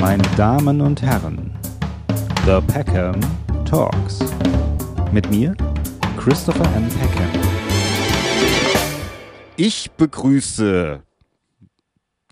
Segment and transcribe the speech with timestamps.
[0.00, 1.50] Meine Damen und Herren,
[2.46, 3.18] The Peckham
[3.64, 4.20] Talks.
[5.12, 5.56] Mit mir,
[6.16, 6.88] Christopher M.
[6.88, 7.42] Peckham.
[9.56, 11.02] Ich begrüße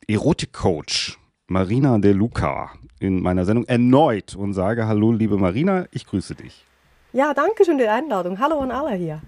[0.06, 1.18] Erotikcoach
[1.48, 6.64] Marina De Luca in meiner Sendung erneut und sage Hallo, liebe Marina, ich grüße dich.
[7.12, 8.38] Ja, danke schön für die Einladung.
[8.38, 9.20] Hallo an alle hier.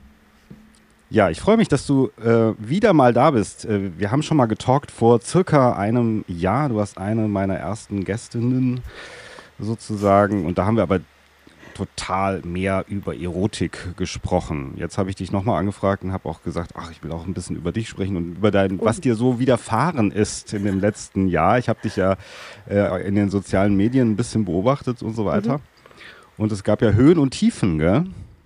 [1.11, 3.65] Ja, ich freue mich, dass du äh, wieder mal da bist.
[3.65, 6.69] Äh, wir haben schon mal getalkt vor circa einem Jahr.
[6.69, 8.81] Du warst eine meiner ersten Gästinnen
[9.59, 10.45] sozusagen.
[10.45, 11.01] Und da haben wir aber
[11.73, 14.75] total mehr über Erotik gesprochen.
[14.77, 17.35] Jetzt habe ich dich nochmal angefragt und habe auch gesagt, ach, ich will auch ein
[17.35, 21.29] bisschen über dich sprechen und über dein, was dir so widerfahren ist in dem letzten
[21.29, 21.59] Jahr.
[21.59, 22.17] Ich habe dich ja
[22.69, 25.59] äh, in den sozialen Medien ein bisschen beobachtet und so weiter.
[25.59, 25.63] Mhm.
[26.37, 28.05] Und es gab ja Höhen und Tiefen, gell?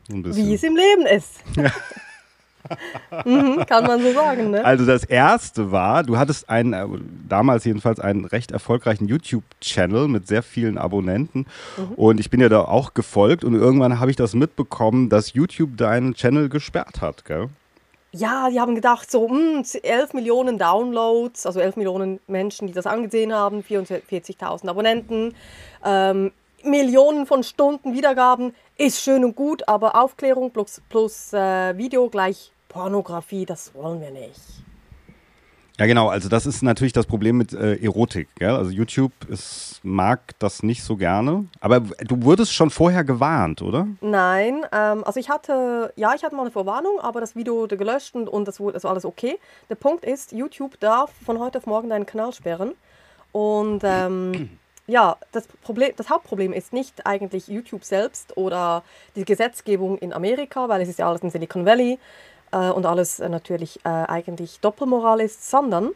[0.09, 1.41] Wie es im Leben ist.
[3.25, 4.65] mhm, kann man so sagen, ne?
[4.65, 6.87] Also das erste war, du hattest einen, äh,
[7.29, 11.47] damals jedenfalls einen recht erfolgreichen YouTube-Channel mit sehr vielen Abonnenten.
[11.77, 11.95] Mhm.
[11.97, 15.77] Und ich bin ja da auch gefolgt und irgendwann habe ich das mitbekommen, dass YouTube
[15.77, 17.49] deinen Channel gesperrt hat, gell?
[18.15, 22.75] Ja, die haben gedacht, so mh, hm, 11 Millionen Downloads, also 11 Millionen Menschen, die
[22.75, 25.35] das angesehen haben, 44.000 Abonnenten,
[25.85, 26.31] ähm,
[26.63, 32.51] Millionen von Stunden Wiedergaben, ist schön und gut, aber Aufklärung plus, plus äh, Video gleich
[32.69, 34.41] Pornografie, das wollen wir nicht.
[35.79, 36.09] Ja, genau.
[36.09, 38.29] Also das ist natürlich das Problem mit äh, Erotik.
[38.37, 38.51] Gell?
[38.51, 41.47] Also YouTube ist, mag das nicht so gerne.
[41.61, 43.87] Aber du wurdest schon vorher gewarnt, oder?
[44.01, 44.67] Nein.
[44.73, 48.15] Ähm, also ich hatte, ja, ich hatte mal eine Vorwarnung, aber das Video wurde gelöscht
[48.15, 49.39] und, und das, wurde, das war alles okay.
[49.71, 52.73] Der Punkt ist, YouTube darf von heute auf morgen deinen Kanal sperren.
[53.31, 58.83] Und ähm, ja, das, Problem, das Hauptproblem ist nicht eigentlich YouTube selbst oder
[59.15, 61.99] die Gesetzgebung in Amerika, weil es ist ja alles in Silicon Valley
[62.51, 65.91] äh, und alles äh, natürlich äh, eigentlich Doppelmoral ist, sondern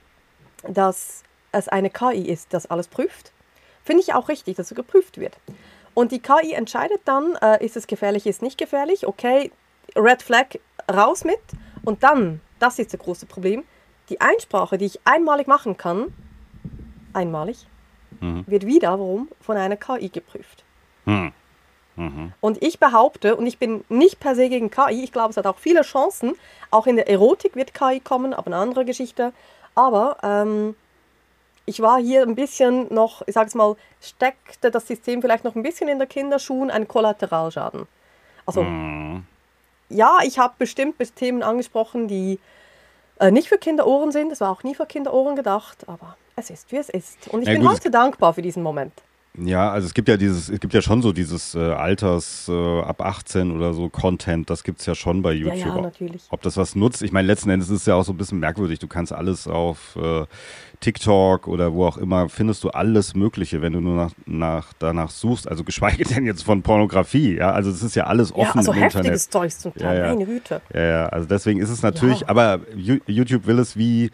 [0.69, 3.33] dass es eine KI ist, das alles prüft.
[3.85, 5.37] Finde ich auch richtig, dass es geprüft wird.
[5.95, 9.51] Und die KI entscheidet dann, äh, ist es gefährlich, ist nicht gefährlich, okay,
[9.97, 10.59] Red Flag
[10.93, 11.41] raus mit.
[11.85, 13.65] Und dann, das ist das große Problem,
[14.11, 16.13] die Einsprache, die ich einmalig machen kann,
[17.13, 17.67] einmalig,
[18.21, 18.45] mhm.
[18.47, 20.65] wird wiederum von einer KI geprüft.
[21.05, 21.33] Mhm.
[21.97, 22.33] Mhm.
[22.41, 25.47] Und ich behaupte, und ich bin nicht per se gegen KI, ich glaube, es hat
[25.47, 26.35] auch viele Chancen.
[26.71, 29.33] Auch in der Erotik wird KI kommen, aber eine andere Geschichte.
[29.75, 30.77] Aber ähm,
[31.65, 35.57] ich war hier ein bisschen noch, ich sage es mal, steckte das System vielleicht noch
[35.57, 37.87] ein bisschen in der Kinderschuhen, ein Kollateralschaden.
[38.45, 39.25] Also, mhm.
[39.89, 42.39] ja, ich habe bestimmt Themen angesprochen, die
[43.19, 44.31] äh, nicht für Kinderohren sind.
[44.31, 47.29] Das war auch nie für Kinderohren gedacht, aber es ist, wie es ist.
[47.29, 47.73] Und ich ja, bin gut.
[47.73, 48.93] heute dankbar für diesen Moment.
[49.39, 52.81] Ja, also es gibt ja dieses, es gibt ja schon so dieses äh, Alters äh,
[52.81, 55.59] ab 18 oder so Content, das gibt es ja schon bei YouTube.
[55.59, 56.23] Ja, ja, natürlich.
[56.31, 58.39] Ob das was nutzt, ich meine, letzten Endes ist es ja auch so ein bisschen
[58.39, 58.79] merkwürdig.
[58.79, 60.25] Du kannst alles auf äh,
[60.81, 65.11] TikTok oder wo auch immer, findest du alles Mögliche, wenn du nur nach, nach danach
[65.11, 65.49] suchst.
[65.49, 67.51] Also geschweige denn jetzt von Pornografie, ja.
[67.51, 69.33] Also es ist ja alles offen ja, also im heftiges Internet.
[69.33, 70.15] Zeug zum Teil, ja, ja.
[70.15, 70.63] meine Güte.
[70.73, 72.29] Ja, ja, also deswegen ist es natürlich, ja.
[72.29, 74.11] aber YouTube will es wie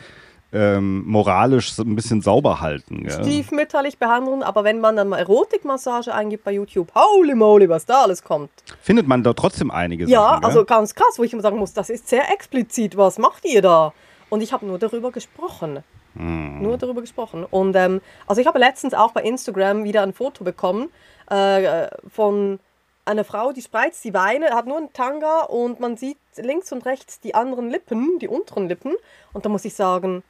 [0.52, 3.04] ähm, moralisch ein bisschen sauber halten.
[3.04, 3.24] Gell?
[3.24, 8.02] Stiefmütterlich behandeln, aber wenn man dann mal Erotikmassage eingibt bei YouTube, holy moly, was da
[8.02, 8.50] alles kommt.
[8.80, 10.42] Findet man da trotzdem einige ja, Sachen?
[10.42, 13.44] Ja, also ganz krass, wo ich immer sagen muss, das ist sehr explizit, was macht
[13.44, 13.94] ihr da?
[14.28, 15.82] Und ich habe nur darüber gesprochen.
[16.14, 16.62] Hm.
[16.62, 17.46] Nur darüber gesprochen.
[17.50, 20.90] Und ähm, also ich habe letztens auch bei Instagram wieder ein Foto bekommen
[21.30, 22.60] äh, von
[23.04, 26.84] einer Frau, die spreizt die Beine, hat nur einen Tanga und man sieht links und
[26.86, 28.94] rechts die anderen Lippen, die unteren Lippen.
[29.32, 30.22] Und da muss ich sagen,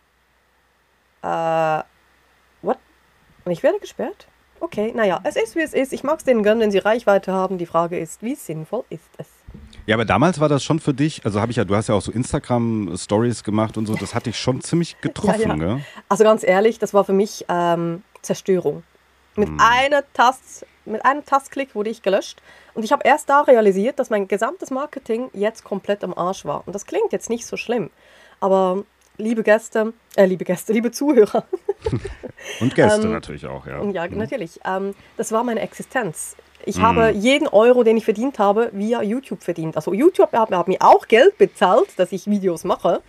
[1.23, 1.83] äh,
[2.63, 2.79] what?
[3.45, 4.27] Und ich werde gesperrt?
[4.61, 5.93] Okay, naja, es ist wie es ist.
[5.93, 7.59] Ich mag es denen gönnen, wenn sie Reichweite haben.
[7.59, 9.27] Die Frage ist, wie sinnvoll ist es?
[9.87, 11.97] Ja, aber damals war das schon für dich, also habe ich ja, du hast ja
[11.97, 15.55] auch so Instagram-Stories gemacht und so, das hat dich schon ziemlich getroffen, ja, ja.
[15.57, 15.81] Gell?
[16.09, 18.85] Also ganz ehrlich, das war für mich ähm, Zerstörung.
[19.35, 19.59] Mit, hm.
[19.61, 22.41] einer Tast, mit einem Tastklick wurde ich gelöscht.
[22.75, 26.63] Und ich habe erst da realisiert, dass mein gesamtes Marketing jetzt komplett am Arsch war.
[26.67, 27.91] Und das klingt jetzt nicht so schlimm.
[28.41, 28.85] Aber
[29.17, 31.45] liebe Gäste, äh, liebe Gäste, liebe Zuhörer.
[32.61, 33.83] und Gäste ähm, natürlich auch, ja.
[33.85, 34.19] Ja, mhm.
[34.19, 34.61] natürlich.
[34.65, 36.37] Ähm, das war meine Existenz.
[36.65, 36.83] Ich mhm.
[36.83, 39.77] habe jeden Euro, den ich verdient habe, via YouTube verdient.
[39.77, 43.03] Also YouTube hat, hat mir auch Geld bezahlt, dass ich Videos mache.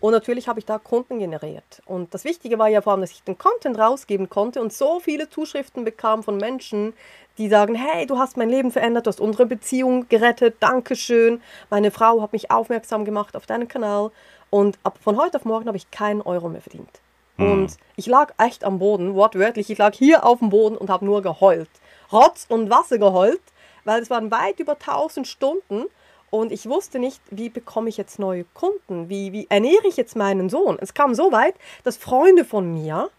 [0.00, 1.82] Und natürlich habe ich da Kunden generiert.
[1.86, 5.00] Und das Wichtige war ja vor allem, dass ich den Content rausgeben konnte und so
[5.00, 6.92] viele Zuschriften bekam von Menschen,
[7.38, 11.40] die sagen, hey, du hast mein Leben verändert, du hast unsere Beziehung gerettet, Dankeschön.
[11.70, 14.10] Meine Frau hat mich aufmerksam gemacht auf deinen Kanal.
[14.54, 17.00] Und ab, von heute auf morgen habe ich keinen Euro mehr verdient.
[17.38, 17.50] Mhm.
[17.50, 19.68] Und ich lag echt am Boden, wortwörtlich.
[19.68, 21.68] Ich lag hier auf dem Boden und habe nur geheult.
[22.12, 23.40] Rotz und Wasser geheult,
[23.82, 25.86] weil es waren weit über 1000 Stunden.
[26.30, 29.08] Und ich wusste nicht, wie bekomme ich jetzt neue Kunden?
[29.08, 30.78] Wie, wie ernähre ich jetzt meinen Sohn?
[30.80, 33.10] Es kam so weit, dass Freunde von mir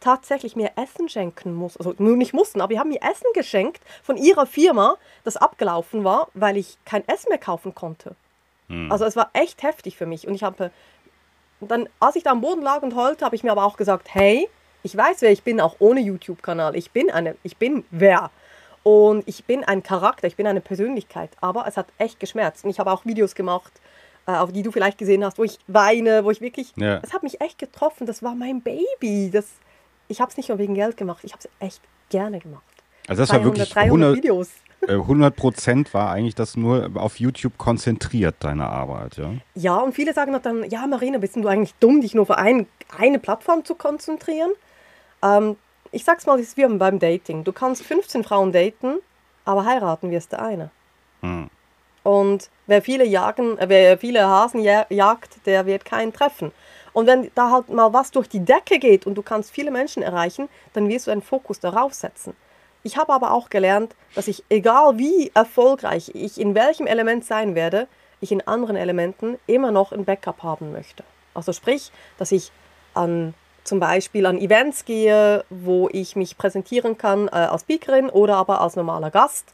[0.00, 1.84] tatsächlich mir Essen schenken mussten.
[1.84, 6.02] Also nur nicht mussten, aber die haben mir Essen geschenkt von ihrer Firma, das abgelaufen
[6.02, 8.16] war, weil ich kein Essen mehr kaufen konnte.
[8.70, 8.90] Hm.
[8.90, 10.26] Also es war echt heftig für mich.
[10.26, 10.70] Und ich habe
[11.60, 14.08] dann, als ich da am Boden lag und heulte, habe ich mir aber auch gesagt,
[14.14, 14.48] hey,
[14.82, 16.74] ich weiß, wer ich bin, auch ohne YouTube-Kanal.
[16.76, 18.30] Ich bin eine, ich bin wer.
[18.82, 21.30] Und ich bin ein Charakter, ich bin eine Persönlichkeit.
[21.42, 22.64] Aber es hat echt geschmerzt.
[22.64, 23.72] Und ich habe auch Videos gemacht,
[24.26, 26.72] äh, auf die du vielleicht gesehen hast, wo ich weine, wo ich wirklich.
[26.76, 27.00] Ja.
[27.02, 28.06] Es hat mich echt getroffen.
[28.06, 29.30] Das war mein Baby.
[29.30, 29.48] Das,
[30.08, 32.64] ich habe es nicht nur wegen Geld gemacht, ich habe es echt gerne gemacht.
[33.06, 34.48] Also das 300, war wirklich 100 Videos.
[34.88, 39.32] 100 äh, Prozent war eigentlich das nur auf YouTube konzentriert, deine Arbeit, ja?
[39.54, 42.66] Ja, und viele sagen dann, ja Marina, bist du eigentlich dumm, dich nur für ein,
[42.96, 44.50] eine Plattform zu konzentrieren?
[45.22, 45.56] Ähm,
[45.92, 47.44] ich sag's mal, das ist wie beim Dating.
[47.44, 48.98] Du kannst 15 Frauen daten,
[49.44, 50.70] aber heiraten wirst du eine.
[51.20, 51.50] Hm.
[52.02, 56.52] Und wer viele, jagen, äh, wer viele Hasen jagt, der wird keinen treffen.
[56.92, 60.02] Und wenn da halt mal was durch die Decke geht und du kannst viele Menschen
[60.02, 62.34] erreichen, dann wirst du einen Fokus darauf setzen.
[62.82, 67.54] Ich habe aber auch gelernt, dass ich, egal wie erfolgreich ich in welchem Element sein
[67.54, 67.88] werde,
[68.20, 71.04] ich in anderen Elementen immer noch ein Backup haben möchte.
[71.34, 72.50] Also sprich, dass ich
[72.94, 73.34] an
[73.64, 78.60] zum Beispiel an Events gehe, wo ich mich präsentieren kann äh, als Speakerin oder aber
[78.60, 79.52] als normaler Gast,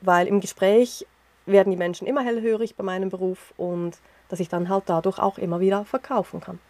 [0.00, 1.06] weil im Gespräch
[1.46, 5.38] werden die Menschen immer hellhörig bei meinem Beruf und dass ich dann halt dadurch auch
[5.38, 6.60] immer wieder verkaufen kann.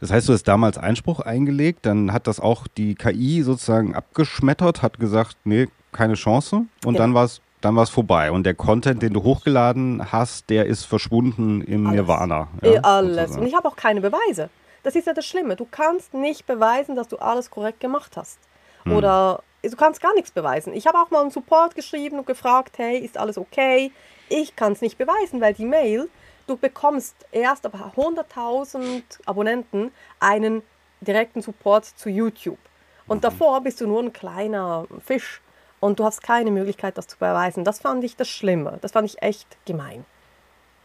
[0.00, 4.82] Das heißt, du hast damals Einspruch eingelegt, dann hat das auch die KI sozusagen abgeschmettert,
[4.82, 6.98] hat gesagt, nee, keine Chance und ja.
[6.98, 8.30] dann war es dann war es vorbei.
[8.30, 11.96] Und der Content, den du hochgeladen hast, der ist verschwunden im alles.
[11.96, 12.48] Nirvana.
[12.60, 13.16] Ja, äh, alles.
[13.16, 13.40] Sozusagen.
[13.40, 14.50] Und ich habe auch keine Beweise.
[14.82, 15.56] Das ist ja das Schlimme.
[15.56, 18.38] Du kannst nicht beweisen, dass du alles korrekt gemacht hast.
[18.82, 18.92] Hm.
[18.92, 20.74] Oder du kannst gar nichts beweisen.
[20.74, 23.90] Ich habe auch mal einen Support geschrieben und gefragt, hey, ist alles okay?
[24.28, 26.10] Ich kann es nicht beweisen, weil die Mail
[26.46, 30.62] du bekommst erst ab 100.000 Abonnenten einen
[31.00, 32.58] direkten Support zu YouTube.
[33.06, 33.22] Und mhm.
[33.22, 35.40] davor bist du nur ein kleiner Fisch
[35.80, 37.64] und du hast keine Möglichkeit, das zu beweisen.
[37.64, 38.78] Das fand ich das Schlimme.
[38.80, 40.04] Das fand ich echt gemein.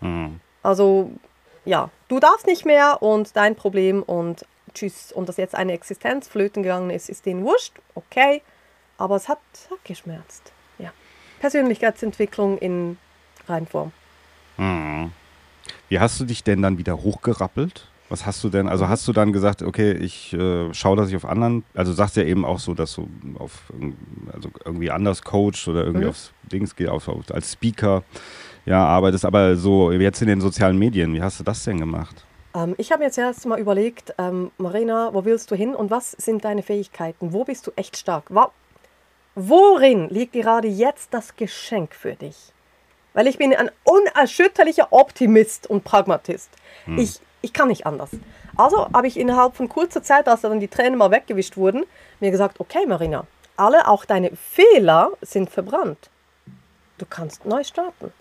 [0.02, 0.40] Mhm.
[0.62, 1.12] Also,
[1.66, 5.12] ja, du darfst nicht mehr und dein Problem und tschüss.
[5.12, 7.78] Und dass jetzt eine Existenz flöten gegangen ist, ist denen wurscht.
[7.96, 8.42] Okay.
[8.98, 9.40] Aber es hat,
[9.72, 10.52] hat geschmerzt.
[10.78, 10.92] Ja.
[11.40, 12.98] Persönlichkeitsentwicklung in
[13.48, 13.94] Reinform.
[14.58, 15.14] Mhm.
[15.90, 17.88] Wie hast du dich denn dann wieder hochgerappelt?
[18.10, 21.16] Was hast du denn, also hast du dann gesagt, okay, ich äh, schaue, dass ich
[21.16, 23.08] auf anderen, also sagst ja eben auch so, dass du
[23.38, 23.72] auf
[24.34, 26.10] also irgendwie anders coachst oder irgendwie mhm.
[26.10, 28.04] aufs Dings geht, auf, auf, als Speaker
[28.66, 32.26] ja, arbeitest, aber so jetzt in den sozialen Medien, wie hast du das denn gemacht?
[32.56, 35.92] Ähm, ich habe mir jetzt erst mal überlegt, ähm, Marina, wo willst du hin und
[35.92, 37.32] was sind deine Fähigkeiten?
[37.34, 38.26] Wo bist du echt stark?
[38.30, 38.48] Wo,
[39.36, 42.54] worin liegt gerade jetzt das Geschenk für dich?
[43.14, 46.50] Weil ich bin ein unerschütterlicher Optimist und Pragmatist.
[46.86, 46.98] Hm.
[46.98, 48.10] Ich, ich kann nicht anders.
[48.56, 51.86] Also habe ich innerhalb von kurzer Zeit, als dann die Tränen mal weggewischt wurden,
[52.20, 53.26] mir gesagt, okay Marina,
[53.56, 56.10] alle, auch deine Fehler sind verbrannt.
[56.98, 58.12] Du kannst neu starten.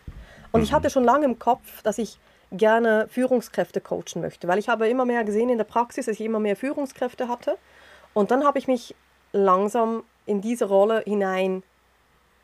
[0.52, 0.64] Und mhm.
[0.64, 2.18] ich hatte schon lange im Kopf, dass ich
[2.52, 6.24] gerne Führungskräfte coachen möchte, weil ich habe immer mehr gesehen in der Praxis, dass ich
[6.24, 7.58] immer mehr Führungskräfte hatte.
[8.14, 8.94] Und dann habe ich mich
[9.32, 11.62] langsam in diese Rolle hinein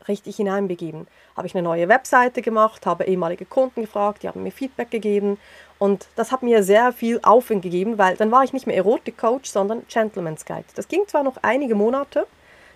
[0.07, 1.07] richtig hineinbegeben.
[1.35, 5.37] Habe ich eine neue Webseite gemacht, habe ehemalige Kunden gefragt, die haben mir Feedback gegeben
[5.79, 9.49] und das hat mir sehr viel Aufwind gegeben, weil dann war ich nicht mehr Erotik-Coach,
[9.49, 10.65] sondern Gentleman's Guide.
[10.75, 12.27] Das ging zwar noch einige Monate,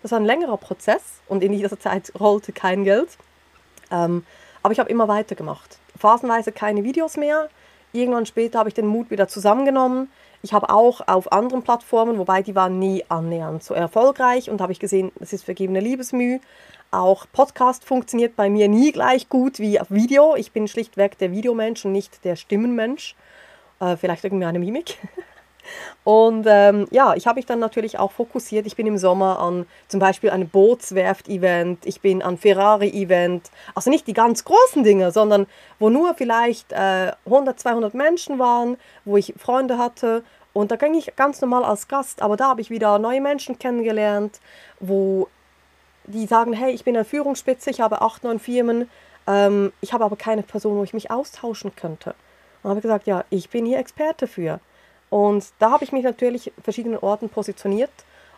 [0.02, 3.18] das war ein längerer Prozess und in dieser Zeit rollte kein Geld,
[3.92, 4.26] ähm,
[4.64, 5.78] aber ich habe immer weitergemacht.
[5.98, 7.50] Phasenweise keine Videos mehr,
[7.94, 10.10] irgendwann später habe ich den Mut wieder zusammengenommen.
[10.42, 14.72] Ich habe auch auf anderen Plattformen, wobei die waren nie annähernd so erfolgreich und habe
[14.72, 16.40] ich gesehen, das ist vergebene Liebesmüh.
[16.92, 20.36] Auch Podcast funktioniert bei mir nie gleich gut wie Video.
[20.36, 23.16] Ich bin schlichtweg der Videomensch und nicht der Stimmenmensch.
[23.80, 24.98] Äh, vielleicht irgendwie eine Mimik.
[26.04, 28.66] Und ähm, ja, ich habe mich dann natürlich auch fokussiert.
[28.66, 33.52] Ich bin im Sommer an zum Beispiel einem Bootswerft-Event, ich bin an Ferrari-Event.
[33.76, 35.46] Also nicht die ganz großen Dinge, sondern
[35.78, 40.24] wo nur vielleicht äh, 100, 200 Menschen waren, wo ich Freunde hatte.
[40.54, 43.60] Und da ging ich ganz normal als Gast, aber da habe ich wieder neue Menschen
[43.60, 44.40] kennengelernt,
[44.80, 45.28] wo
[46.06, 48.90] die sagen, hey, ich bin eine Führungsspitze, ich habe acht, neun Firmen,
[49.28, 52.16] ähm, ich habe aber keine Person, wo ich mich austauschen könnte.
[52.64, 54.60] Und habe gesagt, ja, ich bin hier Experte für.
[55.10, 57.92] Und da habe ich mich natürlich verschiedenen Orten positioniert.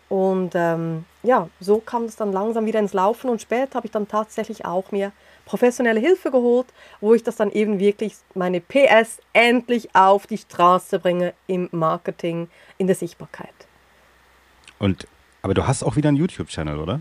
[0.08, 3.30] Und ähm, ja, so kam es dann langsam wieder ins Laufen.
[3.30, 5.12] Und später habe ich dann tatsächlich auch mir
[5.44, 6.66] professionelle Hilfe geholt,
[7.00, 12.48] wo ich das dann eben wirklich meine PS endlich auf die Straße bringe im Marketing,
[12.78, 13.48] in der Sichtbarkeit.
[14.78, 15.06] Und
[15.42, 17.00] aber du hast auch wieder einen YouTube-Channel, oder?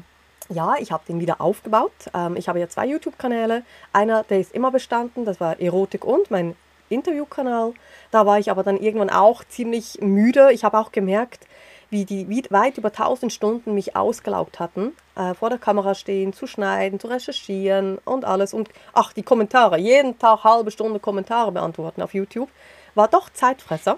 [0.53, 1.93] Ja, ich habe den wieder aufgebaut.
[2.13, 3.63] Ähm, ich habe ja zwei YouTube-Kanäle.
[3.93, 6.55] Einer, der ist immer bestanden, das war Erotik und mein
[6.89, 7.73] Interviewkanal.
[8.11, 10.51] Da war ich aber dann irgendwann auch ziemlich müde.
[10.51, 11.47] Ich habe auch gemerkt,
[11.89, 16.47] wie die weit über 1000 Stunden mich ausgelaugt hatten, äh, vor der Kamera stehen, zu
[16.47, 18.53] schneiden, zu recherchieren und alles.
[18.53, 22.49] Und ach, die Kommentare, jeden Tag halbe Stunde Kommentare beantworten auf YouTube,
[22.93, 23.97] war doch Zeitfresser.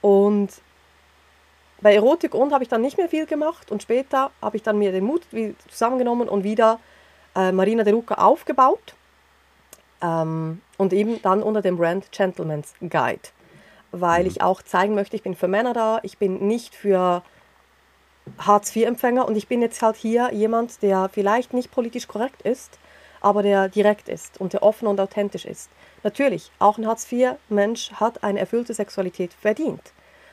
[0.00, 0.50] Und
[1.80, 4.78] bei Erotik und habe ich dann nicht mehr viel gemacht und später habe ich dann
[4.78, 5.22] mir den Mut
[5.68, 6.78] zusammengenommen und wieder
[7.34, 8.94] äh, Marina De Luca aufgebaut
[10.02, 13.20] ähm, und eben dann unter dem Brand Gentleman's Guide,
[13.92, 17.22] weil ich auch zeigen möchte, ich bin für Männer da, ich bin nicht für
[18.38, 22.78] Hartz-IV-Empfänger und ich bin jetzt halt hier jemand, der vielleicht nicht politisch korrekt ist,
[23.20, 25.70] aber der direkt ist und der offen und authentisch ist.
[26.02, 29.92] Natürlich, auch ein Hartz-IV-Mensch hat eine erfüllte Sexualität verdient.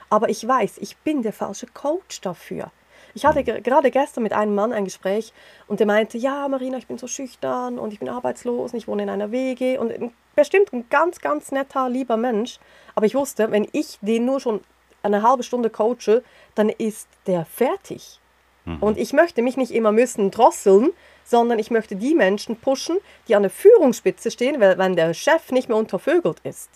[0.09, 2.71] Aber ich weiß, ich bin der falsche Coach dafür.
[3.13, 5.33] Ich hatte gerade gestern mit einem Mann ein Gespräch
[5.67, 8.87] und der meinte, ja, Marina, ich bin so schüchtern und ich bin arbeitslos und ich
[8.87, 9.91] wohne in einer WG und
[10.35, 12.59] bestimmt ein ganz, ganz netter, lieber Mensch.
[12.93, 14.61] Aber ich wusste, wenn ich den nur schon
[15.01, 16.21] eine halbe Stunde coache,
[16.53, 18.19] dann ist der fertig.
[18.65, 18.77] Mhm.
[18.83, 20.91] Und ich möchte mich nicht immer müssen drosseln,
[21.23, 22.97] sondern ich möchte die Menschen pushen,
[23.27, 26.69] die an der Führungsspitze stehen, weil wenn der Chef nicht mehr untervögelt ist,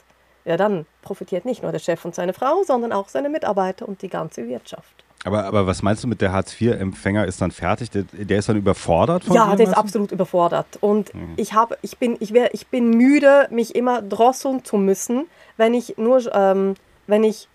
[0.46, 4.02] ja, dann profitiert nicht nur der Chef und seine Frau, sondern auch seine Mitarbeiter und
[4.02, 5.04] die ganze Wirtschaft.
[5.24, 7.92] Aber, aber was meinst du mit der Hartz-IV-Empfänger ist dann fertig?
[7.92, 10.80] Der, der, ist dann überfordert von Ja, der ist absolut überfordert.
[10.82, 11.34] Und mhm.
[11.38, 15.76] ich, hab, ich, bin, ich, wär, ich bin müde, mich immer drosseln zu müssen, wenn
[15.76, 16.74] ich nur, ähm,
[17.06, 17.48] wenn ich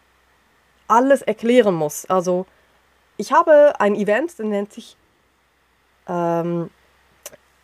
[0.87, 2.07] alles erklären muss.
[2.07, 2.47] Also
[3.17, 4.97] ich habe ein Event, das nennt sich
[6.09, 6.71] ähm,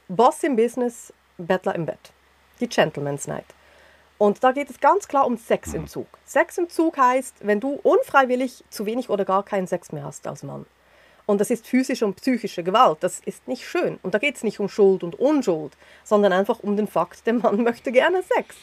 [0.09, 2.13] Boss im Business, Bettler im Bett.
[2.61, 3.47] Die Gentleman's Night.
[4.23, 6.07] Und da geht es ganz klar um Sexentzug.
[6.25, 10.65] Sexentzug heißt, wenn du unfreiwillig zu wenig oder gar keinen Sex mehr hast als Mann.
[11.27, 12.99] Und das ist physische und psychische Gewalt.
[13.01, 13.99] Das ist nicht schön.
[14.05, 15.73] Und da geht es nicht um Schuld und Unschuld,
[16.05, 18.55] sondern einfach um den Fakt, der Mann möchte gerne Sex.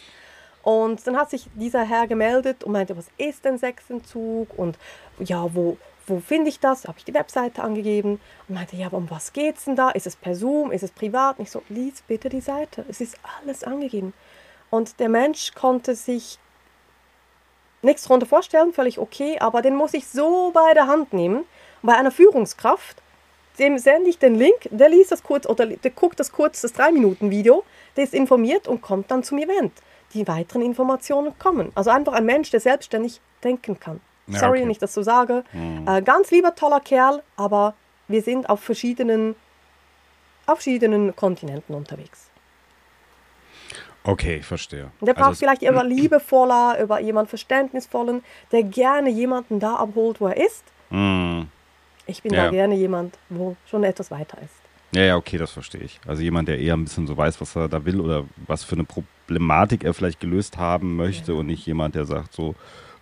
[0.64, 4.58] Und dann hat sich dieser Herr gemeldet und meinte, was ist denn Sexentzug?
[4.58, 4.78] Und
[5.20, 5.76] ja, wo,
[6.08, 6.86] wo finde ich das?
[6.86, 9.90] Habe ich die Webseite angegeben und meinte, ja, um was geht es denn da?
[9.90, 10.72] Ist es per Zoom?
[10.72, 11.38] Ist es privat?
[11.38, 12.86] Und ich so, lies bitte die Seite.
[12.88, 14.14] Es ist alles angegeben.
[14.70, 16.38] Und der Mensch konnte sich
[17.82, 21.46] nichts darunter vorstellen, völlig okay, aber den muss ich so bei der Hand nehmen.
[21.82, 23.02] Bei einer Führungskraft,
[23.58, 26.76] dem sende ich den Link, der liest das kurz oder der guckt das kurz, das
[26.76, 27.64] 3-Minuten-Video,
[27.96, 29.74] der ist informiert und kommt dann zum Event.
[30.14, 31.72] Die weiteren Informationen kommen.
[31.76, 34.02] Also einfach ein Mensch, der selbstständig denken kann.
[34.28, 34.62] Ja, Sorry, okay.
[34.62, 35.44] wenn ich das so sage.
[35.54, 35.88] Mhm.
[35.88, 37.76] Äh, ganz lieber, toller Kerl, aber
[38.08, 39.36] wir sind auf verschiedenen,
[40.46, 42.29] auf verschiedenen Kontinenten unterwegs.
[44.10, 44.90] Okay, ich verstehe.
[45.02, 50.28] Der braucht also vielleicht über liebevoller, über jemand Verständnisvollen, der gerne jemanden da abholt, wo
[50.28, 50.64] er ist.
[50.90, 51.44] Mm.
[52.08, 52.46] Ich bin ja.
[52.46, 54.56] da gerne jemand, wo schon etwas weiter ist.
[54.96, 56.00] Ja, ja, okay, das verstehe ich.
[56.08, 58.74] Also jemand, der eher ein bisschen so weiß, was er da will oder was für
[58.74, 61.38] eine Problematik er vielleicht gelöst haben möchte ja.
[61.38, 62.56] und nicht jemand, der sagt so,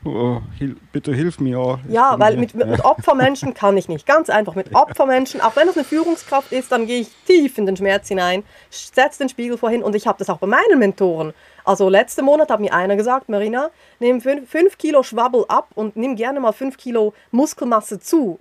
[0.05, 1.59] oh, hil bitte hilf mir.
[1.59, 4.05] Oh, ja, weil mit, mit, Opfermenschen kann ich nicht.
[4.05, 4.55] Ganz einfach.
[4.55, 8.07] Mit Opfermenschen, auch wenn es eine Führungskraft ist, dann gehe ich tief in den Schmerz
[8.07, 11.33] hinein, setze den Spiegel vorhin und ich habe das auch bei meinen Mentoren.
[11.65, 16.15] Also letzten Monat hat mir einer gesagt, Marina, nimm 5 Kilo Schwabbel ab und nimm
[16.15, 18.39] gerne mal 5 Kilo Muskelmasse zu.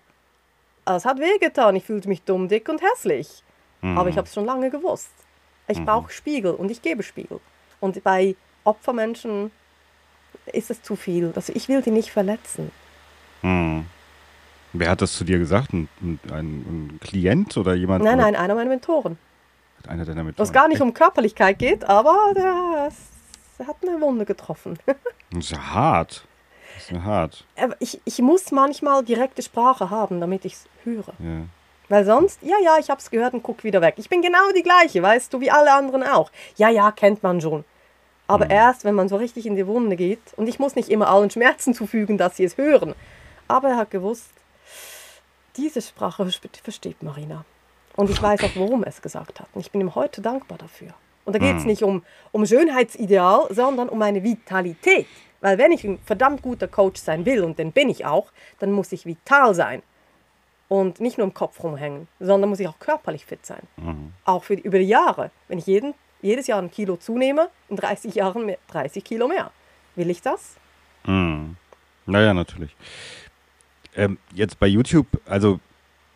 [0.85, 3.43] Es hat wehgetan, ich fühlte mich dumm, dick und hässlich.
[3.81, 3.99] Mhm.
[3.99, 5.11] Aber ich habe es schon lange gewusst.
[5.69, 5.87] Ich mhm.
[5.87, 7.41] brauche Spiegel und ich gebe Spiegel.
[7.81, 9.51] Und bei Opfermenschen
[10.53, 11.33] ist es zu viel.
[11.35, 12.71] Also ich will die nicht verletzen.
[13.43, 13.87] Hm.
[14.73, 15.73] Wer hat das zu dir gesagt?
[15.73, 18.05] Ein, ein, ein Klient oder jemand?
[18.05, 19.19] Nein, nein, einer meiner Mentoren.
[19.87, 20.43] Einer deiner Mentoren.
[20.43, 22.91] Was gar nicht um Körperlichkeit geht, aber der,
[23.59, 24.79] der hat eine Wunde getroffen.
[25.31, 26.27] das ist hart.
[26.75, 27.45] Das ist hart.
[27.79, 31.15] Ich, ich muss manchmal direkte Sprache haben, damit ich es höre.
[31.19, 31.47] Ja.
[31.89, 33.95] Weil sonst, ja, ja, ich habe es gehört und guck wieder weg.
[33.97, 36.31] Ich bin genau die gleiche, weißt du, wie alle anderen auch.
[36.57, 37.65] Ja, ja, kennt man schon.
[38.27, 38.51] Aber mhm.
[38.51, 41.31] erst, wenn man so richtig in die Wunde geht, und ich muss nicht immer allen
[41.31, 42.95] Schmerzen zufügen, dass sie es hören,
[43.49, 44.31] aber er hat gewusst,
[45.57, 46.29] diese Sprache
[46.63, 47.45] versteht Marina.
[47.95, 49.49] Und ich weiß auch, warum er es gesagt hat.
[49.55, 50.93] Und ich bin ihm heute dankbar dafür.
[51.25, 51.69] Und da geht es mhm.
[51.69, 55.07] nicht um, um Schönheitsideal, sondern um eine Vitalität.
[55.41, 58.71] Weil wenn ich ein verdammt guter Coach sein will, und den bin ich auch, dann
[58.71, 59.83] muss ich vital sein.
[60.69, 63.63] Und nicht nur im Kopf rumhängen, sondern muss ich auch körperlich fit sein.
[63.77, 64.13] Mhm.
[64.25, 65.31] Auch für, über die Jahre.
[65.49, 69.51] Wenn ich jeden jedes Jahr ein Kilo zunehme, in 30 Jahren 30 Kilo mehr.
[69.95, 70.57] Will ich das?
[71.05, 71.53] Mm.
[72.07, 72.75] Naja, natürlich.
[73.97, 75.59] Ähm, jetzt bei YouTube, also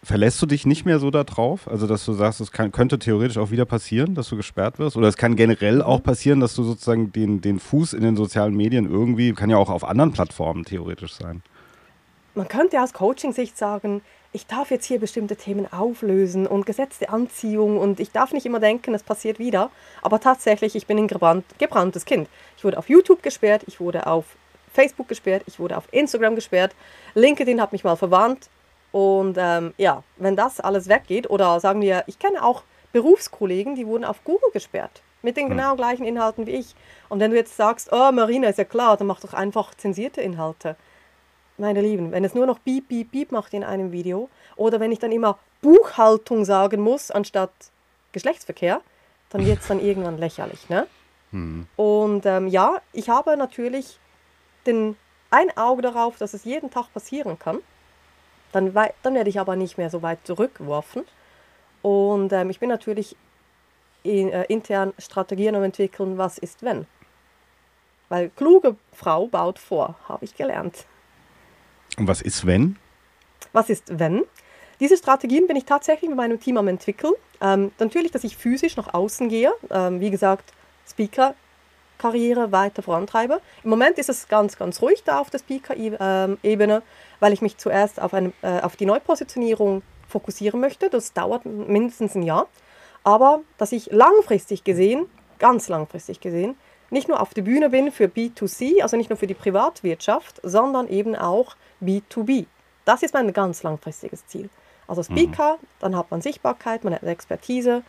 [0.03, 1.69] verlässt du dich nicht mehr so darauf?
[1.69, 4.97] Also, dass du sagst, es kann, könnte theoretisch auch wieder passieren, dass du gesperrt wirst?
[4.97, 8.55] Oder es kann generell auch passieren, dass du sozusagen den, den Fuß in den sozialen
[8.55, 11.43] Medien irgendwie, kann ja auch auf anderen Plattformen theoretisch sein.
[12.35, 17.79] Man könnte aus Coaching-Sicht sagen, ich darf jetzt hier bestimmte Themen auflösen und gesetzte Anziehung
[17.79, 19.71] und ich darf nicht immer denken, es passiert wieder.
[20.03, 22.29] Aber tatsächlich, ich bin ein gebrannt, gebranntes Kind.
[22.57, 24.37] Ich wurde auf YouTube gesperrt, ich wurde auf
[24.73, 26.75] Facebook gesperrt, ich wurde auf Instagram gesperrt.
[27.15, 28.49] LinkedIn hat mich mal verwarnt.
[28.93, 33.87] Und ähm, ja, wenn das alles weggeht, oder sagen wir, ich kenne auch Berufskollegen, die
[33.87, 35.03] wurden auf Google gesperrt.
[35.23, 36.75] Mit den genau gleichen Inhalten wie ich.
[37.09, 40.21] Und wenn du jetzt sagst, oh Marina, ist ja klar, dann mach doch einfach zensierte
[40.23, 40.77] Inhalte.
[41.61, 44.93] Meine Lieben, wenn es nur noch Piep, Piep, Piep macht in einem Video, oder wenn
[44.93, 47.51] ich dann immer Buchhaltung sagen muss, anstatt
[48.13, 48.81] Geschlechtsverkehr,
[49.29, 50.69] dann wird es dann irgendwann lächerlich.
[50.69, 50.87] Ne?
[51.33, 51.67] Hm.
[51.77, 53.99] Und ähm, ja, ich habe natürlich
[54.67, 54.97] den,
[55.31, 57.59] ein Auge darauf, dass es jeden Tag passieren kann.
[58.53, 61.05] Dann, dann werde ich aber nicht mehr so weit zurückgeworfen.
[61.83, 63.17] Und ähm, ich bin natürlich
[64.03, 66.87] in, äh, intern Strategien am entwickeln, was ist wenn.
[68.09, 70.87] Weil kluge Frau baut vor, habe ich gelernt.
[71.99, 72.77] Und was ist wenn?
[73.53, 74.25] Was ist wenn?
[74.81, 77.13] Diese Strategien bin ich tatsächlich mit meinem Team am entwickeln.
[77.41, 79.53] Ähm, natürlich, dass ich physisch nach außen gehe.
[79.71, 80.53] Ähm, wie gesagt,
[80.89, 83.41] Speaker-Karriere weiter vorantreibe.
[83.63, 86.83] Im Moment ist es ganz, ganz ruhig da auf der Speaker-Ebene,
[87.21, 90.89] weil ich mich zuerst auf, eine, äh, auf die Neupositionierung fokussieren möchte.
[90.89, 92.49] Das dauert mindestens ein Jahr.
[93.05, 95.07] Aber dass ich langfristig gesehen,
[95.39, 96.57] ganz langfristig gesehen,
[96.91, 100.89] nicht nur auf der Bühne bin für B2C, also nicht nur für die Privatwirtschaft, sondern
[100.89, 102.47] eben auch B2B.
[102.85, 104.51] Das ist mein ganz langfristiges Ziel.
[104.89, 105.67] Also Speaker, mhm.
[105.79, 107.83] dann hat man Sichtbarkeit, man hat Expertise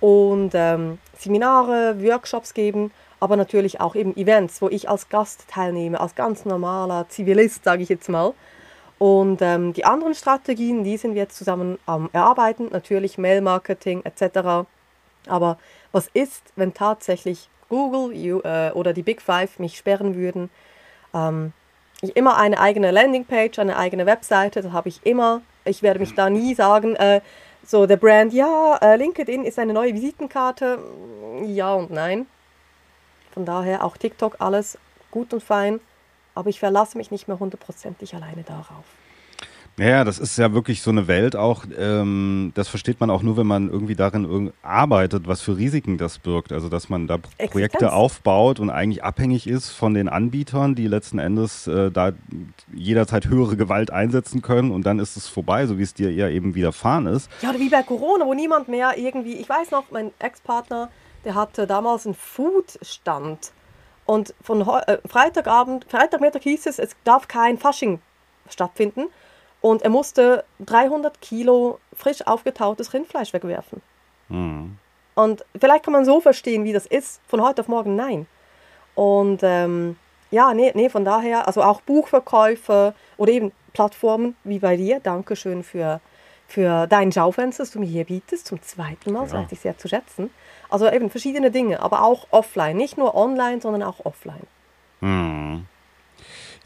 [0.00, 6.00] und ähm, Seminare, Workshops geben, aber natürlich auch eben Events, wo ich als Gast teilnehme,
[6.00, 8.32] als ganz normaler Zivilist, sage ich jetzt mal.
[8.98, 14.66] Und ähm, die anderen Strategien, die sind wir jetzt zusammen am Erarbeiten, natürlich Mail-Marketing etc.
[15.28, 15.58] Aber
[15.92, 20.50] was ist, wenn tatsächlich Google you, äh, oder die Big Five mich sperren würden?
[21.14, 21.52] Ähm,
[22.02, 25.40] ich immer eine eigene Landingpage, eine eigene Webseite, das habe ich immer.
[25.64, 27.20] Ich werde mich da nie sagen, äh,
[27.64, 30.78] so der Brand, ja, äh, LinkedIn ist eine neue Visitenkarte.
[31.44, 32.26] Ja und nein.
[33.32, 34.78] Von daher auch TikTok, alles
[35.10, 35.80] gut und fein
[36.36, 38.84] aber ich verlasse mich nicht mehr hundertprozentig alleine darauf.
[39.78, 43.36] Ja, das ist ja wirklich so eine Welt auch, ähm, das versteht man auch nur,
[43.36, 46.52] wenn man irgendwie darin arbeitet, was für Risiken das birgt.
[46.52, 47.92] Also, dass man da Projekte Existenz.
[47.92, 52.12] aufbaut und eigentlich abhängig ist von den Anbietern, die letzten Endes äh, da
[52.72, 56.30] jederzeit höhere Gewalt einsetzen können und dann ist es vorbei, so wie es dir eher
[56.30, 57.30] eben widerfahren ist.
[57.42, 60.88] Ja, oder wie bei Corona, wo niemand mehr irgendwie, ich weiß noch, mein Ex-Partner,
[61.26, 63.52] der hatte damals einen Foodstand
[64.06, 68.00] und von äh, Freitagabend, Freitagmittag hieß es, es darf kein Fasching
[68.48, 69.08] stattfinden.
[69.60, 73.82] Und er musste 300 Kilo frisch aufgetautes Rindfleisch wegwerfen.
[74.28, 74.78] Mhm.
[75.14, 77.20] Und vielleicht kann man so verstehen, wie das ist.
[77.26, 78.26] Von heute auf morgen nein.
[78.94, 79.96] Und ähm,
[80.30, 85.00] ja, nee, nee, von daher, also auch Buchverkäufe oder eben Plattformen wie bei dir.
[85.00, 86.00] Dankeschön für,
[86.46, 88.46] für dein Schaufenster, das du mir hier bietest.
[88.46, 90.30] Zum zweiten Mal, das weiß ich sehr zu schätzen.
[90.68, 92.76] Also eben verschiedene Dinge, aber auch offline.
[92.76, 94.46] Nicht nur online, sondern auch offline.
[95.00, 95.66] Hm.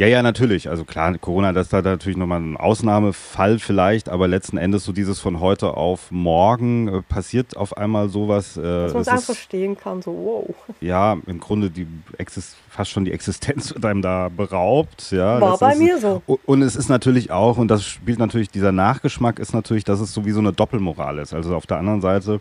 [0.00, 0.70] Ja, ja, natürlich.
[0.70, 4.92] Also klar, Corona, das ist da natürlich nochmal ein Ausnahmefall vielleicht, aber letzten Endes so
[4.92, 8.56] dieses von heute auf morgen äh, passiert auf einmal sowas.
[8.56, 10.74] Äh, Dass man es einfach verstehen kann, so wow.
[10.80, 11.86] Ja, im Grunde die
[12.16, 15.10] Exist fast schon die Existenz wird einem da beraubt.
[15.10, 16.22] Ja, War bei ist, mir so.
[16.46, 20.14] Und es ist natürlich auch, und das spielt natürlich, dieser Nachgeschmack ist natürlich, dass es
[20.14, 21.34] so wie so eine Doppelmoral ist.
[21.34, 22.40] Also auf der anderen Seite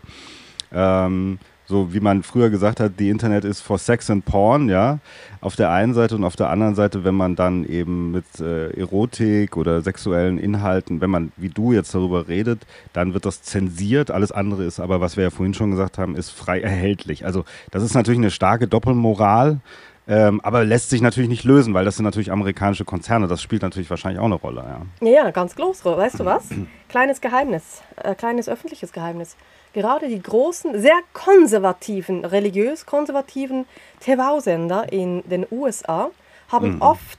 [0.72, 1.38] ähm,
[1.70, 4.98] so wie man früher gesagt hat, die Internet ist for Sex and Porn, ja,
[5.40, 8.70] auf der einen Seite und auf der anderen Seite, wenn man dann eben mit äh,
[8.78, 14.10] Erotik oder sexuellen Inhalten, wenn man wie du jetzt darüber redet, dann wird das zensiert.
[14.10, 17.24] Alles andere ist aber, was wir ja vorhin schon gesagt haben, ist frei erhältlich.
[17.24, 19.60] Also das ist natürlich eine starke Doppelmoral.
[20.08, 23.28] Ähm, aber lässt sich natürlich nicht lösen, weil das sind natürlich amerikanische Konzerne.
[23.28, 24.64] Das spielt natürlich wahrscheinlich auch eine Rolle.
[25.00, 25.84] Ja, ja ganz groß.
[25.84, 26.48] Weißt du was?
[26.88, 29.36] Kleines Geheimnis, äh, kleines öffentliches Geheimnis
[29.72, 33.66] gerade die großen, sehr konservativen, religiös konservativen
[34.00, 36.10] TV-Sender in den USA
[36.48, 36.82] haben mhm.
[36.82, 37.18] oft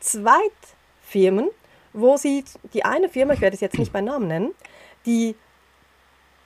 [0.00, 1.48] Zweitfirmen,
[1.92, 4.54] wo sie, die eine Firma, ich werde es jetzt nicht bei Namen nennen,
[5.06, 5.34] die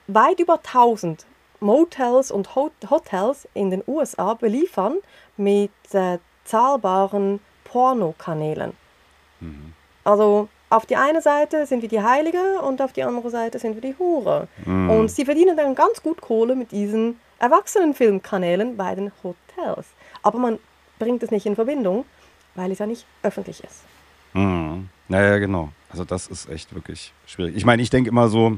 [0.07, 1.25] weit über 1000
[1.59, 4.97] Motels und Hotels in den USA beliefern
[5.37, 8.73] mit äh, zahlbaren Pornokanälen.
[9.39, 9.73] Mhm.
[10.03, 13.75] Also auf die eine Seite sind wir die Heilige und auf die andere Seite sind
[13.75, 14.47] wir die Hure.
[14.65, 14.89] Mm.
[14.89, 19.85] Und sie verdienen dann ganz gut Kohle mit diesen Erwachsenenfilmkanälen bei den Hotels.
[20.23, 20.57] Aber man
[20.97, 22.05] bringt es nicht in Verbindung,
[22.55, 23.83] weil es ja nicht öffentlich ist.
[24.33, 24.85] Mm.
[25.09, 25.69] Naja, genau.
[25.91, 27.55] Also das ist echt wirklich schwierig.
[27.55, 28.57] Ich meine, ich denke immer so,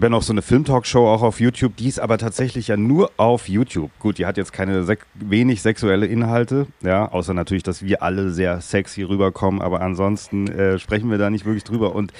[0.00, 3.10] habe ja noch so eine Filmtalkshow auch auf YouTube, die ist aber tatsächlich ja nur
[3.18, 3.90] auf YouTube.
[3.98, 8.30] Gut, die hat jetzt keine sek wenig sexuelle Inhalte, ja, außer natürlich, dass wir alle
[8.30, 12.14] sehr sexy rüberkommen, aber ansonsten äh, sprechen wir da nicht wirklich drüber und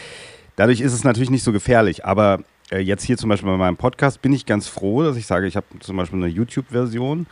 [0.56, 2.04] dadurch ist es natürlich nicht so gefährlich.
[2.04, 2.40] Aber
[2.70, 5.46] äh, jetzt hier zum Beispiel bei meinem Podcast bin ich ganz froh, dass ich sage,
[5.46, 7.26] ich habe zum Beispiel eine YouTube-Version,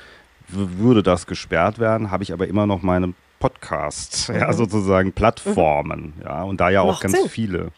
[0.48, 6.22] würde das gesperrt werden, habe ich aber immer noch meine Podcast, ja, sozusagen Plattformen, mhm.
[6.24, 7.28] ja, und da ja auch Macht ganz Sinn.
[7.28, 7.70] viele.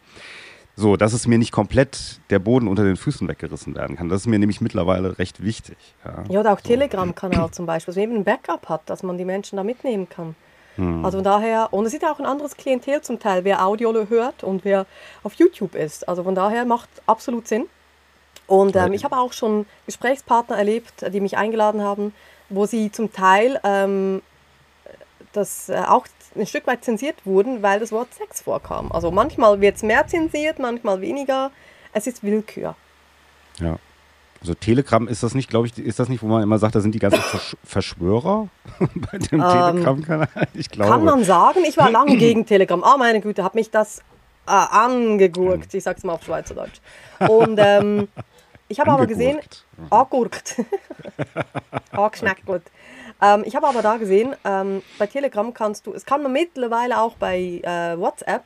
[0.81, 4.09] So, dass es mir nicht komplett der Boden unter den Füßen weggerissen werden kann.
[4.09, 5.77] Das ist mir nämlich mittlerweile recht wichtig.
[6.03, 9.15] Ja, ja oder auch Telegram-Kanal zum Beispiel, dass man eben ein Backup hat, dass man
[9.15, 10.35] die Menschen da mitnehmen kann.
[10.77, 11.05] Hm.
[11.05, 14.43] Also von daher, und es ist auch ein anderes Klientel zum Teil, wer Audio hört
[14.43, 14.87] und wer
[15.21, 16.09] auf YouTube ist.
[16.09, 17.67] Also von daher macht absolut Sinn.
[18.47, 22.11] Und ähm, ich habe auch schon Gesprächspartner erlebt, die mich eingeladen haben,
[22.49, 24.23] wo sie zum Teil ähm,
[25.33, 28.91] das äh, auch ein Stück weit zensiert wurden, weil das Wort Sex vorkam.
[28.91, 31.51] Also manchmal wird es mehr zensiert, manchmal weniger.
[31.93, 32.75] Es ist Willkür.
[33.59, 33.77] Ja.
[34.41, 36.81] Also Telegram ist das nicht, glaube ich, ist das nicht, wo man immer sagt, da
[36.81, 38.47] sind die ganzen Versch Verschwörer
[38.79, 40.27] bei dem ähm, Telegram-Kanal?
[40.53, 40.91] Ich glaube.
[40.91, 42.83] Kann man sagen, ich war lange gegen Telegram.
[42.83, 43.99] Ah, oh, meine Güte, hat mich das
[44.47, 45.73] äh, angegurkt.
[45.73, 46.79] Ich sag's mal auf Schweizerdeutsch.
[47.19, 48.07] Und ähm,
[48.67, 49.39] ich habe aber gesehen,
[49.91, 50.55] angurkt.
[51.91, 52.63] Angeschneckelt.
[53.21, 56.99] Ähm, ich habe aber da gesehen, ähm, bei Telegram kannst du, es kann man mittlerweile
[56.99, 58.43] auch bei äh, WhatsApp,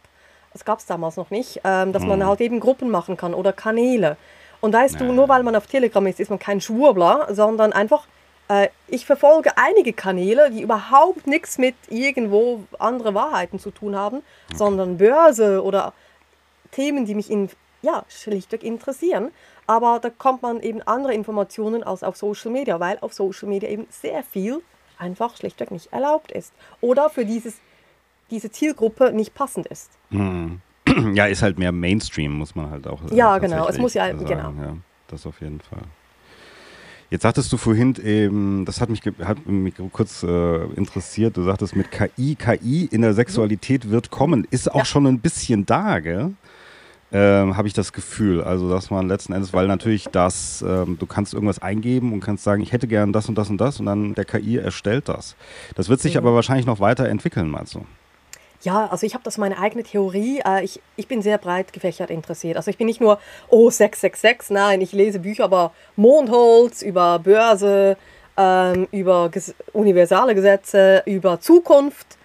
[0.54, 2.10] das gab es damals noch nicht, ähm, dass hm.
[2.10, 4.18] man halt eben Gruppen machen kann oder Kanäle.
[4.62, 5.06] Und weißt ja.
[5.06, 8.08] du, nur weil man auf Telegram ist, ist man kein Schwurbler, sondern einfach,
[8.48, 14.24] äh, ich verfolge einige Kanäle, die überhaupt nichts mit irgendwo andere Wahrheiten zu tun haben,
[14.56, 15.94] sondern Börse oder
[16.72, 17.50] Themen, die mich in,
[17.86, 19.32] ja, schlichtweg interessieren.
[19.68, 23.70] Aber da kommt man eben andere Informationen als auf Social Media, weil auf Social Media
[23.70, 24.62] eben sehr viel
[24.98, 26.54] einfach schlichtweg nicht erlaubt ist.
[26.82, 27.56] Oder für dieses,
[28.32, 29.92] diese Zielgruppe nicht passend ist.
[30.10, 30.62] Hm.
[31.14, 33.16] Ja, ist halt mehr Mainstream, muss man halt auch sagen.
[33.16, 33.68] Ja, genau.
[33.68, 34.26] Es muss ja, sagen.
[34.26, 34.54] genau.
[34.62, 35.82] Ja, das auf jeden Fall.
[37.10, 41.76] Jetzt sagtest du vorhin eben, das hat mich, hat mich kurz äh, interessiert, du sagtest
[41.76, 44.48] mit KI, KI in der Sexualität wird kommen.
[44.50, 44.86] Ist auch ja.
[44.86, 46.34] schon ein bisschen da, gell?
[47.16, 48.44] Ähm, habe ich das Gefühl.
[48.44, 52.44] Also, dass man letzten Endes, weil natürlich das, ähm, du kannst irgendwas eingeben und kannst
[52.44, 55.38] sagen, ich hätte gern das und das und das und dann der KI erstellt das.
[55.76, 56.20] Das wird sich mhm.
[56.20, 57.86] aber wahrscheinlich noch weiterentwickeln, meinst du?
[58.64, 60.42] Ja, also ich habe das meine eigene Theorie.
[60.46, 62.58] Äh, ich, ich bin sehr breit gefächert interessiert.
[62.58, 67.96] Also ich bin nicht nur, oh, 666, nein, ich lese Bücher über Mondholz, über Börse,
[68.36, 72.18] ähm, über ges universale Gesetze, über Zukunft.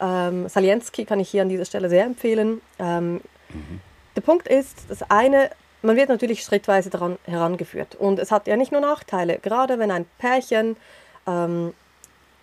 [0.00, 2.62] Ähm, Saliensky kann ich hier an dieser Stelle sehr empfehlen.
[2.78, 3.80] Ähm, mhm.
[4.16, 5.50] Der Punkt ist, das eine,
[5.82, 7.94] man wird natürlich schrittweise daran herangeführt.
[7.94, 9.38] Und es hat ja nicht nur Nachteile.
[9.38, 10.76] Gerade wenn ein Pärchen
[11.26, 11.72] ähm,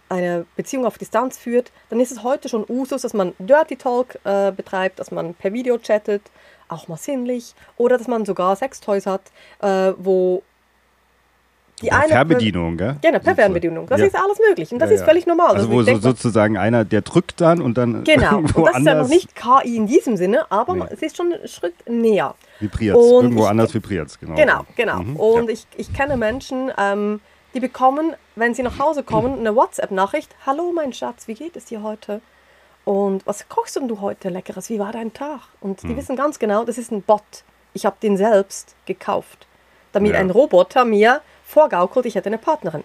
[0.09, 4.19] eine Beziehung auf Distanz führt, dann ist es heute schon Usus, dass man Dirty Talk
[4.23, 6.21] äh, betreibt, dass man per Video chattet,
[6.67, 9.23] auch mal sinnlich, oder dass man sogar Sextoys hat,
[9.61, 10.43] äh, wo
[11.81, 12.95] die eine Fernbedienung, gell?
[13.01, 13.87] Genau, per Fernbedienung.
[13.87, 14.07] Das ja.
[14.07, 15.55] ist alles möglich und das ja, ist völlig normal.
[15.55, 18.03] Also, wo so, sozusagen einer, der drückt dann und dann.
[18.15, 20.85] Genau, und das ist ja noch nicht KI in diesem Sinne, aber nee.
[20.89, 22.35] es ist schon ein Schritt näher.
[22.59, 24.35] Vibriert Irgendwo ich, anders vibriert es, genau.
[24.35, 24.99] Genau, genau.
[24.99, 27.19] Mhm, und ich, ich kenne Menschen, ähm,
[27.53, 31.65] die bekommen, wenn sie nach Hause kommen, eine WhatsApp-Nachricht: Hallo, mein Schatz, wie geht es
[31.65, 32.21] dir heute?
[32.85, 34.69] Und was kochst du heute Leckeres?
[34.69, 35.41] Wie war dein Tag?
[35.59, 35.97] Und die mhm.
[35.97, 37.43] wissen ganz genau, das ist ein Bot.
[37.73, 39.47] Ich habe den selbst gekauft,
[39.91, 42.83] damit ein Roboter mir vorgaukelt, ich hätte eine Partnerin.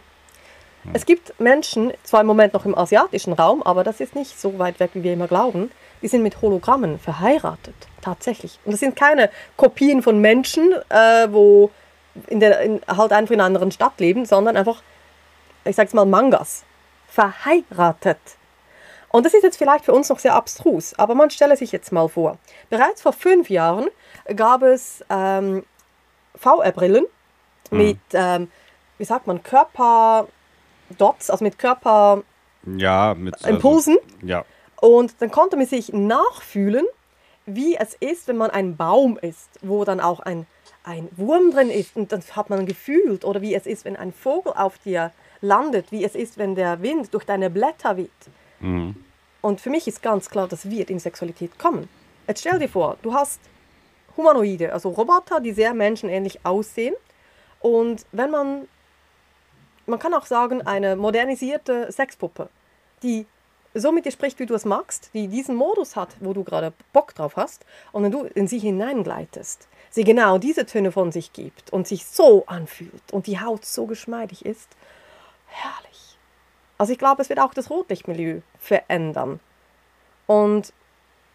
[0.83, 0.93] Hm.
[0.95, 4.59] Es gibt Menschen, zwar im Moment noch im asiatischen Raum, aber das ist nicht so
[4.59, 5.71] weit weg, wie wir immer glauben,
[6.03, 8.59] die sind mit Hologrammen verheiratet, tatsächlich.
[8.65, 11.71] Und das sind keine Kopien von Menschen, äh, wo
[12.29, 14.83] in der, in, halt einfach in einer anderen Stadt leben, sondern einfach,
[15.65, 16.65] ich sag's mal, Mangas.
[17.07, 18.19] Verheiratet.
[19.11, 21.91] Und das ist jetzt vielleicht für uns noch sehr abstrus, aber man stelle sich jetzt
[21.91, 22.39] mal vor.
[22.69, 23.89] Bereits vor fünf Jahren
[24.37, 25.65] gab es ähm,
[26.37, 27.07] VR-Brillen
[27.71, 27.79] mhm.
[27.79, 28.49] mit ähm,
[29.01, 32.23] wie sagt man, Körperdots, also mit Körper...
[32.77, 33.97] Ja, mit also, Impulsen.
[33.97, 34.45] Also, ja.
[34.79, 36.85] Und dann konnte man sich nachfühlen,
[37.47, 40.47] wie es ist, wenn man ein Baum ist, wo dann auch ein,
[40.85, 41.97] ein Wurm drin ist.
[41.97, 45.91] Und dann hat man gefühlt, oder wie es ist, wenn ein Vogel auf dir landet,
[45.91, 48.11] wie es ist, wenn der Wind durch deine Blätter weht.
[48.61, 48.97] Mhm.
[49.41, 51.89] Und für mich ist ganz klar, das wird in Sexualität kommen.
[52.29, 53.41] Jetzt stell dir vor, du hast
[54.15, 56.95] Humanoide, also Roboter, die sehr menschenähnlich aussehen.
[57.61, 58.69] Und wenn man
[59.91, 62.49] man kann auch sagen, eine modernisierte Sexpuppe,
[63.03, 63.27] die
[63.75, 66.73] so mit dir spricht, wie du es magst, die diesen Modus hat, wo du gerade
[66.93, 71.33] Bock drauf hast, und wenn du in sie hineingleitest, sie genau diese Töne von sich
[71.33, 74.69] gibt und sich so anfühlt und die Haut so geschmeidig ist,
[75.47, 76.19] herrlich.
[76.79, 79.39] Also ich glaube, es wird auch das Rotlichtmilieu verändern.
[80.27, 80.73] Und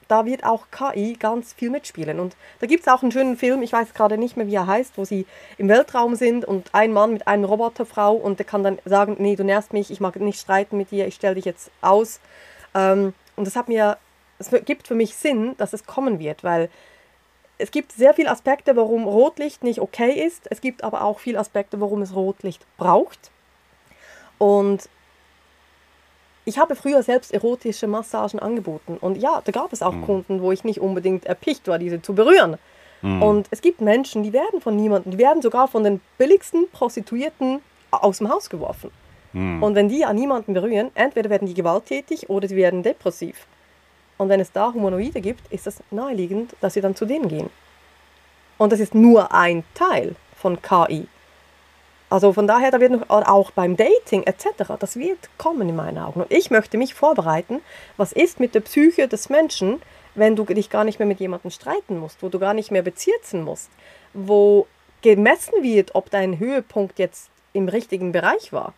[0.07, 2.19] da wird auch KI ganz viel mitspielen.
[2.19, 4.67] Und da gibt es auch einen schönen Film, ich weiß gerade nicht mehr, wie er
[4.67, 5.25] heißt, wo sie
[5.57, 9.35] im Weltraum sind und ein Mann mit einer Roboterfrau und der kann dann sagen, nee,
[9.35, 12.19] du nervst mich, ich mag nicht streiten mit dir, ich stelle dich jetzt aus.
[12.73, 13.97] Ähm, und das hat mir,
[14.39, 16.69] es gibt für mich Sinn, dass es kommen wird, weil
[17.57, 20.47] es gibt sehr viele Aspekte, warum Rotlicht nicht okay ist.
[20.51, 23.31] Es gibt aber auch viele Aspekte, warum es Rotlicht braucht.
[24.37, 24.89] Und
[26.45, 28.97] ich habe früher selbst erotische Massagen angeboten.
[29.01, 30.05] Und ja, da gab es auch mhm.
[30.05, 32.57] Kunden, wo ich nicht unbedingt erpicht war, diese zu berühren.
[33.01, 33.21] Mhm.
[33.21, 37.61] Und es gibt Menschen, die werden von niemandem, die werden sogar von den billigsten Prostituierten
[37.89, 38.91] aus dem Haus geworfen.
[39.33, 39.63] Mhm.
[39.63, 43.47] Und wenn die an niemanden berühren, entweder werden die gewalttätig oder sie werden depressiv.
[44.17, 47.49] Und wenn es da Humanoide gibt, ist es naheliegend, dass sie dann zu denen gehen.
[48.57, 51.07] Und das ist nur ein Teil von KI.
[52.15, 55.97] Also von daher, da wird noch auch beim Dating etc., das wird kommen in meinen
[55.97, 56.21] Augen.
[56.21, 57.59] Und ich möchte mich vorbereiten,
[57.97, 59.81] was ist mit der Psyche des Menschen,
[60.13, 62.83] wenn du dich gar nicht mehr mit jemandem streiten musst, wo du gar nicht mehr
[62.83, 63.69] bezirzen musst,
[64.13, 64.65] wo
[65.01, 68.73] gemessen wird, ob dein Höhepunkt jetzt im richtigen Bereich war.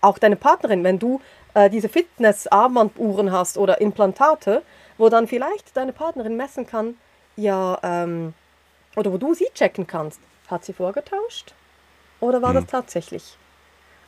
[0.00, 1.20] Auch deine Partnerin, wenn du
[1.54, 4.62] äh, diese Fitness-Armbanduhren hast oder Implantate,
[4.96, 6.96] wo dann vielleicht deine Partnerin messen kann,
[7.36, 8.34] ja, ähm,
[8.96, 10.18] oder wo du sie checken kannst,
[10.48, 11.54] hat sie vorgetauscht?
[12.20, 12.56] Oder war hm.
[12.56, 13.36] das tatsächlich?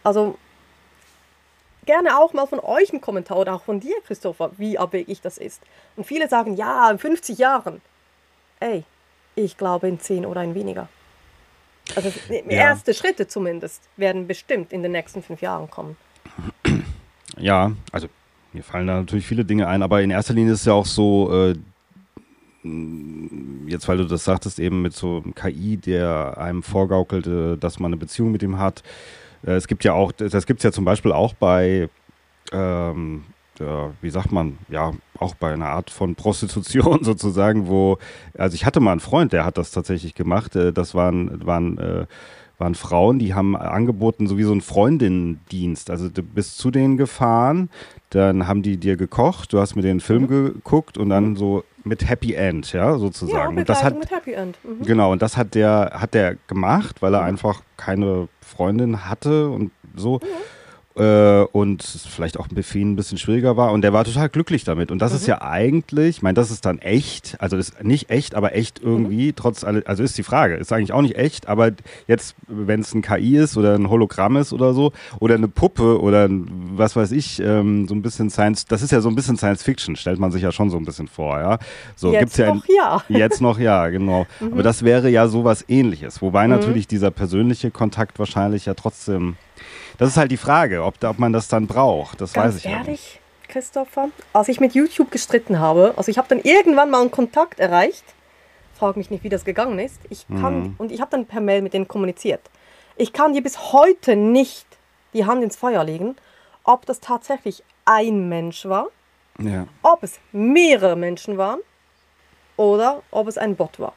[0.02, 0.38] Also
[1.86, 5.38] gerne auch mal von euch einen Kommentar oder auch von dir, Christopher, wie abwegig das
[5.38, 5.62] ist.
[5.96, 7.80] Und viele sagen, ja, in 50 Jahren.
[8.60, 8.84] Ey,
[9.34, 10.88] ich glaube in 10 oder in weniger.
[11.96, 12.40] Also ja.
[12.46, 15.96] erste Schritte zumindest werden bestimmt in den nächsten fünf Jahren kommen.
[17.36, 18.08] Ja, also
[18.52, 20.86] mir fallen da natürlich viele Dinge ein, aber in erster Linie ist es ja auch
[20.86, 21.54] so, äh,
[22.62, 27.78] jetzt weil du das sagtest, eben mit so einem KI, der einem vorgaukelt, äh, dass
[27.78, 28.82] man eine Beziehung mit ihm hat.
[29.46, 31.88] Äh, es gibt ja auch, das gibt es ja zum Beispiel auch bei,
[32.52, 33.24] ähm,
[33.58, 37.98] der, wie sagt man, ja, auch bei einer Art von Prostitution sozusagen, wo,
[38.36, 40.56] also ich hatte mal einen Freund, der hat das tatsächlich gemacht.
[40.56, 42.06] Äh, das waren, waren äh,
[42.60, 45.90] waren Frauen, die haben angeboten, so wie so ein Freundinnendienst.
[45.90, 47.70] Also du bist zu denen gefahren,
[48.10, 50.28] dann haben die dir gekocht, du hast mit denen einen Film mhm.
[50.28, 53.54] geguckt und dann so mit Happy End, ja, sozusagen.
[53.54, 54.58] Ja, und das hat, mit Happy End.
[54.62, 54.84] Mhm.
[54.84, 57.28] Genau, und das hat der, hat der gemacht, weil er mhm.
[57.28, 60.16] einfach keine Freundin hatte und so.
[60.16, 60.59] Mhm
[60.96, 63.72] äh, und vielleicht auch ein Buffet ein bisschen schwieriger war.
[63.72, 64.90] Und der war total glücklich damit.
[64.90, 65.16] Und das mhm.
[65.16, 68.80] ist ja eigentlich, ich meine, das ist dann echt, also ist nicht echt, aber echt
[68.82, 69.36] irgendwie, mhm.
[69.36, 71.70] trotz alle, also ist die Frage, ist eigentlich auch nicht echt, aber
[72.06, 76.00] jetzt, wenn es ein KI ist oder ein Hologramm ist oder so, oder eine Puppe
[76.00, 79.14] oder ein, was weiß ich, ähm, so ein bisschen Science, das ist ja so ein
[79.14, 81.58] bisschen Science Fiction, stellt man sich ja schon so ein bisschen vor, ja.
[81.94, 83.02] So, jetzt gibt's ja noch ja.
[83.08, 84.26] Jetzt noch ja, genau.
[84.40, 84.54] Mhm.
[84.54, 86.54] Aber das wäre ja sowas ähnliches, wobei mhm.
[86.54, 89.36] natürlich dieser persönliche Kontakt wahrscheinlich ja trotzdem
[90.00, 92.22] das ist halt die Frage, ob, ob man das dann braucht.
[92.22, 93.20] Das Ganz weiß ich ehrlich, nicht.
[93.48, 97.60] Christopher, als ich mit YouTube gestritten habe, also ich habe dann irgendwann mal einen Kontakt
[97.60, 98.04] erreicht,
[98.78, 100.00] frage mich nicht, wie das gegangen ist.
[100.08, 100.74] Ich kann, mhm.
[100.78, 102.40] Und ich habe dann per Mail mit denen kommuniziert.
[102.96, 104.66] Ich kann dir bis heute nicht
[105.12, 106.16] die Hand ins Feuer legen,
[106.64, 108.86] ob das tatsächlich ein Mensch war,
[109.38, 109.66] ja.
[109.82, 111.60] ob es mehrere Menschen waren
[112.56, 113.92] oder ob es ein Bot war.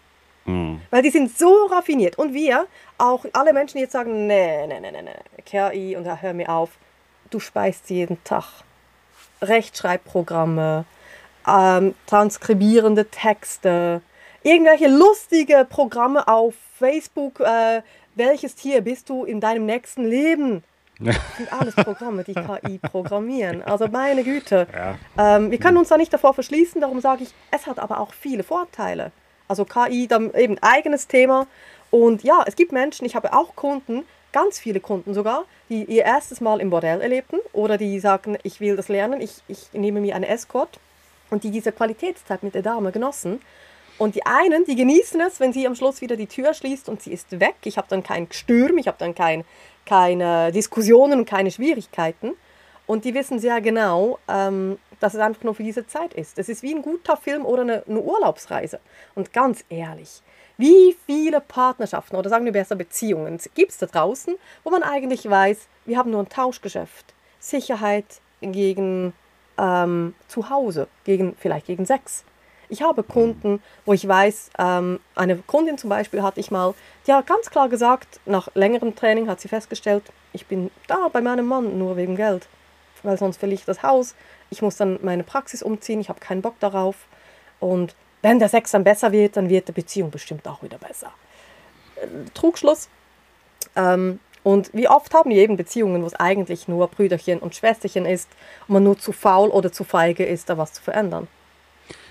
[0.45, 0.81] Mhm.
[0.89, 2.17] Weil die sind so raffiniert.
[2.17, 6.03] Und wir, auch alle Menschen, die jetzt sagen, nee, nee, nee, nee, nee, KI und
[6.03, 6.71] da hör mir auf,
[7.29, 8.45] du speist jeden Tag
[9.41, 10.85] Rechtschreibprogramme,
[11.47, 14.01] ähm, transkribierende Texte,
[14.43, 17.81] irgendwelche lustige Programme auf Facebook, äh,
[18.15, 20.63] welches Tier bist du in deinem nächsten Leben?
[20.99, 23.63] Das sind alles Programme, die KI programmieren.
[23.63, 24.67] Also meine Güte.
[24.71, 24.95] Ja.
[25.17, 28.13] Ähm, wir können uns da nicht davor verschließen, darum sage ich, es hat aber auch
[28.13, 29.11] viele Vorteile.
[29.47, 31.47] Also KI, dann eben eigenes Thema.
[31.91, 36.03] Und ja, es gibt Menschen, ich habe auch Kunden, ganz viele Kunden sogar, die ihr
[36.03, 40.01] erstes Mal im Bordell erlebten oder die sagen, ich will das lernen, ich, ich nehme
[40.01, 40.79] mir eine Escort
[41.29, 43.41] und die diese Qualitätszeit mit der Dame genossen.
[43.99, 47.01] Und die einen, die genießen es, wenn sie am Schluss wieder die Tür schließt und
[47.01, 47.55] sie ist weg.
[47.63, 49.45] Ich habe dann kein Gestürm, ich habe dann kein,
[49.85, 52.33] keine Diskussionen und keine Schwierigkeiten.
[52.87, 56.39] Und die wissen sehr genau, ähm, dass es einfach nur für diese Zeit ist.
[56.39, 58.79] Es ist wie ein guter Film oder eine, eine Urlaubsreise.
[59.15, 60.21] Und ganz ehrlich,
[60.57, 65.29] wie viele Partnerschaften oder sagen wir besser Beziehungen gibt es da draußen, wo man eigentlich
[65.29, 67.13] weiß, wir haben nur ein Tauschgeschäft.
[67.37, 68.05] Sicherheit
[68.39, 69.11] gegen
[69.57, 72.23] ähm, Zuhause, gegen, vielleicht gegen Sex.
[72.69, 76.75] Ich habe Kunden, wo ich weiß, ähm, eine Kundin zum Beispiel hatte ich mal,
[77.07, 81.19] die hat ganz klar gesagt, nach längerem Training hat sie festgestellt, ich bin da bei
[81.19, 82.47] meinem Mann nur wegen Geld,
[83.03, 84.15] weil sonst verliere ich das Haus,
[84.49, 86.95] ich muss dann meine Praxis umziehen, ich habe keinen Bock darauf.
[87.59, 91.11] Und wenn der Sex dann besser wird, dann wird die Beziehung bestimmt auch wieder besser.
[91.95, 92.89] Äh, Trugschluss.
[93.75, 98.05] Ähm, und wie oft haben wir eben Beziehungen, wo es eigentlich nur Brüderchen und Schwesterchen
[98.05, 98.29] ist
[98.67, 101.27] und man nur zu faul oder zu feige ist, da was zu verändern.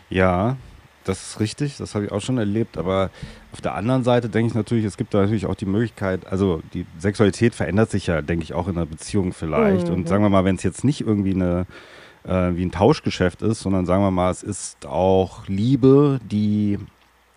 [0.08, 0.56] Ja,
[1.04, 3.10] das ist richtig, das habe ich auch schon erlebt, aber
[3.52, 6.62] auf der anderen Seite denke ich natürlich, es gibt da natürlich auch die Möglichkeit, also
[6.74, 9.88] die Sexualität verändert sich ja, denke ich, auch in einer Beziehung vielleicht.
[9.88, 9.94] Mhm.
[9.94, 11.66] Und sagen wir mal, wenn es jetzt nicht irgendwie eine
[12.24, 16.78] äh, wie ein Tauschgeschäft ist, sondern sagen wir mal, es ist auch Liebe, die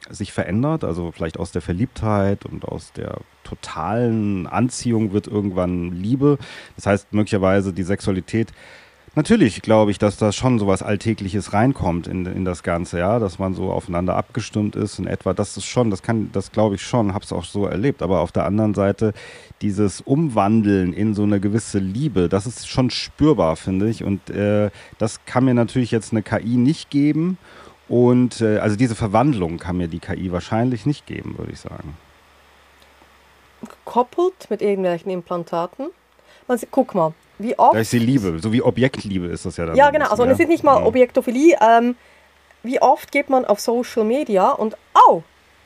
[0.10, 6.38] sich verändert, also vielleicht aus der Verliebtheit und aus der totalen Anziehung wird irgendwann Liebe.
[6.76, 8.54] Das heißt, möglicherweise die Sexualität
[9.16, 13.18] Natürlich glaube ich, dass da schon so was Alltägliches reinkommt in, in das Ganze, ja,
[13.18, 15.34] dass man so aufeinander abgestimmt ist in etwa.
[15.34, 18.02] Das ist schon, das kann, das glaube ich schon, habe es auch so erlebt.
[18.02, 19.14] Aber auf der anderen Seite
[19.62, 24.04] dieses Umwandeln in so eine gewisse Liebe, das ist schon spürbar, finde ich.
[24.04, 27.38] Und äh, das kann mir natürlich jetzt eine KI nicht geben.
[27.88, 31.96] Und äh, also diese Verwandlung kann mir die KI wahrscheinlich nicht geben, würde ich sagen.
[33.62, 35.88] Gekoppelt mit irgendwelchen Implantaten.
[36.50, 37.76] Man, guck mal, wie oft.
[37.76, 39.76] Da ist die Liebe, so wie Objektliebe ist das ja dann.
[39.76, 40.10] Ja, genau.
[40.10, 40.32] Also, ja.
[40.32, 41.58] es ist nicht mal Objektophilie.
[41.62, 41.96] Ähm,
[42.64, 44.76] wie oft geht man auf Social Media und,
[45.08, 45.22] oh,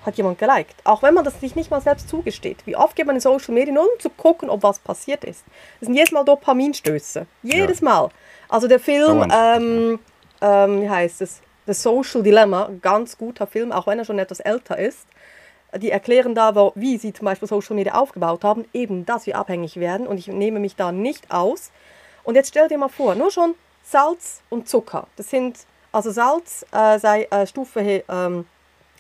[0.06, 0.76] hat jemand geliked.
[0.84, 2.66] Auch wenn man das sich nicht mal selbst zugesteht.
[2.66, 5.44] Wie oft geht man in Social Media nur um zu gucken, ob was passiert ist.
[5.80, 7.26] Das sind jedes Mal Dopaminstöße.
[7.44, 7.86] Jedes ja.
[7.86, 8.10] Mal.
[8.48, 10.00] Also der Film, ähm,
[10.42, 11.42] ähm, wie heißt es?
[11.68, 15.06] The Social Dilemma, ganz guter Film, auch wenn er schon etwas älter ist.
[15.78, 19.78] Die erklären da, wie sie zum Beispiel Social Media aufgebaut haben, eben, dass wir abhängig
[19.78, 21.72] werden und ich nehme mich da nicht aus.
[22.24, 25.08] Und jetzt stell dir mal vor, nur schon Salz und Zucker.
[25.16, 25.58] Das sind,
[25.92, 28.46] also Salz äh, sei äh, Stufe ähm,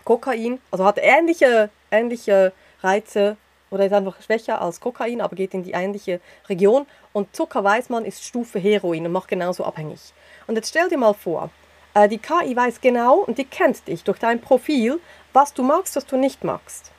[0.03, 3.37] Kokain, also hat ähnliche, ähnliche Reize
[3.71, 6.85] oder ist einfach schwächer als Kokain, aber geht in die ähnliche Region.
[7.13, 9.99] Und Zucker, weiß man, ist Stufe Heroin und macht genauso abhängig.
[10.47, 11.49] Und jetzt stell dir mal vor,
[11.93, 14.99] äh, die KI weiß genau und die kennt dich durch dein Profil,
[15.33, 16.91] was du magst, was du nicht magst.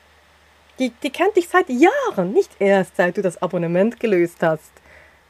[0.79, 4.71] Die, die kennt dich seit Jahren, nicht erst seit du das Abonnement gelöst hast.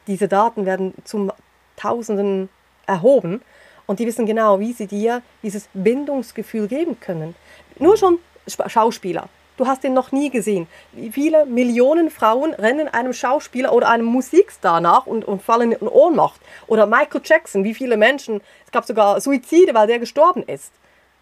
[0.06, 1.32] Diese Daten werden zum
[1.76, 2.48] Tausenden
[2.86, 3.42] erhoben
[3.86, 7.34] und die wissen genau, wie sie dir dieses Bindungsgefühl geben können.
[7.78, 9.28] Nur schon Schauspieler.
[9.58, 10.66] Du hast ihn noch nie gesehen.
[10.92, 15.86] Wie viele Millionen Frauen rennen einem Schauspieler oder einem Musikstar nach und, und fallen in
[15.86, 16.40] Ohnmacht.
[16.66, 20.72] Oder Michael Jackson, wie viele Menschen, es gab sogar Suizide, weil der gestorben ist.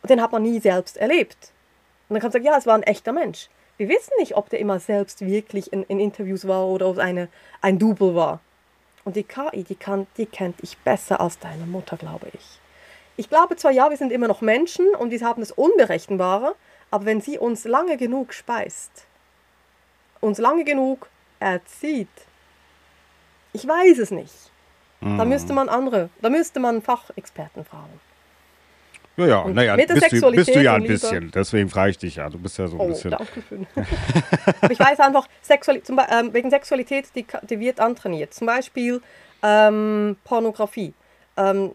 [0.03, 1.53] Und den hat man nie selbst erlebt.
[2.11, 3.49] Und dann kann man sagen, ja, es war ein echter Mensch.
[3.77, 6.99] Wir wissen nicht, ob der immer selbst wirklich in, in Interviews war oder ob es
[6.99, 7.29] eine,
[7.63, 8.41] ein Double war.
[9.05, 12.61] Und die KI, die, kann, die kennt dich besser als deine Mutter, glaube ich.
[13.17, 16.57] Ich glaube zwar, ja, wir sind immer noch Menschen und wir haben das Unberechenbare,
[16.91, 19.07] aber wenn sie uns lange genug speist,
[20.21, 22.09] uns lange genug erzieht,
[23.53, 24.35] ich weiß es nicht.
[25.01, 25.17] Mhm.
[25.17, 28.01] Da müsste man andere, da müsste man Fachexperten fragen.
[29.17, 31.31] Ja, ja, naja, bist du, bist du ja ein bisschen.
[31.31, 32.29] Deswegen frage ich dich ja.
[32.29, 33.11] Du bist ja so ein oh, bisschen.
[33.11, 33.67] Dankeschön.
[34.63, 38.33] Aber ich weiß einfach, Sexuali zum, ähm, wegen Sexualität, die, die wird antrainiert.
[38.33, 39.03] Zum Beispiel
[39.43, 40.95] ähm, Pornografie.
[41.37, 41.73] Ähm,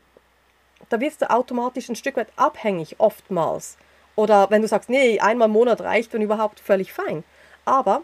[0.89, 3.77] da wirst du automatisch ein Stück weit abhängig, oftmals.
[4.15, 7.23] Oder wenn du sagst, nee, einmal im Monat reicht, wenn überhaupt völlig fein.
[7.65, 8.01] Aber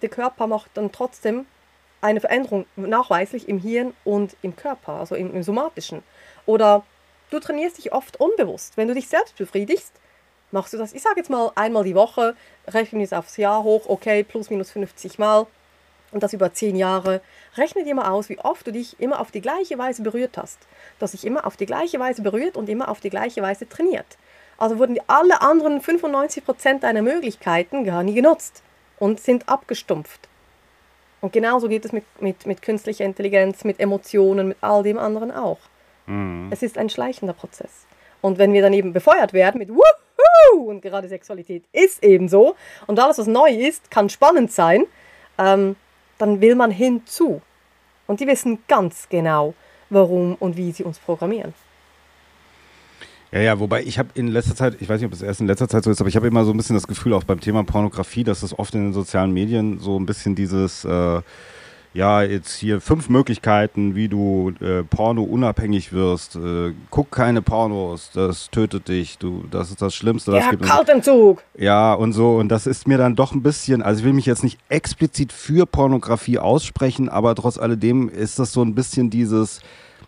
[0.00, 1.46] der Körper macht dann trotzdem
[2.00, 6.02] eine Veränderung nachweislich im Hirn und im Körper, also im, im somatischen.
[6.46, 6.84] Oder
[7.30, 8.76] du trainierst dich oft unbewusst.
[8.76, 9.92] Wenn du dich selbst befriedigst,
[10.50, 12.34] machst du das, ich sage jetzt mal einmal die Woche,
[12.66, 15.46] rechnen wir es aufs Jahr hoch, okay, plus minus 50 Mal
[16.10, 17.20] und das über 10 Jahre.
[17.56, 20.58] Rechne dir mal aus, wie oft du dich immer auf die gleiche Weise berührt hast.
[20.98, 23.68] Du hast dich immer auf die gleiche Weise berührt und immer auf die gleiche Weise
[23.68, 24.16] trainiert.
[24.56, 28.62] Also wurden alle anderen 95% deiner Möglichkeiten gar nie genutzt
[28.98, 30.28] und sind abgestumpft.
[31.20, 35.30] Und genauso geht es mit, mit, mit künstlicher Intelligenz, mit Emotionen, mit all dem anderen
[35.30, 35.58] auch.
[36.08, 36.48] Mhm.
[36.50, 37.86] Es ist ein schleichender Prozess.
[38.20, 40.68] Und wenn wir dann eben befeuert werden mit Wuhu!
[40.68, 44.84] Und gerade Sexualität ist eben so und alles, was neu ist, kann spannend sein,
[45.38, 45.76] ähm,
[46.18, 47.40] dann will man hinzu.
[48.06, 49.54] Und die wissen ganz genau,
[49.90, 51.54] warum und wie sie uns programmieren.
[53.30, 55.46] Ja, ja, wobei ich habe in letzter Zeit, ich weiß nicht, ob es erst in
[55.46, 57.40] letzter Zeit so ist, aber ich habe immer so ein bisschen das Gefühl, auch beim
[57.40, 61.20] Thema Pornografie, dass es oft in den sozialen Medien so ein bisschen dieses, äh,
[61.94, 66.36] ja, jetzt hier fünf Möglichkeiten, wie du äh, Porno unabhängig wirst.
[66.36, 70.32] Äh, guck keine Pornos, das tötet dich, du, das ist das Schlimmste.
[70.32, 70.64] Das ja, gibt.
[70.64, 71.42] Kaltentzug!
[71.56, 74.26] Ja, und so, und das ist mir dann doch ein bisschen, also ich will mich
[74.26, 79.60] jetzt nicht explizit für Pornografie aussprechen, aber trotz alledem ist das so ein bisschen dieses,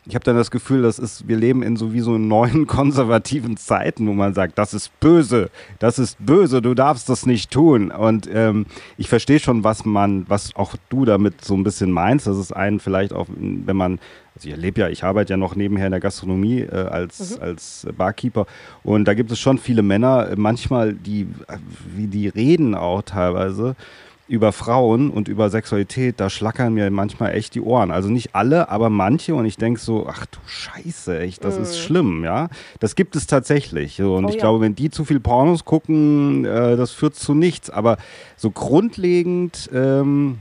[0.06, 4.12] ich habe dann das Gefühl, das ist, wir leben in sowieso neuen konservativen Zeiten, wo
[4.12, 7.90] man sagt, das ist böse, das ist böse, du darfst das nicht tun.
[7.90, 12.26] Und ähm, ich verstehe schon, was man, was auch du damit so ein bisschen meinst.
[12.26, 13.98] Das ist einen vielleicht auch, wenn man,
[14.34, 17.42] also ich erlebe ja, ich arbeite ja noch nebenher in der Gastronomie äh, als, mhm.
[17.42, 18.46] als Barkeeper
[18.82, 21.26] und da gibt es schon viele Männer, manchmal die,
[21.94, 23.76] wie die reden auch teilweise
[24.30, 27.90] über Frauen und über Sexualität, da schlackern mir manchmal echt die Ohren.
[27.90, 29.34] Also nicht alle, aber manche.
[29.34, 31.62] Und ich denke so, ach du Scheiße, echt, das mm.
[31.62, 32.48] ist schlimm, ja.
[32.78, 34.00] Das gibt es tatsächlich.
[34.00, 34.40] Und oh, ich ja.
[34.40, 37.70] glaube, wenn die zu viel Pornos gucken, äh, das führt zu nichts.
[37.70, 37.96] Aber
[38.36, 40.38] so grundlegend ähm,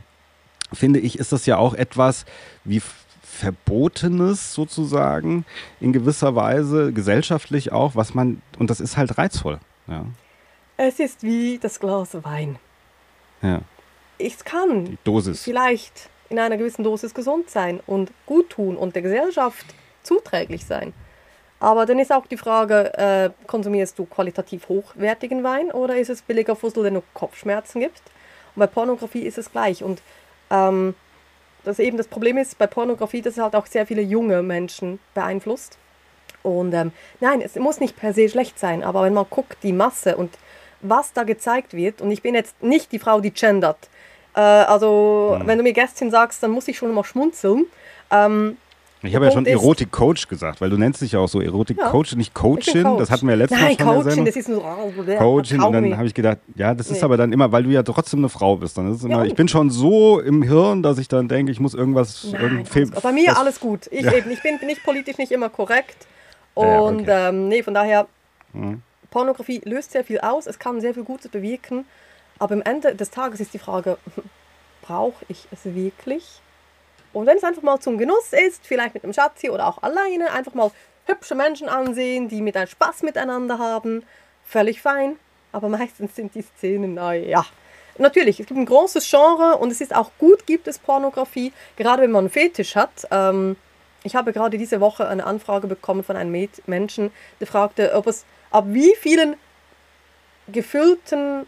[0.72, 2.26] finde ich, ist das ja auch etwas
[2.66, 2.84] wie
[3.24, 5.46] Verbotenes sozusagen
[5.80, 9.58] in gewisser Weise, gesellschaftlich auch, was man, und das ist halt reizvoll.
[9.88, 10.06] Ja.
[10.78, 12.58] Es ist wie das Glas Wein.
[13.42, 13.62] Ja
[14.20, 15.44] es kann Dosis.
[15.44, 19.66] vielleicht in einer gewissen Dosis gesund sein und gut tun und der Gesellschaft
[20.04, 20.94] zuträglich sein.
[21.60, 26.22] Aber dann ist auch die Frage, äh, konsumierst du qualitativ hochwertigen Wein oder ist es
[26.22, 28.02] billiger Fussel, der nur Kopfschmerzen gibt?
[28.56, 29.84] Und bei Pornografie ist es gleich.
[29.84, 30.02] Und
[30.50, 30.96] ähm,
[31.66, 35.00] das eben das Problem ist bei Pornografie, dass es halt auch sehr viele junge Menschen
[35.14, 35.78] beeinflusst.
[36.44, 39.74] Und ähm, nein, es muss nicht per se schlecht sein, aber wenn man guckt, die
[39.74, 40.38] Masse und
[40.82, 43.90] was da gezeigt wird, und ich bin jetzt nicht die Frau, die gendert,
[44.40, 45.48] äh, also mhm.
[45.48, 47.66] wenn du mir Gästin sagst, dann muss ich schon mal schmunzeln.
[48.10, 48.58] Ähm,
[49.02, 52.18] ich habe ja schon Erotik-Coach gesagt, weil du nennst dich ja auch so Erotik-Coach, ja,
[52.18, 52.84] nicht Coachin.
[52.84, 53.00] Coach.
[53.00, 55.62] Das hatten wir ja letztes Mal schon Nein, Coachin, das ist nur so, Coachin.
[55.62, 57.04] Und dann habe ich gedacht, ja, das ist nee.
[57.04, 58.78] aber dann immer, weil du ja trotzdem eine Frau bist.
[58.78, 61.62] Dann ist immer, ja, ich bin schon so im Hirn, dass ich dann denke, ich
[61.62, 62.28] muss irgendwas.
[62.32, 62.66] Nein,
[63.02, 63.88] bei mir alles gut.
[63.90, 64.14] Ich, ja.
[64.14, 66.08] eben, ich bin nicht politisch nicht immer korrekt.
[66.54, 67.30] Und okay.
[67.30, 68.08] ähm, nee, von daher,
[68.52, 68.82] mhm.
[69.12, 71.86] Pornografie löst sehr viel aus, es kann sehr viel Gutes bewirken.
[72.40, 73.98] Aber am Ende des Tages ist die Frage,
[74.82, 76.42] brauche ich es wirklich?
[77.14, 80.32] Und wenn es einfach mal zum Genuss ist, vielleicht mit einem Schatzi oder auch alleine,
[80.32, 80.72] einfach mal
[81.06, 84.04] hübsche Menschen ansehen, die mit einem Spaß miteinander haben,
[84.46, 85.18] völlig fein.
[85.52, 87.46] Aber meistens sind die Szenen, naja.
[87.98, 92.04] Natürlich, es gibt ein großes Genre und es ist auch gut, gibt es Pornografie, gerade
[92.04, 93.08] wenn man einen Fetisch hat.
[93.12, 93.58] Ähm,
[94.04, 98.24] ich habe gerade diese Woche eine Anfrage bekommen von einem Menschen, der fragte, ob es
[98.52, 99.36] ab wie vielen
[100.48, 101.46] gefüllten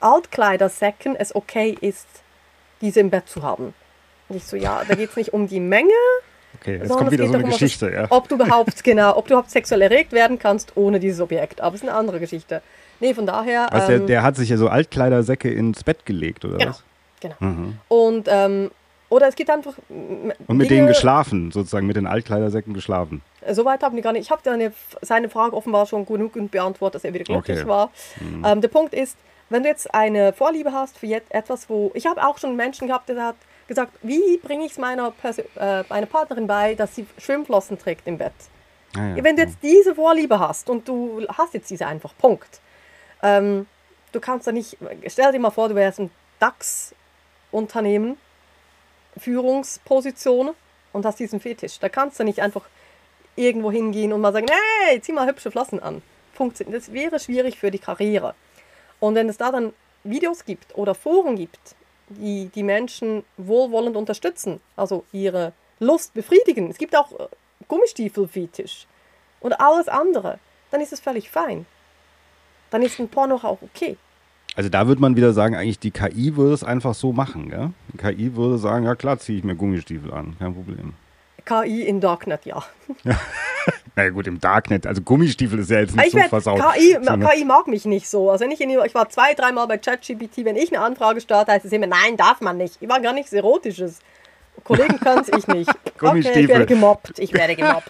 [0.00, 2.06] Altkleidersäcken es okay ist,
[2.80, 3.74] diese im Bett zu haben.
[4.28, 5.90] Und ich so, ja, da geht es nicht um die Menge.
[6.60, 8.06] Okay, jetzt kommt wieder so eine Geschichte, was, ja.
[8.10, 11.60] Ob du überhaupt, genau, ob du überhaupt sexuell erregt werden kannst ohne dieses Objekt.
[11.60, 12.62] Aber es ist eine andere Geschichte.
[13.00, 13.68] Nee, von daher.
[13.70, 16.82] Was, ähm, der, der, hat sich ja so Altkleidersäcke ins Bett gelegt, oder genau, was?
[17.20, 17.34] Genau.
[17.40, 17.78] Mhm.
[17.88, 18.70] Und, ähm,
[19.08, 19.74] oder es gibt einfach.
[19.88, 23.22] Und mit Dinge, denen geschlafen, sozusagen, mit den Altkleidersäcken geschlafen.
[23.50, 24.22] Soweit haben die gar nicht.
[24.22, 24.42] Ich habe
[25.00, 27.68] seine Frage offenbar schon genug beantwortet, dass er wieder glücklich okay.
[27.68, 27.90] war.
[28.20, 28.44] Mhm.
[28.44, 29.16] Ähm, der Punkt ist,
[29.50, 31.90] wenn du jetzt eine Vorliebe hast für etwas, wo.
[31.94, 33.36] Ich habe auch schon Menschen gehabt, der hat
[33.66, 35.12] gesagt, wie bringe ich es meiner,
[35.56, 38.32] äh, meiner Partnerin bei, dass sie Schwimmflossen trägt im Bett.
[38.96, 39.24] Ah, ja.
[39.24, 42.60] Wenn du jetzt diese Vorliebe hast und du hast jetzt diese einfach, Punkt.
[43.22, 43.66] Ähm,
[44.12, 48.16] du kannst da nicht, stell dir mal vor, du wärst ein DAX-Unternehmen,
[49.18, 50.50] Führungsposition
[50.92, 51.78] und hast diesen Fetisch.
[51.78, 52.64] Da kannst du nicht einfach
[53.36, 54.46] irgendwo hingehen und mal sagen,
[54.88, 56.02] hey, zieh mal hübsche Flossen an.
[56.34, 56.76] Funktioniert.
[56.76, 58.34] Das wäre schwierig für die Karriere.
[59.00, 59.72] Und wenn es da dann
[60.04, 61.76] Videos gibt oder Foren gibt,
[62.08, 66.70] die die Menschen wohlwollend unterstützen, also ihre Lust befriedigen.
[66.70, 67.28] Es gibt auch äh,
[67.68, 68.86] Gummistiefelfetisch
[69.40, 70.38] und alles andere.
[70.70, 71.66] Dann ist es völlig fein.
[72.70, 73.96] Dann ist ein Porno auch okay.
[74.54, 77.70] Also da würde man wieder sagen, eigentlich die KI würde es einfach so machen, gell?
[77.92, 80.94] Die KI würde sagen, ja klar, ziehe ich mir Gummistiefel an, kein Problem.
[81.44, 82.64] KI in Darknet, ja.
[83.04, 83.20] ja.
[83.96, 86.60] naja gut, im Darknet, also Gummistiefel ist ja jetzt nicht ich so werd, versaut.
[86.74, 88.30] KI, KI mag mich nicht so.
[88.30, 91.52] Also wenn ich, in, ich war zwei, dreimal bei ChatGPT, wenn ich eine Anfrage starte,
[91.52, 92.76] heißt es immer, nein, darf man nicht.
[92.80, 94.00] Ich war gar nichts Erotisches.
[94.64, 95.70] Kollegen kann es, ich nicht.
[95.98, 96.30] Gummistiefel.
[96.30, 97.18] Okay, ich werde gemobbt.
[97.18, 97.88] Ich werde gemobbt.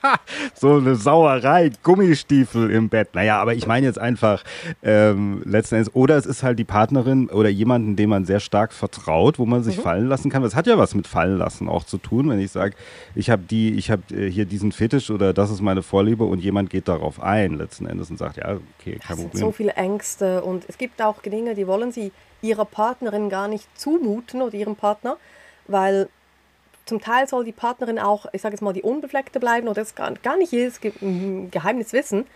[0.54, 1.70] so eine Sauerei.
[1.82, 3.14] Gummistiefel im Bett.
[3.14, 4.42] Naja, aber ich meine jetzt einfach
[4.82, 8.72] ähm, letzten Endes, oder es ist halt die Partnerin oder jemanden, dem man sehr stark
[8.72, 9.82] vertraut, wo man sich mhm.
[9.82, 10.42] fallen lassen kann.
[10.42, 12.74] Das hat ja was mit fallen lassen auch zu tun, wenn ich sage,
[13.14, 16.40] ich habe die, ich habe äh, hier diesen Fetisch oder das ist meine Vorliebe und
[16.40, 19.40] jemand geht darauf ein letzten Endes und sagt, ja, okay, kein Problem.
[19.40, 22.12] so viele Ängste und es gibt auch Dinge, die wollen sie
[22.42, 25.16] ihrer Partnerin gar nicht zumuten oder ihrem Partner
[25.66, 26.08] weil
[26.86, 29.94] zum Teil soll die Partnerin auch, ich sage jetzt mal, die Unbefleckte bleiben oder das
[29.94, 30.92] gar, gar nicht jedes Ge
[31.50, 32.26] Geheimnis wissen.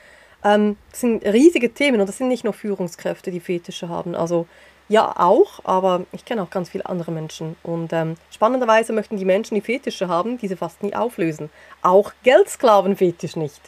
[0.44, 4.14] Ähm, das sind riesige Themen und das sind nicht nur Führungskräfte, die Fetische haben.
[4.14, 4.46] Also
[4.88, 7.56] ja, auch, aber ich kenne auch ganz viele andere Menschen.
[7.62, 11.50] Und ähm, spannenderweise möchten die Menschen, die Fetische haben, diese fast nie auflösen.
[11.82, 13.60] Auch Geldsklavenfetisch nicht.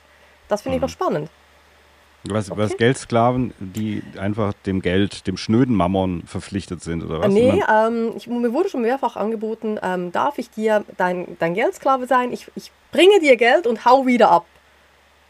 [0.49, 0.93] Das finde ich noch mhm.
[0.93, 1.31] spannend.
[2.25, 2.61] Was, okay.
[2.61, 7.29] was Geldsklaven, die einfach dem Geld, dem schnöden Mammon verpflichtet sind, oder was?
[7.29, 12.07] Nee, ähm, ich, mir wurde schon mehrfach angeboten, ähm, darf ich dir dein, dein Geldsklave
[12.07, 12.31] sein?
[12.33, 14.45] Ich, ich bringe dir Geld und hau wieder ab.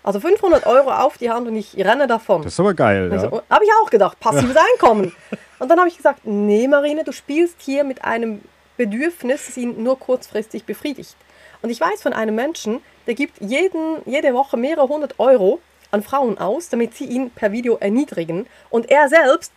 [0.03, 2.43] Also 500 Euro auf die Hand und ich renne davon.
[2.43, 3.21] Das ist aber geil, ja.
[3.21, 5.13] So, habe ich auch gedacht, passives Einkommen.
[5.59, 8.41] Und dann habe ich gesagt, nee Marine, du spielst hier mit einem
[8.77, 11.15] Bedürfnis, das ihn nur kurzfristig befriedigt.
[11.63, 15.61] Und ich weiß von einem Menschen, der gibt jeden, jede Woche mehrere hundert Euro
[15.91, 18.47] an Frauen aus, damit sie ihn per Video erniedrigen.
[18.71, 19.53] Und er selbst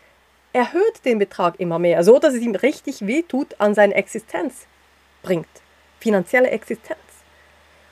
[0.54, 4.68] erhöht den Betrag immer mehr, so dass es ihm richtig wehtut an seine Existenz
[5.22, 5.48] bringt.
[6.00, 7.00] Finanzielle Existenz.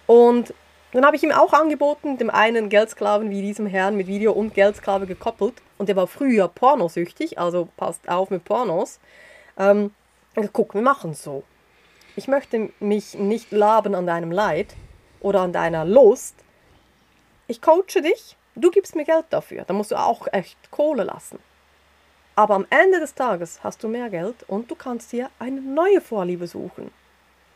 [0.05, 0.53] Und
[0.91, 4.53] dann habe ich ihm auch angeboten, dem einen Geldsklaven wie diesem Herrn mit Video und
[4.53, 5.53] Geldsklave gekoppelt.
[5.77, 8.99] Und der war früher pornosüchtig, also passt auf mit Pornos.
[9.57, 9.91] Ähm,
[10.51, 11.43] guck, wir machen so.
[12.17, 14.75] Ich möchte mich nicht laben an deinem Leid
[15.21, 16.35] oder an deiner Lust,
[17.51, 19.63] ich coache dich, du gibst mir Geld dafür.
[19.67, 21.37] Da musst du auch echt Kohle lassen.
[22.35, 25.99] Aber am Ende des Tages hast du mehr Geld und du kannst dir eine neue
[26.01, 26.89] Vorliebe suchen.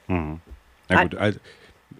[0.08, 0.42] Mhm.
[0.90, 1.40] Na gut, also,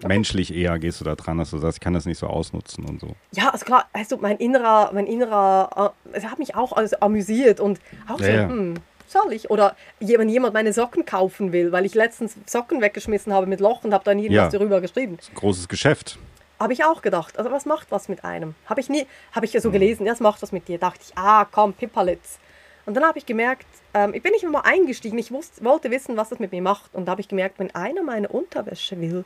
[0.06, 2.84] menschlich eher gehst du da dran, dass du sagst, ich kann das nicht so ausnutzen
[2.84, 3.16] und so.
[3.32, 6.96] Ja, also klar, weißt du, mein innerer, mein innerer, äh, es hat mich auch also
[7.00, 8.48] amüsiert und auch so, Ja, ja.
[8.48, 8.74] hm,
[9.08, 9.50] soll ich?
[9.50, 13.84] Oder wenn jemand meine Socken kaufen will, weil ich letztens Socken weggeschmissen habe mit Loch
[13.84, 14.58] und habe dann irgendwas Ja.
[14.58, 15.16] darüber geschrieben.
[15.34, 16.18] Großes Geschäft.
[16.58, 17.38] Habe ich auch gedacht.
[17.38, 18.54] Also was macht was mit einem?
[18.66, 19.62] Habe ich nie, habe ich ja Mhm.
[19.62, 20.78] so gelesen, ja, das macht was mit dir.
[20.78, 22.38] Dachte ich, ah, komm, Pippalitz.
[22.86, 26.16] Und dann habe ich gemerkt, ähm, ich bin nicht immer eingestiegen, ich wusste, wollte wissen,
[26.16, 26.94] was das mit mir macht.
[26.94, 29.24] Und da habe ich gemerkt, wenn einer meine Unterwäsche will,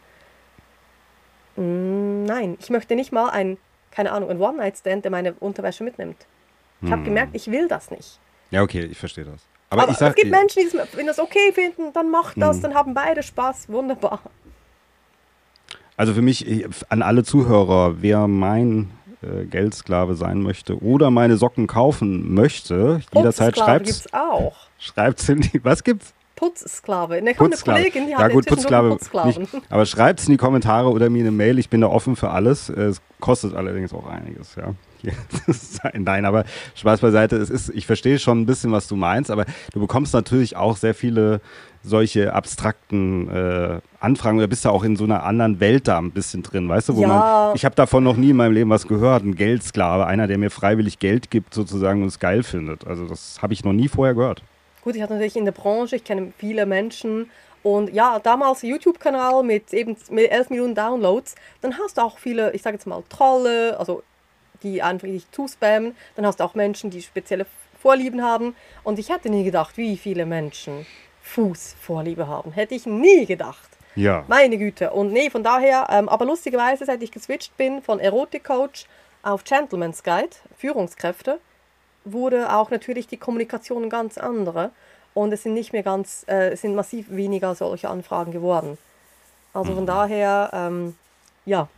[1.57, 3.59] mm, nein, ich möchte nicht mal ein,
[3.91, 6.17] keine Ahnung, ein One-Night-Stand, der meine Unterwäsche mitnimmt.
[6.83, 8.19] Ich habe gemerkt, ich will das nicht.
[8.51, 9.43] Ja, okay, ich verstehe das.
[9.69, 12.41] Aber, Aber ich sag, es gibt Menschen, die das, wenn das okay finden, dann macht
[12.41, 12.63] das, Mhm.
[12.63, 14.21] dann haben beide Spaß, wunderbar.
[16.01, 18.91] Also für mich, ich- an alle Zuhörer, wer mein
[19.23, 24.57] äh, Geldsklave sein möchte oder meine Socken kaufen möchte, jederzeit schreibt gibt's auch.
[24.79, 26.15] schreibt's in die, was gibt's?
[26.41, 27.21] Putzsklave.
[27.23, 27.79] Ne, kommt eine Putzsklave.
[27.81, 29.43] Kollegin, die ja gut, Putzsklave Putzsklaven.
[29.43, 29.55] nicht.
[29.69, 31.59] Aber schreibt's in die Kommentare oder mir eine Mail.
[31.59, 32.71] Ich bin da offen für alles.
[32.71, 34.73] Es kostet allerdings auch einiges, ja.
[35.95, 37.37] Nein, aber Spaß beiseite.
[37.37, 40.77] Es ist, ich verstehe schon ein bisschen, was du meinst, aber du bekommst natürlich auch
[40.77, 41.41] sehr viele
[41.83, 46.11] solche abstrakten äh, Anfragen oder bist ja auch in so einer anderen Welt da ein
[46.11, 47.09] bisschen drin, weißt du, wo Ja.
[47.09, 50.37] man, ich habe davon noch nie in meinem Leben was gehört, ein Geldsklave, einer, der
[50.37, 52.87] mir freiwillig Geld gibt sozusagen und es geil findet.
[52.87, 54.43] Also das habe ich noch nie vorher gehört.
[54.83, 57.31] Gut, ich hatte natürlich in der Branche, ich kenne viele Menschen
[57.63, 62.53] und ja, damals YouTube-Kanal mit eben mit 11 Millionen Downloads, dann hast du auch viele,
[62.53, 64.03] ich sage jetzt mal Trolle, also
[64.63, 67.47] die einfach dich zuspammen, dann hast du auch Menschen, die spezielle
[67.79, 68.55] Vorlieben haben
[68.85, 70.87] und ich hätte nie gedacht, wie viele Menschen
[71.23, 72.53] Fußvorliebe haben.
[72.53, 73.69] Hätte ich nie gedacht.
[73.95, 74.25] Ja.
[74.29, 74.91] Meine Güte.
[74.91, 78.87] Und nee, von daher, ähm, aber lustigerweise, seit ich geswitcht bin von Erotik-Coach
[79.23, 81.41] auf Gentleman's Guide, Führungskräfte,
[82.05, 84.71] wurde auch natürlich die Kommunikation ganz andere.
[85.13, 88.79] Und es sind nicht mehr ganz, äh, es sind massiv weniger solche Anfragen geworden.
[89.53, 90.95] Also von daher, ähm,
[91.45, 91.69] ja,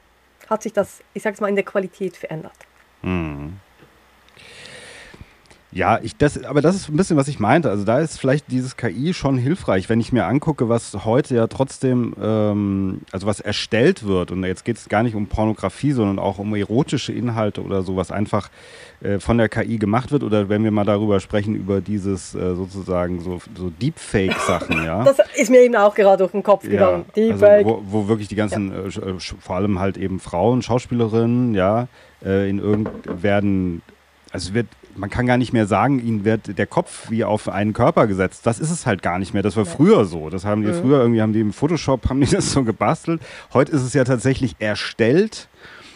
[0.51, 2.53] hat sich das, ich sag's mal, in der Qualität verändert.
[3.01, 3.59] Mhm.
[5.75, 7.71] Ja, ich, das, aber das ist ein bisschen, was ich meinte.
[7.71, 11.47] Also da ist vielleicht dieses KI schon hilfreich, wenn ich mir angucke, was heute ja
[11.47, 14.31] trotzdem, ähm, also was erstellt wird.
[14.33, 17.97] Und jetzt geht es gar nicht um Pornografie, sondern auch um erotische Inhalte oder so,
[17.97, 18.51] was einfach
[19.01, 20.25] äh, von der KI gemacht wird.
[20.25, 25.05] Oder wenn wir mal darüber sprechen, über dieses äh, sozusagen so, so Deepfake-Sachen, ja.
[25.05, 27.05] Das ist mir eben auch gerade durch den Kopf Ja, gegangen.
[27.17, 27.65] also Deepfake.
[27.65, 31.55] wo, wo wirklich die ganzen, äh, sch- äh, sch- vor allem halt eben Frauen, Schauspielerinnen,
[31.55, 31.89] ja,
[32.23, 32.91] äh, in irgend
[33.23, 33.81] werden,
[34.33, 34.67] also es wird,
[34.97, 38.47] man kann gar nicht mehr sagen, ihnen wird der Kopf wie auf einen Körper gesetzt.
[38.47, 39.43] Das ist es halt gar nicht mehr.
[39.43, 40.31] Das war früher so.
[40.31, 40.81] Das haben die Mhm.
[40.81, 43.21] früher irgendwie haben die im Photoshop haben die das so gebastelt.
[43.53, 45.49] Heute ist es ja tatsächlich erstellt.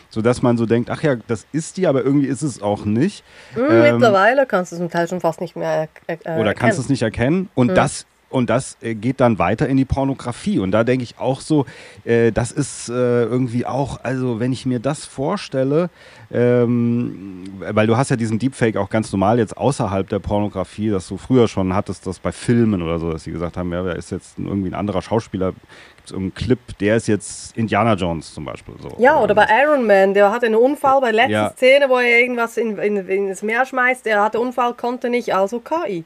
[0.08, 3.24] Sodass man so denkt, ach ja, das ist die, aber irgendwie ist es auch nicht.
[3.54, 6.54] Hm, ähm, Mittlerweile kannst du es zum Teil schon fast nicht mehr äh, äh, Oder
[6.54, 7.50] kannst du es nicht erkennen?
[7.54, 10.58] Und das und das äh, geht dann weiter in die Pornografie.
[10.58, 11.64] Und da denke ich auch so,
[12.04, 12.92] äh, das ist äh,
[13.24, 15.90] irgendwie auch, also wenn ich mir das vorstelle,
[16.32, 21.06] ähm, weil du hast ja diesen Deepfake auch ganz normal jetzt außerhalb der Pornografie, dass
[21.06, 23.94] du früher schon hattest, das bei Filmen oder so, dass sie gesagt haben, ja, wer
[23.96, 28.34] ist jetzt irgendwie ein anderer Schauspieler, gibt es irgendeinen Clip, der ist jetzt Indiana Jones
[28.34, 28.74] zum Beispiel.
[28.80, 28.90] So.
[28.98, 31.50] Ja, oder bei Iron Man, der hatte einen Unfall bei der letzten Ja.
[31.50, 34.04] Szene, wo er irgendwas in, in, in das Meer schmeißt.
[34.04, 36.04] Der hatte Unfall, konnte nicht, also KI.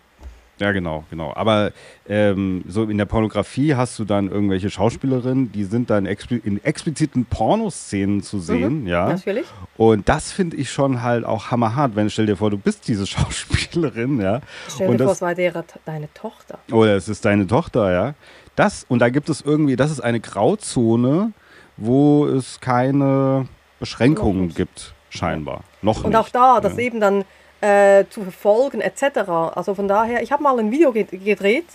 [0.61, 1.33] Ja, genau, genau.
[1.35, 1.73] Aber
[2.07, 6.63] ähm, so in der Pornografie hast du dann irgendwelche Schauspielerinnen, die sind dann expli in
[6.63, 9.09] expliziten Pornoszenen zu sehen, ja.
[9.09, 9.47] Natürlich.
[9.79, 13.07] Und das finde ich schon halt auch hammerhart, wenn stell dir vor, du bist diese
[13.07, 14.43] Schauspielerin, ja.
[14.69, 16.59] Stell und dir vor, das, es war der, deine Tochter.
[16.71, 18.15] oder es ist deine Tochter, ja.
[18.55, 21.33] Das, und da gibt es irgendwie, das ist eine Grauzone,
[21.79, 23.49] wo es keine
[23.79, 25.63] Beschränkungen gibt, scheinbar.
[25.81, 26.19] Noch Und nicht.
[26.19, 26.81] auch da, das ja.
[26.81, 27.25] eben dann
[27.61, 29.29] äh, zu verfolgen etc.
[29.55, 31.67] Also von daher, ich habe mal ein Video ge gedreht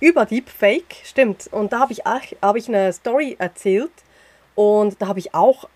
[0.00, 1.48] über Deepfake, stimmt.
[1.50, 3.92] Und da habe ich, hab ich eine Story erzählt
[4.54, 5.68] und da habe ich auch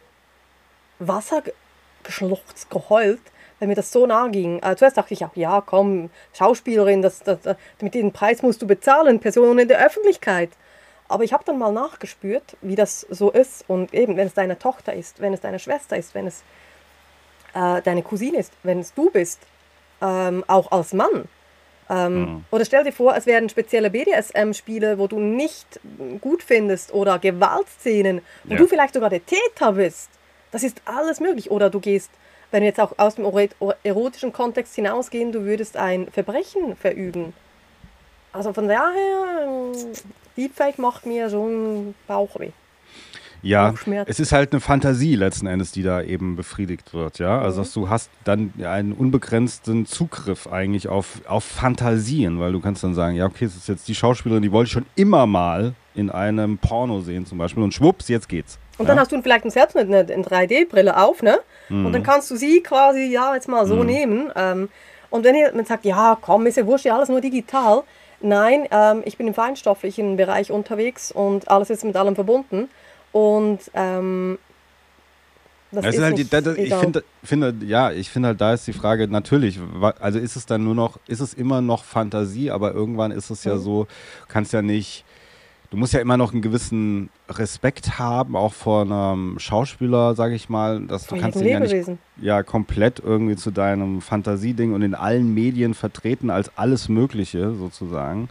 [0.99, 1.55] Wasser ge-
[2.03, 3.21] geschluchzt, geheult,
[3.59, 4.61] weil mir das so nahe ging.
[4.63, 7.39] Äh, zuerst dachte ich auch, ja komm, Schauspielerin, das, das,
[7.81, 10.51] mit diesem Preis musst du bezahlen, Person in der Öffentlichkeit.
[11.09, 13.65] Aber ich habe dann mal nachgespürt, wie das so ist.
[13.67, 16.43] Und eben, wenn es deine Tochter ist, wenn es deine Schwester ist, wenn es
[17.55, 19.41] äh, deine Cousine ist, wenn es du bist,
[20.03, 21.25] ähm, auch als Mann.
[21.91, 25.81] Ähm, Oder stell dir vor, es wären spezielle BDSM-Spiele, wo du nicht
[26.21, 28.59] gut findest oder Gewaltszenen, wo Ja.
[28.59, 30.11] du vielleicht sogar der Täter bist.
[30.51, 31.51] Das ist alles möglich.
[31.51, 32.11] Oder du gehst,
[32.51, 33.49] wenn wir jetzt auch aus dem ero-
[33.85, 37.33] erotischen Kontext hinausgehen, du würdest ein Verbrechen verüben.
[38.35, 39.73] Also von daher, ähm,
[40.37, 42.51] Deepfake macht mir schon Bauchweh.
[43.43, 43.73] Ja,
[44.07, 47.41] es ist halt eine Fantasie letzten Endes, die da eben befriedigt wird, ja.
[47.41, 52.83] Also dass du hast dann einen unbegrenzten Zugriff eigentlich auf, auf Fantasien, weil du kannst
[52.83, 55.75] dann sagen, ja, okay, es ist jetzt die Schauspielerin, die wollte ich schon immer mal
[55.95, 58.59] in einem Porno sehen zum Beispiel und schwupps, jetzt geht's.
[58.79, 58.93] Und Ja.
[58.95, 61.39] dann hast du vielleicht selbst eine, eine 3D-Brille auf, ne?
[61.69, 64.31] Und dann kannst du sie quasi, ja, jetzt mal so nehmen.
[64.37, 64.69] Ähm,
[65.11, 67.83] und wenn ihr- man sagt, ja, komm, ist ja wurscht, ja, alles nur digital.
[68.21, 72.69] Nein, ähm, ich bin im feinstofflichen Bereich unterwegs und alles ist mit allem verbunden.
[73.13, 74.39] Und ähm,
[75.71, 78.55] das Das ist ist halt da, da, ich finde, finde, ja, ich finde halt, da
[78.55, 79.61] ist die Frage, natürlich,
[80.01, 83.45] also ist es dann nur noch, ist es immer noch Fantasie, aber irgendwann ist es
[83.45, 83.61] ja Mhm.
[83.61, 83.87] so,
[84.29, 85.05] kannst ja nicht,
[85.71, 90.49] du musst ja immer noch einen gewissen Respekt haben, auch vor einem Schauspieler, sage ich
[90.49, 94.95] mal, dass du kannst ihn ja nicht ja komplett irgendwie zu deinem Fantasieding und in
[94.95, 98.31] allen Medien vertreten als alles Mögliche sozusagen.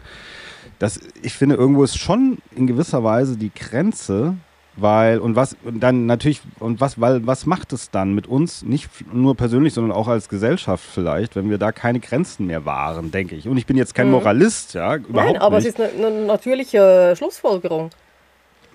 [0.80, 4.34] Das, ich finde, irgendwo ist schon in gewisser Weise die Grenze,
[4.80, 8.62] weil und was und dann natürlich und was weil was macht es dann mit uns
[8.62, 13.10] nicht nur persönlich, sondern auch als Gesellschaft vielleicht, wenn wir da keine Grenzen mehr wahren,
[13.10, 13.48] denke ich.
[13.48, 15.14] Und ich bin jetzt kein Moralist, ja, überhaupt Mhm.
[15.14, 15.68] Nein, aber nicht.
[15.68, 17.90] es ist eine, eine natürliche Schlussfolgerung.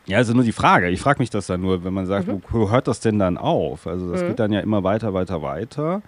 [0.06, 0.90] Ja, also nur die Frage.
[0.90, 2.42] Ich frage mich das dann nur, wenn man sagt, Mhm.
[2.50, 3.88] wo, wo hört das denn dann auf?
[3.88, 6.02] Also das geht dann ja immer weiter, weiter, weiter.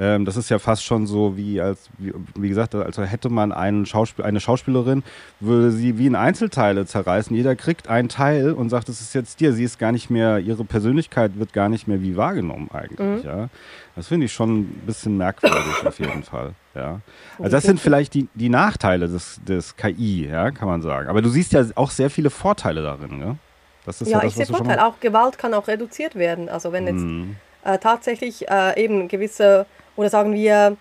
[0.00, 3.50] Ähm, das ist ja fast schon so wie als, wie, wie gesagt, also hätte man
[3.50, 5.02] einen Schauspiel, eine Schauspielerin,
[5.40, 7.34] würde sie wie in Einzelteile zerreißen.
[7.34, 9.52] Jeder kriegt einen Teil und sagt, das ist jetzt dir.
[9.52, 13.24] Sie ist gar nicht mehr, ihre Persönlichkeit wird gar nicht mehr wie wahrgenommen eigentlich.
[13.24, 13.48] Ja,
[13.96, 16.52] das finde ich schon ein bisschen merkwürdig auf jeden Fall.
[16.76, 17.00] Ja,
[17.40, 21.08] also das sind vielleicht die, die Nachteile des, des KI, ja, kann man sagen.
[21.08, 23.36] Aber du siehst ja auch sehr viele Vorteile darin, ne?
[23.84, 24.76] Das ist Ja, ja, das, ich sehe was du schon Vorteil.
[24.84, 26.48] mal- Auch Gewalt kann auch reduziert werden.
[26.48, 27.34] Also wenn jetzt Mhm.
[27.64, 29.66] äh, tatsächlich äh, eben gewisse,
[29.98, 30.76] oder sagen wir,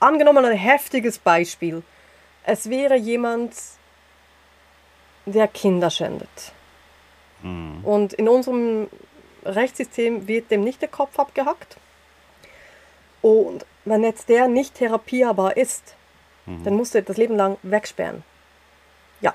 [0.00, 1.84] angenommen ein heftiges Beispiel.
[2.42, 3.54] Es wäre jemand,
[5.26, 6.52] der Kinder schändet.
[7.40, 7.84] Mhm.
[7.84, 8.88] Und in unserem
[9.44, 11.76] Rechtssystem wird dem nicht der Kopf abgehackt.
[13.22, 15.94] Und wenn jetzt der nicht therapierbar ist,
[16.64, 18.24] dann musst du das Leben lang wegsperren.
[19.20, 19.34] Ja.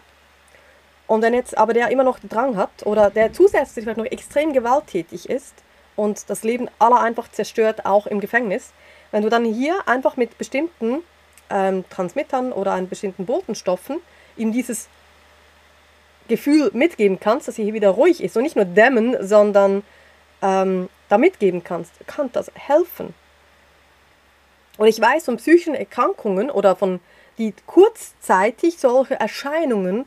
[1.07, 4.51] Und wenn jetzt aber der immer noch Drang hat oder der zusätzlich vielleicht noch extrem
[4.51, 5.53] gewalttätig ist
[5.95, 8.73] und das Leben aller einfach zerstört, auch im Gefängnis,
[9.13, 11.03] wenn du dann hier einfach mit bestimmten
[11.51, 14.01] ähm, Transmittern oder an bestimmten Botenstoffen
[14.37, 14.89] ihm dieses
[16.27, 19.83] Gefühl mitgeben kannst, dass er hier wieder ruhig ist und nicht nur dämmen, sondern
[20.41, 23.13] ähm, da mitgeben kannst, kann das helfen.
[24.77, 26.99] Und ich weiß von psychischen Erkrankungen oder von
[27.37, 30.05] die kurzzeitig solche Erscheinungen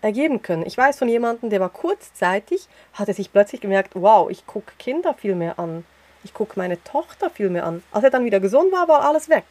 [0.00, 0.66] ergeben können.
[0.66, 5.14] Ich weiß von jemandem, der war kurzzeitig, hatte sich plötzlich gemerkt, wow, ich gucke Kinder
[5.14, 5.84] viel mehr an.
[6.24, 7.82] Ich gucke meine Tochter viel mehr an.
[7.92, 9.44] Als er dann wieder gesund war, war alles weg.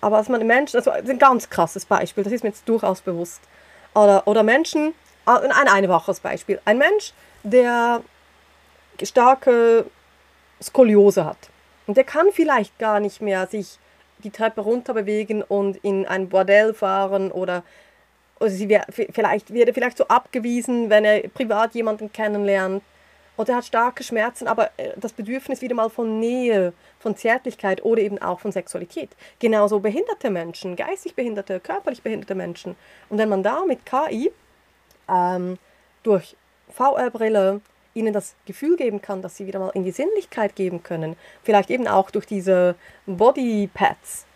[0.00, 2.68] Aber als man Menschen, also das ist ein ganz krasses Beispiel, das ist mir jetzt
[2.68, 3.40] durchaus bewusst.
[3.94, 4.94] Oder, oder Menschen,
[5.24, 6.60] ah, ein einfaches Beispiel.
[6.64, 8.02] Ein Mensch, der
[9.02, 9.86] starke
[10.62, 11.38] Skoliose hat.
[11.86, 13.78] Und der kann vielleicht gar nicht mehr sich
[14.18, 17.62] die Treppe runter bewegen und in ein Bordell fahren oder,
[18.40, 22.82] oder sie wär, vielleicht wird er vielleicht so abgewiesen, wenn er privat jemanden kennenlernt.
[23.36, 27.84] Oder er hat starke Schmerzen, aber äh, das Bedürfnis wieder mal von Nähe, von Zärtlichkeit
[27.84, 29.10] oder eben auch von Sexualität.
[29.38, 32.76] Genauso behinderte Menschen, geistig behinderte, körperlich behinderte Menschen.
[33.08, 34.32] Und wenn man da mit KI
[35.08, 35.58] ähm,
[36.02, 36.36] durch
[36.70, 37.60] VR-Brille
[37.94, 41.70] ihnen das Gefühl geben kann, dass sie wieder mal in die Sinnlichkeit geben können, vielleicht
[41.70, 42.74] eben auch durch diese
[43.06, 44.26] Bodypads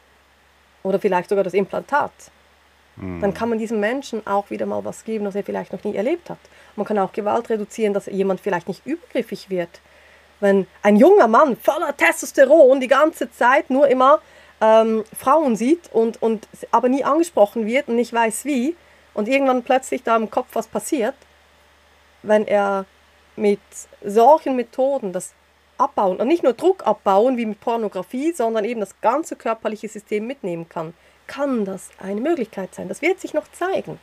[0.83, 2.13] oder vielleicht sogar das Implantat,
[3.21, 5.97] dann kann man diesem Menschen auch wieder mal was geben, was er vielleicht noch nie
[5.97, 6.39] erlebt hat.
[6.77, 9.81] Man kann auch Gewalt reduzieren, dass jemand vielleicht nicht übergriffig wird.
[10.41, 14.21] Wenn ein junger Mann voller Testosteron die ganze Zeit nur immer
[14.61, 18.77] ähm, Frauen sieht und, und aber nie angesprochen wird und nicht weiß wie
[19.15, 21.15] und irgendwann plötzlich da im Kopf was passiert,
[22.23, 22.85] wenn er
[23.37, 23.61] mit
[24.05, 25.33] solchen Methoden das
[25.79, 30.27] abbauen und nicht nur Druck abbauen wie mit Pornografie, sondern eben das ganze körperliche System
[30.27, 30.93] mitnehmen kann,
[31.31, 32.89] kann das eine Möglichkeit sein.
[32.89, 33.99] Das wird sich noch zeigen.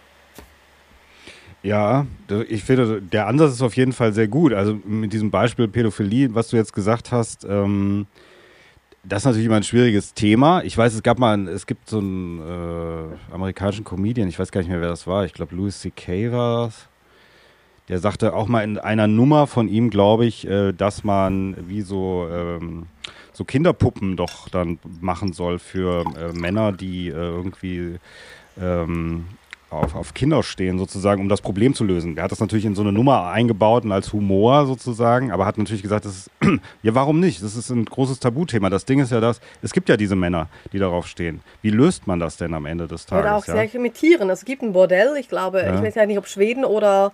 [1.63, 2.05] Ja,
[2.47, 4.53] ich finde, der Ansatz ist auf jeden Fall sehr gut.
[4.53, 8.05] Also mit diesem Beispiel Pädophilie, was du jetzt gesagt hast, ähm,
[9.03, 10.63] das ist natürlich immer ein schwieriges Thema.
[10.63, 14.51] Ich weiß, es gab mal, ein- es gibt so einen äh, amerikanischen Comedian, ich weiß
[14.51, 15.25] gar nicht mehr, wer das war.
[15.25, 16.31] Ich glaube, Louis C.K.
[16.31, 16.87] war das.
[17.89, 21.81] Der sagte auch mal in einer Nummer von ihm, glaube ich, äh, dass man wie
[21.81, 22.87] so, ähm,
[23.37, 27.99] so Kinderpuppen doch dann machen soll für äh, Männer, die äh, irgendwie
[28.59, 29.25] ähm,
[29.69, 32.15] auf, auf Kinder stehen, sozusagen, um das Problem zu lösen.
[32.15, 35.59] Der hat das natürlich in so eine Nummer eingebaut und als Humor sozusagen, aber hat
[35.59, 36.31] natürlich gesagt, das ist,
[36.81, 37.43] ja, warum nicht?
[37.43, 38.71] Das ist ein großes Tabuthema.
[38.71, 41.41] Das Ding ist ja das, es gibt ja diese Männer, die darauf stehen.
[41.61, 43.23] Wie löst man das denn am Ende des Tages?
[43.23, 43.67] Oder auch ja?
[43.67, 44.31] sehr mit Tieren.
[44.31, 45.75] Es gibt ein Bordell, ich glaube, Ja.
[45.75, 47.11] ich weiß ja nicht, ob Schweden oder,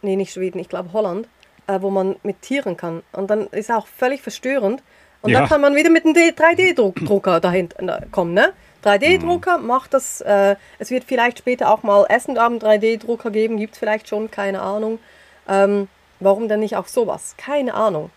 [0.00, 1.28] nee, nicht Schweden, ich glaube Holland,
[1.66, 3.02] äh, wo man mit Tieren kann.
[3.12, 4.82] Und dann ist auch völlig verstörend.
[5.22, 5.40] Und Ja.
[5.40, 8.52] dann kann man wieder mit einem 3D-Drucker dahinter kommen, ne?
[8.84, 13.72] 3D-Drucker macht das, äh, es wird vielleicht später auch mal Essen am 3D-Drucker geben, gibt
[13.74, 15.00] es vielleicht schon, keine Ahnung.
[15.48, 15.88] Ähm,
[16.20, 17.34] warum denn nicht auch sowas?
[17.36, 18.10] Keine Ahnung.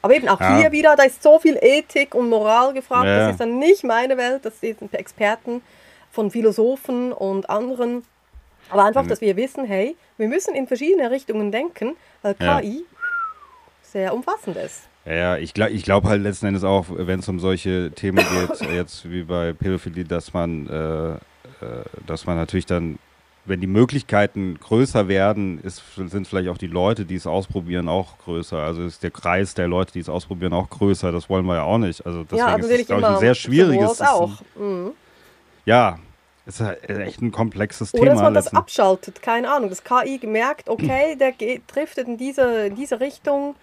[0.00, 0.56] Aber eben auch Ja.
[0.58, 3.06] hier wieder, da ist so viel Ethik und Moral gefragt.
[3.06, 3.18] Ja.
[3.18, 5.60] Das ist dann nicht meine Welt, das sind Experten
[6.10, 8.04] von Philosophen und anderen.
[8.70, 12.60] Aber einfach, dass wir wissen, hey, wir müssen in verschiedene Richtungen denken, weil Ja.
[12.60, 12.84] KI
[13.82, 14.87] sehr umfassend ist.
[15.08, 18.18] Ja, ja, ich glaube ich glaub halt letzten Endes auch, wenn es um solche Themen
[18.18, 21.18] geht, jetzt wie bei Pädophilie, dass man, äh, äh,
[22.06, 22.98] dass man natürlich dann,
[23.46, 28.18] wenn die Möglichkeiten größer werden, ist, sind vielleicht auch die Leute, die es ausprobieren, auch
[28.18, 28.58] größer.
[28.58, 31.10] Also ist der Kreis der Leute, die es ausprobieren, auch größer.
[31.10, 32.04] Das wollen wir ja auch nicht.
[32.04, 34.02] Also deswegen ja, ist natürlich es, glaube ich, ein sehr schwieriges.
[34.02, 34.42] auch.
[34.56, 34.90] Mhm.
[35.64, 35.98] Ja,
[36.44, 38.22] ist halt echt ein komplexes Oder dass Thema.
[38.24, 39.70] man das abschaltet, keine Ahnung.
[39.70, 43.54] Das KI gemerkt, okay, der geht, driftet in diese, in diese Richtung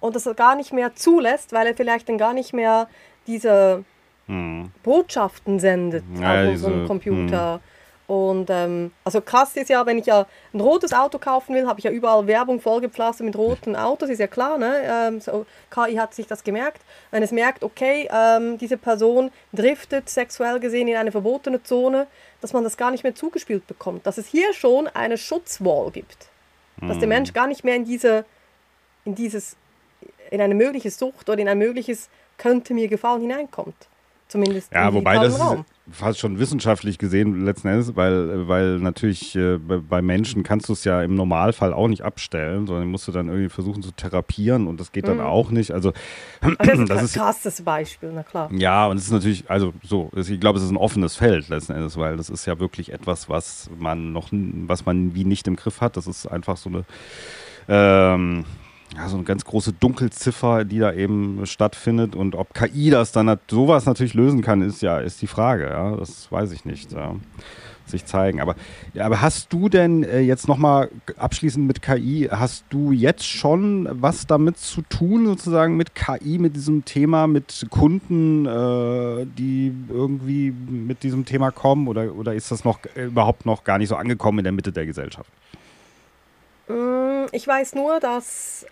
[0.00, 2.88] und das gar nicht mehr zulässt, weil er vielleicht dann gar nicht mehr
[3.26, 3.84] diese
[4.26, 4.70] Hm.
[4.82, 7.60] Botschaften sendet Ja, auf diese- unserem Computer.
[8.06, 10.24] Und ähm, also krass ist ja, wenn ich ja
[10.54, 14.18] ein rotes Auto kaufen will, habe ich ja überall Werbung vollgepflastert mit roten Autos, ist
[14.18, 14.80] ja klar, ne?
[14.82, 16.80] Ähm, so, KI hat sich das gemerkt.
[17.10, 22.06] Wenn es merkt, okay, ähm, diese Person driftet sexuell gesehen in eine verbotene Zone,
[22.40, 24.06] dass man das gar nicht mehr zugespielt bekommt.
[24.06, 26.28] Dass es hier schon eine Schutzwall gibt.
[26.80, 28.24] Dass der Mensch gar nicht mehr in diese,
[29.04, 29.54] in dieses,
[30.30, 33.88] in eine mögliche Sucht oder in ein mögliches könnte mir gefallen hineinkommt.
[34.28, 35.60] Zumindest Ja, wobei das Raum.
[35.60, 40.74] ist fast schon wissenschaftlich gesehen letzten Endes, weil, weil natürlich äh, bei, Menschen kannst du
[40.74, 44.66] es ja im Normalfall auch nicht abstellen, sondern musst du dann irgendwie versuchen zu therapieren
[44.66, 45.70] und das geht dann auch nicht.
[45.70, 45.92] Also
[46.58, 48.50] das ist das ein krasses Beispiel, na klar.
[48.52, 51.72] ja, und es ist natürlich, also so, ich glaube, es ist ein offenes Feld letzten
[51.72, 55.56] Endes, weil das ist ja wirklich etwas, was man noch, was man wie nicht im
[55.56, 55.96] Griff hat.
[55.96, 56.84] Das ist einfach so eine,
[57.66, 58.44] ähm,
[58.98, 62.16] ja, so eine ganz große Dunkelziffer, die da eben stattfindet.
[62.16, 65.64] Und ob KI das dann nat- sowas natürlich lösen kann, ist ja, ist die Frage.
[65.66, 66.92] Ja, das weiß ich nicht.
[66.92, 67.14] Ja.
[67.86, 68.42] Sich zeigen.
[68.42, 68.54] Aber,
[68.92, 73.88] ja, aber hast du denn äh, jetzt nochmal abschließend mit KI, hast du jetzt schon
[73.90, 80.50] was damit zu tun, sozusagen mit KI, mit diesem Thema, mit Kunden, äh, die irgendwie
[80.50, 81.88] mit diesem Thema kommen?
[81.88, 84.70] Oder, oder ist das noch äh, überhaupt noch gar nicht so angekommen in der Mitte
[84.72, 85.30] der Gesellschaft?
[86.68, 88.66] Mm, Ich weiß nur, dass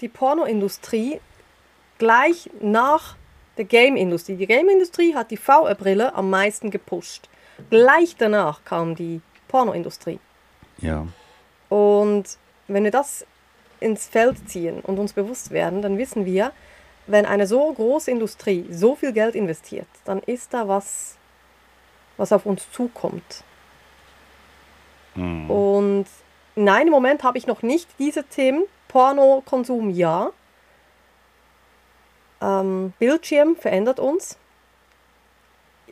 [0.00, 1.20] die Pornoindustrie
[1.98, 3.16] gleich nach
[3.56, 7.28] der Game-Industrie, die Game-Industrie hat die VR-Brille am meisten gepusht.
[7.68, 10.18] Gleich danach kam die Pornoindustrie.
[10.78, 11.06] Ja.
[11.68, 12.24] Und
[12.68, 13.26] wenn wir das
[13.80, 16.52] ins Feld ziehen und uns bewusst werden, dann wissen wir,
[17.06, 21.16] wenn eine so große Industrie so viel Geld investiert, dann ist da was,
[22.16, 23.44] was auf uns zukommt.
[25.14, 25.50] Mhm.
[25.50, 26.06] Und
[26.54, 28.64] nein, im Moment habe ich noch nicht diese Themen.
[28.90, 30.32] Pornokonsum ja.
[32.42, 34.36] Ähm, Bildschirm verändert uns.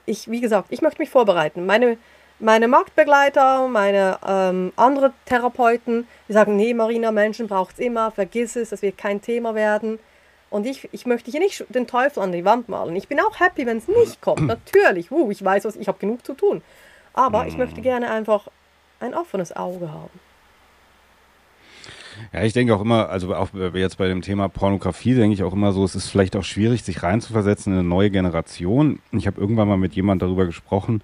[0.04, 1.64] Ich, wie gesagt, ich möchte mich vorbereiten.
[1.64, 1.96] Meine,
[2.40, 8.56] meine Marktbegleiter, meine ähm, andere Therapeuten, die sagen, nee, Marina, Menschen braucht es immer, vergiss
[8.56, 10.00] es, das wird kein Thema werden.
[10.50, 12.96] Und ich, ich möchte hier nicht den Teufel an die Wand malen.
[12.96, 14.40] Ich bin auch happy, wenn es nicht kommt.
[14.46, 16.62] Natürlich, uh, ich weiß, was ich habe genug zu tun.
[17.12, 18.48] Aber ich möchte gerne einfach
[18.98, 20.27] ein offenes Auge haben.
[22.32, 25.52] Ja, ich denke auch immer, also auch jetzt bei dem Thema Pornografie, denke ich auch
[25.52, 29.00] immer so, es ist vielleicht auch schwierig, sich reinzuversetzen in eine neue Generation.
[29.12, 31.02] Ich habe irgendwann mal mit jemand darüber gesprochen,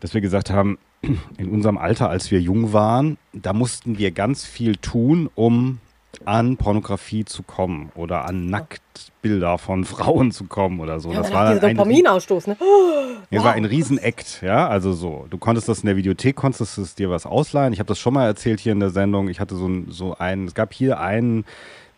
[0.00, 0.78] dass wir gesagt haben,
[1.38, 5.78] in unserem Alter, als wir jung waren, da mussten wir ganz viel tun, um
[6.24, 11.10] an Pornografie zu kommen oder an Nacktbilder von Frauen zu kommen oder so.
[11.12, 12.56] Ja, das war dann ein, Dopaminausstoß, ne?
[13.30, 15.26] das war ein Riesen-Act, ja, also so.
[15.30, 17.72] Du konntest das in der Videothek, konntest es dir was ausleihen.
[17.72, 19.28] Ich habe das schon mal erzählt hier in der Sendung.
[19.28, 21.44] Ich hatte so, ein, so einen, es gab hier einen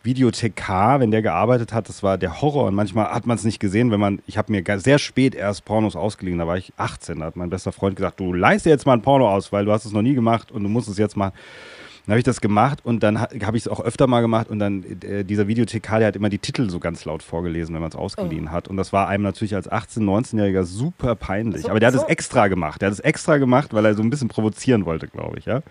[0.03, 3.59] Videothekar, wenn der gearbeitet hat, das war der Horror und manchmal hat man es nicht
[3.59, 7.19] gesehen, wenn man, ich habe mir sehr spät erst Pornos ausgeliehen, da war ich 18,
[7.19, 9.65] da hat mein bester Freund gesagt, du leihst dir jetzt mal ein Porno aus, weil
[9.65, 11.33] du hast es noch nie gemacht und du musst es jetzt mal
[12.07, 14.49] dann habe ich das gemacht und dann ha- habe ich es auch öfter mal gemacht
[14.49, 17.81] und dann äh, dieser Videothekar, der hat immer die Titel so ganz laut vorgelesen, wenn
[17.81, 18.67] man es ausgeliehen hat.
[18.67, 21.61] Und das war einem natürlich als 18-, 19-Jähriger super peinlich.
[21.63, 22.07] So, Aber der hat es so.
[22.07, 22.81] extra gemacht.
[22.81, 25.61] Der hat es extra gemacht, weil er so ein bisschen provozieren wollte, glaube ich, ja.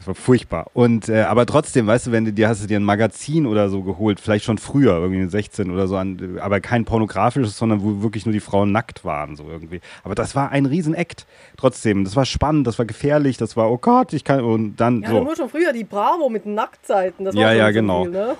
[0.00, 0.66] Das war furchtbar.
[0.72, 3.68] Und äh, aber trotzdem, weißt du, wenn du dir hast du dir ein Magazin oder
[3.68, 8.02] so geholt, vielleicht schon früher, irgendwie 16 oder so, an, aber kein pornografisches, sondern wo
[8.02, 9.82] wirklich nur die Frauen nackt waren, so irgendwie.
[10.02, 11.26] Aber das war ein Riesenakt.
[11.58, 15.02] Trotzdem, das war spannend, das war gefährlich, das war, oh Gott, ich kann, und dann
[15.02, 15.22] Ja, so.
[15.22, 17.26] nur schon früher die Bravo mit Nacktseiten.
[17.26, 18.02] Das war Ja, ja, so genau.
[18.04, 18.36] Viel, ne?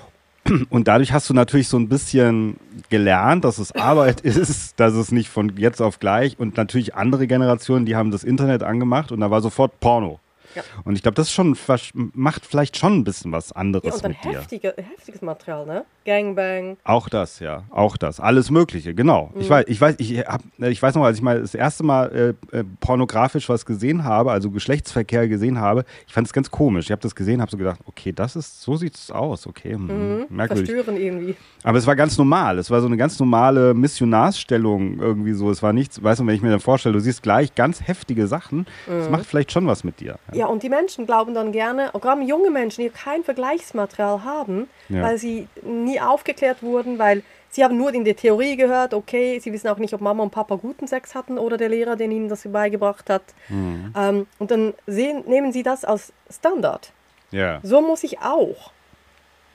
[0.70, 2.56] Und dadurch hast du natürlich so ein bisschen
[2.88, 7.26] gelernt, dass es Arbeit ist, dass es nicht von jetzt auf gleich und natürlich andere
[7.26, 10.20] Generationen, die haben das Internet angemacht und da war sofort Porno.
[10.54, 10.62] Ja.
[10.84, 11.56] Und ich glaube, das schon
[11.92, 14.84] macht vielleicht schon ein bisschen was anderes ja, und dann mit heftige, dir.
[14.84, 15.84] heftiges Material, ne?
[16.04, 16.76] Gangbang.
[16.84, 19.30] Auch das, ja, auch das, alles Mögliche, genau.
[19.34, 19.40] Mhm.
[19.40, 22.34] Ich weiß, ich weiß, ich hab, ich weiß noch, als ich mal das erste Mal
[22.52, 26.86] äh, äh, pornografisch was gesehen habe, also Geschlechtsverkehr gesehen habe, ich fand es ganz komisch.
[26.86, 29.74] Ich habe das gesehen, habe so gedacht, okay, das ist, so sieht es aus, okay,
[29.74, 30.26] hm, mhm.
[30.30, 30.70] merkwürdig.
[30.70, 31.36] Verstörend irgendwie.
[31.62, 32.58] Aber es war ganz normal.
[32.58, 35.50] Es war so eine ganz normale Missionarsstellung irgendwie so.
[35.50, 38.26] Es war nichts, weißt du, wenn ich mir dann vorstelle, du siehst gleich ganz heftige
[38.26, 38.98] Sachen, mhm.
[38.98, 40.18] das macht vielleicht schon was mit dir.
[40.32, 44.24] Ja, ja und die Menschen glauben dann gerne, auch gerade junge Menschen, die kein Vergleichsmaterial
[44.24, 45.02] haben, ja.
[45.02, 49.52] weil sie nie aufgeklärt wurden, weil sie haben nur in der Theorie gehört, okay, sie
[49.52, 52.28] wissen auch nicht, ob Mama und Papa guten Sex hatten oder der Lehrer, der ihnen
[52.28, 53.22] das beigebracht hat.
[53.48, 53.92] Mhm.
[53.96, 56.92] Ähm, und dann sehen, nehmen sie das als Standard.
[57.30, 57.60] Ja.
[57.62, 58.72] So muss ich auch.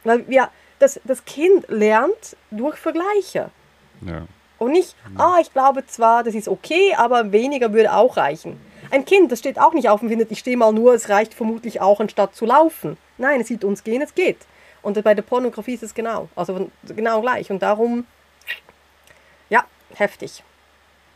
[0.04, 3.50] Weil wir, das, das Kind lernt durch Vergleiche.
[4.06, 4.24] Ja.
[4.58, 8.60] Und nicht, ah, ich glaube zwar, das ist okay, aber weniger würde auch reichen.
[8.92, 11.34] Ein Kind, das steht auch nicht auf und findet, ich stehe mal nur, es reicht
[11.34, 12.98] vermutlich auch, anstatt zu laufen.
[13.18, 14.38] Nein, es sieht uns gehen, es geht.
[14.82, 17.50] Und bei der Pornografie ist es genau, also genau gleich.
[17.50, 18.06] Und darum,
[19.50, 19.64] ja,
[19.96, 20.44] heftig.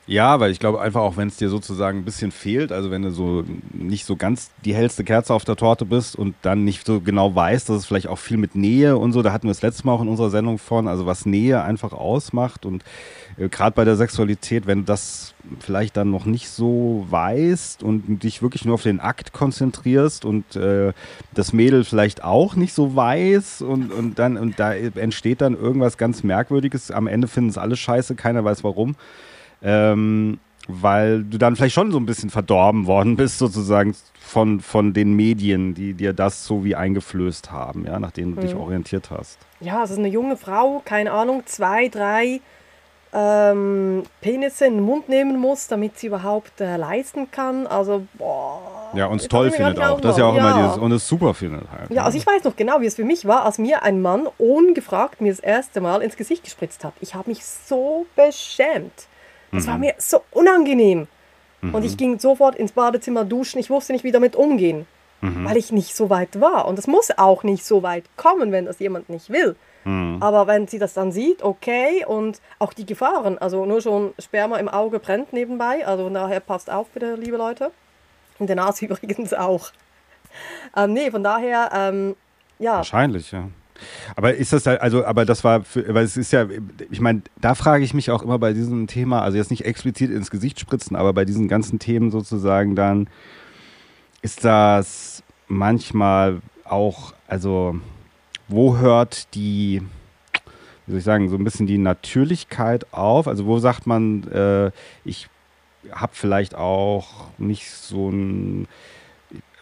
[0.10, 3.04] Ja, weil ich glaube einfach auch, wenn es dir sozusagen ein bisschen fehlt, also wenn
[3.04, 6.84] du so nicht so ganz die hellste Kerze auf der Torte bist und dann nicht
[6.84, 9.52] so genau weißt, dass es vielleicht auch viel mit Nähe und so, da hatten wir
[9.52, 12.84] es letztes Mal auch in unserer Sendung von, also was Nähe einfach ausmacht und
[13.38, 18.24] äh, gerade bei der Sexualität, wenn du das vielleicht dann noch nicht so weißt und
[18.24, 20.92] dich wirklich nur auf den Akt konzentrierst und äh,
[21.36, 26.00] das Mädel vielleicht auch nicht so weiß und, und dann und da entsteht dann irgendwas
[26.00, 26.90] ganz Merkwürdiges.
[26.90, 28.96] Am Ende finden es alle scheiße, keiner weiß warum
[29.62, 34.94] ähm, weil du dann vielleicht schon so ein bisschen verdorben worden bist, sozusagen von, von
[34.94, 38.46] den Medien, die dir das so wie eingeflößt haben, ja, nach denen du mhm.
[38.46, 39.40] dich orientiert hast.
[39.60, 42.40] Ja, es ist eine junge Frau, keine Ahnung, zwei, drei
[43.12, 47.66] ähm, Penisse in den Mund nehmen muss, damit sie überhaupt äh, leisten kann.
[47.66, 48.92] Also, boah.
[48.94, 50.00] Ja, und es toll findet auch.
[50.00, 50.52] Das ist ja auch ja.
[50.52, 51.90] immer dieses, und es super findet halt.
[51.90, 54.28] Ja, also ich weiß noch genau, wie es für mich war, als mir ein Mann
[54.38, 56.94] ungefragt mir das erste Mal ins Gesicht gespritzt hat.
[57.02, 59.08] Ich habe mich so beschämt.
[59.52, 59.70] Das mhm.
[59.70, 61.08] war mir so unangenehm.
[61.62, 61.76] Mhm.
[61.76, 63.60] Und ich ging sofort ins Badezimmer duschen.
[63.60, 64.86] Ich wusste nicht, wie damit umgehen,
[65.22, 65.46] mhm.
[65.46, 66.68] weil ich nicht so weit war.
[66.68, 69.56] Und es muss auch nicht so weit kommen, wenn das jemand nicht will.
[69.84, 70.18] Mhm.
[70.22, 74.58] Aber wenn sie das dann sieht, okay, und auch die Gefahren, also nur schon Sperma
[74.58, 77.72] im Auge brennt nebenbei, also daher passt auf bitte, liebe Leute.
[78.40, 79.72] In der Nase übrigens auch.
[80.76, 82.16] Ähm, nee, von daher, ähm,
[82.60, 82.78] ja.
[82.78, 83.50] Wahrscheinlich, ja.
[84.16, 86.48] Aber ist das also, aber das war, für, weil es ist ja,
[86.90, 90.12] ich meine, da frage ich mich auch immer bei diesem Thema, also jetzt nicht explizit
[90.12, 93.08] ins Gesicht spritzen, aber bei diesen ganzen Themen sozusagen dann,
[94.22, 97.80] ist das manchmal auch, also,
[98.48, 99.82] wo hört die,
[100.86, 103.28] wie soll ich sagen, so ein bisschen die Natürlichkeit auf?
[103.28, 104.72] Also, wo sagt man, äh,
[105.06, 105.30] ich
[105.92, 108.68] habe vielleicht auch nicht so ein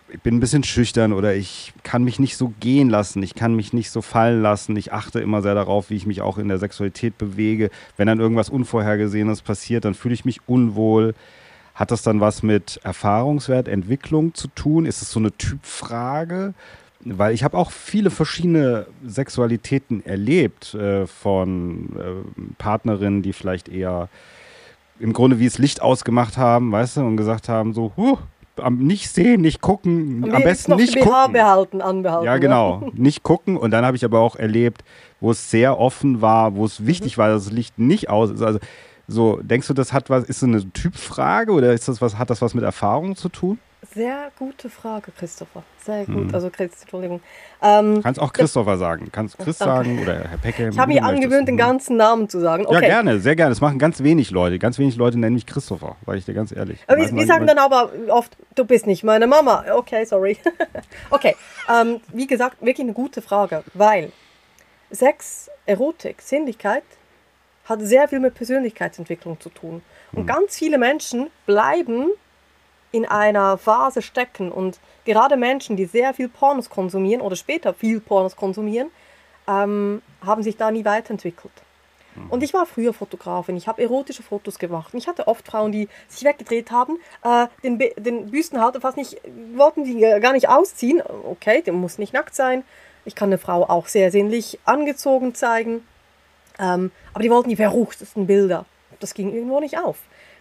[0.09, 3.55] ich bin ein bisschen schüchtern oder ich kann mich nicht so gehen lassen, ich kann
[3.55, 4.75] mich nicht so fallen lassen.
[4.75, 7.69] Ich achte immer sehr darauf, wie ich mich auch in der Sexualität bewege.
[7.97, 11.13] Wenn dann irgendwas Unvorhergesehenes passiert, dann fühle ich mich unwohl.
[11.75, 14.85] Hat das dann was mit Erfahrungswert, Entwicklung zu tun?
[14.85, 16.53] Ist es so eine Typfrage?
[17.01, 24.09] Weil ich habe auch viele verschiedene Sexualitäten erlebt äh, von äh, Partnerinnen, die vielleicht eher
[24.99, 28.17] im Grunde wie es Licht ausgemacht haben, weißt du, und gesagt haben so, huh,
[28.69, 31.33] nicht sehen, nicht gucken, am, am besten nicht BH gucken.
[31.33, 32.25] behalten, anbehalten.
[32.25, 32.91] Ja, genau, ja.
[32.95, 33.57] nicht gucken.
[33.57, 34.83] Und dann habe ich aber auch erlebt,
[35.19, 37.21] wo es sehr offen war, wo es wichtig mhm.
[37.21, 38.41] war, dass das Licht nicht aus ist.
[38.41, 38.59] Also
[39.07, 42.29] so, denkst du, das hat was, ist so eine Typfrage oder ist das was, hat
[42.29, 43.59] das was mit Erfahrung zu tun?
[43.93, 45.63] Sehr gute Frage, Christopher.
[45.83, 46.27] Sehr gut.
[46.27, 46.35] Mhm.
[46.35, 47.21] Also, Chris, Entschuldigung.
[47.61, 49.09] Ähm, Kannst auch Christopher das, sagen.
[49.11, 49.75] Kannst Chris danke.
[49.75, 50.69] sagen oder Herr Pecke.
[50.69, 52.65] Ich habe mich angewöhnt, den ganzen Namen zu sagen.
[52.65, 52.75] Okay.
[52.75, 53.51] Ja, gerne, sehr gerne.
[53.51, 54.59] Das machen ganz wenig Leute.
[54.59, 56.79] Ganz wenig Leute nennen mich Christopher, sage ich dir ganz ehrlich.
[56.87, 59.65] Aber wir, sagen dann aber oft, du bist nicht meine Mama.
[59.73, 60.37] Okay, sorry.
[61.09, 61.35] okay,
[61.69, 64.11] ähm, wie gesagt, wirklich eine gute Frage, weil
[64.91, 66.83] Sex, Erotik, Sinnlichkeit
[67.65, 69.81] hat sehr viel mit Persönlichkeitsentwicklung zu tun.
[70.11, 70.27] Und hm.
[70.27, 72.09] ganz viele Menschen bleiben
[72.91, 77.99] in einer Phase stecken und gerade Menschen, die sehr viel Pornos konsumieren oder später viel
[77.99, 78.89] Pornos konsumieren,
[79.47, 81.53] ähm, haben sich da nie weiterentwickelt.
[82.15, 82.29] Mhm.
[82.29, 84.93] Und ich war früher Fotografin, ich habe erotische Fotos gemacht.
[84.93, 89.21] Und ich hatte oft Frauen, die sich weggedreht haben, äh, den, den Büstenhalter fast nicht,
[89.55, 91.01] wollten die gar nicht ausziehen.
[91.23, 92.63] Okay, der muss nicht nackt sein.
[93.05, 95.85] Ich kann eine Frau auch sehr sinnlich angezogen zeigen.
[96.59, 98.65] Ähm, aber die wollten die verruchtesten Bilder.
[98.99, 99.97] Das ging irgendwo nicht auf,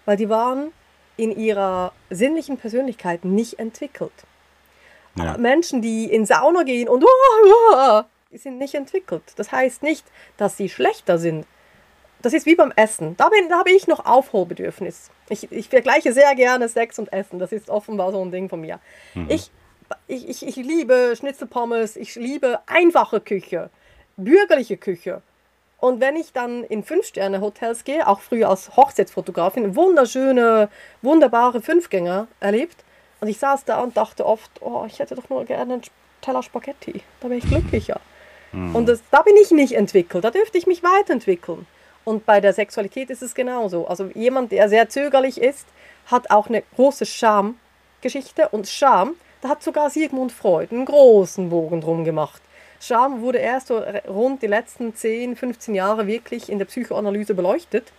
[0.07, 0.72] weil die waren
[1.17, 4.12] in ihrer sinnlichen Persönlichkeit nicht entwickelt.
[5.17, 5.39] Ja.
[5.39, 7.05] Menschen, die in Sauna gehen und
[8.33, 9.23] die sind nicht entwickelt.
[9.37, 10.05] Das heißt nicht,
[10.37, 11.47] dass sie schlechter sind.
[12.21, 13.17] Das ist wie beim Essen.
[13.17, 15.11] Da, bin, da habe ich noch Aufholbedürfnis.
[15.29, 17.39] Ich, ich vergleiche sehr gerne Sex und Essen.
[17.39, 18.81] Das ist offenbar so ein Ding von mir.
[19.14, 19.27] Mhm.
[19.31, 19.51] Ich
[20.07, 23.71] ich, ich, ich liebe Schnitzelpommes, ich liebe einfache Küche,
[24.17, 25.23] bürgerliche Küche.
[25.79, 30.68] Und wenn ich dann in Fünf-Sterne-Hotels gehe, auch früher als Hochzeitsfotografin, wunderschöne,
[31.03, 32.85] wunderbare Fünfgänger erlebt.
[33.20, 35.83] Und ich saß da und dachte oft, oh, ich hätte doch nur gerne einen
[36.22, 37.03] Teller Spaghetti.
[37.20, 38.01] Da wäre ich glücklicher.
[38.53, 38.74] Mhm.
[38.74, 41.66] Und das, da bin ich nicht entwickelt, da dürfte ich mich weiterentwickeln.
[42.05, 43.87] Und bei der Sexualität ist es genauso.
[43.89, 45.66] Also jemand, der sehr zögerlich ist,
[46.07, 48.49] hat auch eine große Schamgeschichte.
[48.51, 52.41] Und Scham, da hat sogar Sigmund Freud einen großen Bogen drum gemacht.
[52.81, 57.93] Scham wurde erst so rund die letzten 10, 15 Jahre wirklich in der Psychoanalyse beleuchtet.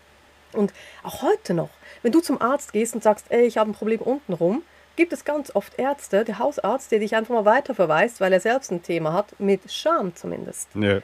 [0.54, 0.74] Und
[1.04, 1.70] auch heute noch,
[2.04, 4.64] wenn du zum Arzt gehst und sagst, ey, ich habe ein Problem untenrum,
[4.96, 8.72] gibt es ganz oft Ärzte, der Hausarzt, der dich einfach mal weiterverweist, weil er selbst
[8.72, 10.70] ein Thema hat, mit Scham zumindest.
[10.76, 11.00] Ja.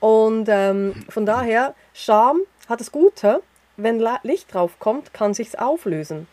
[0.00, 3.42] Und ähm, von daher, Scham hat das Gute,
[3.76, 6.28] wenn Licht drauf kommt, kann sich's auflösen.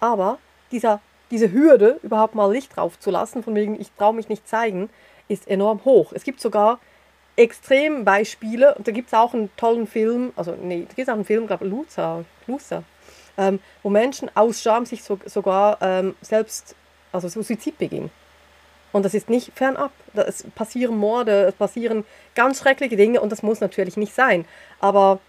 [0.00, 0.38] Aber
[0.72, 1.00] dieser,
[1.30, 4.88] diese Hürde, überhaupt mal Licht drauf zu lassen, von wegen, ich traue mich nicht zeigen,
[5.30, 6.12] ist enorm hoch.
[6.12, 6.78] Es gibt sogar
[7.36, 11.14] Extrembeispiele, und da gibt es auch einen tollen Film, also nee, da gibt es auch
[11.14, 12.84] einen Film, glaube ich, Luza, Luza
[13.40, 16.74] ähm, wo Menschen aus Scham sich so, sogar ähm, selbst,
[17.10, 18.10] also Suizid begehen.
[18.92, 19.92] Und das ist nicht fernab.
[20.14, 22.04] Es passieren Morde, es passieren
[22.34, 24.44] ganz schreckliche Dinge und das muss natürlich nicht sein.
[24.80, 25.20] Aber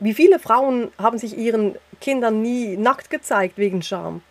[0.00, 4.22] wie viele Frauen haben sich ihren Kindern nie nackt gezeigt wegen Scham?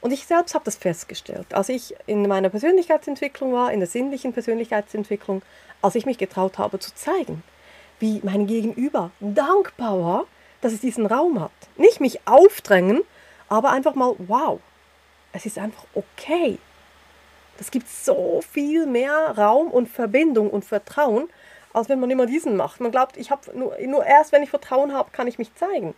[0.00, 4.32] Und ich selbst habe das festgestellt, als ich in meiner Persönlichkeitsentwicklung war, in der sinnlichen
[4.32, 5.42] Persönlichkeitsentwicklung,
[5.82, 7.42] als ich mich getraut habe zu zeigen,
[7.98, 10.24] wie mein Gegenüber dankbar war,
[10.60, 11.50] dass es diesen Raum hat.
[11.76, 13.02] Nicht mich aufdrängen,
[13.48, 14.60] aber einfach mal, wow,
[15.32, 16.58] es ist einfach okay.
[17.58, 21.28] Das gibt so viel mehr Raum und Verbindung und Vertrauen,
[21.72, 22.80] als wenn man immer diesen macht.
[22.80, 25.94] Man glaubt, ich habe nur, nur erst, wenn ich Vertrauen habe, kann ich mich zeigen.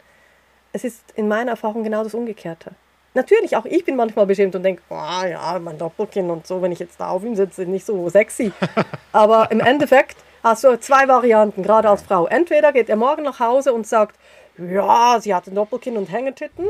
[0.73, 2.73] Es ist in meiner Erfahrung genau das Umgekehrte.
[3.13, 6.71] Natürlich, auch ich bin manchmal beschämt und denke, oh, ja, mein Doppelkinn und so, wenn
[6.71, 8.53] ich jetzt da auf ihm sitze, nicht so sexy.
[9.13, 12.27] Aber im Endeffekt hast du zwei Varianten, gerade als Frau.
[12.27, 14.17] Entweder geht er morgen nach Hause und sagt,
[14.59, 16.67] ja, sie hat ein Doppelkinn und Hängetitten.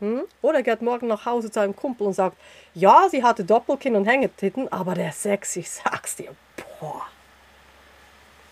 [0.00, 0.22] Hm?
[0.42, 2.36] Oder er geht morgen nach Hause zu einem Kumpel und sagt,
[2.74, 6.32] ja, sie hatte Doppelkinn und Hängetitten, aber der Sex, ich sag's dir,
[6.78, 7.02] boah.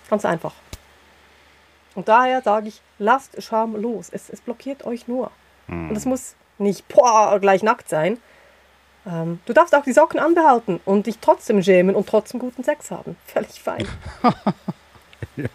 [0.08, 0.54] Ganz einfach.
[1.94, 4.08] Und daher sage ich, lasst Scham los.
[4.10, 5.30] Es, es blockiert euch nur.
[5.66, 5.90] Mhm.
[5.90, 8.18] Und es muss nicht boah, gleich nackt sein.
[9.06, 12.90] Ähm, du darfst auch die Socken anbehalten und dich trotzdem schämen und trotzdem guten Sex
[12.90, 13.16] haben.
[13.26, 13.86] Völlig fein.
[15.36, 15.48] ja.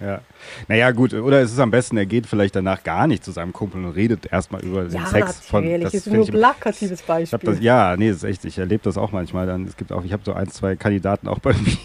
[0.00, 0.20] Ja.
[0.68, 3.52] Naja, gut, oder es ist am besten, er geht vielleicht danach gar nicht zu seinem
[3.52, 5.40] Kumpel und redet erstmal über den ja, Sex.
[5.40, 7.38] Von, das ist nur ein plakatives Beispiel.
[7.42, 9.46] Das, ja, nee, das ist echt, ich erlebe das auch manchmal.
[9.46, 11.76] Dann, es gibt auch, ich habe so ein, zwei Kandidaten auch bei mir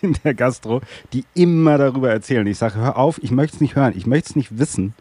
[0.00, 0.80] in der Gastro,
[1.12, 2.46] die immer darüber erzählen.
[2.46, 4.94] Ich sage, hör auf, ich möchte es nicht hören, ich möchte es nicht wissen.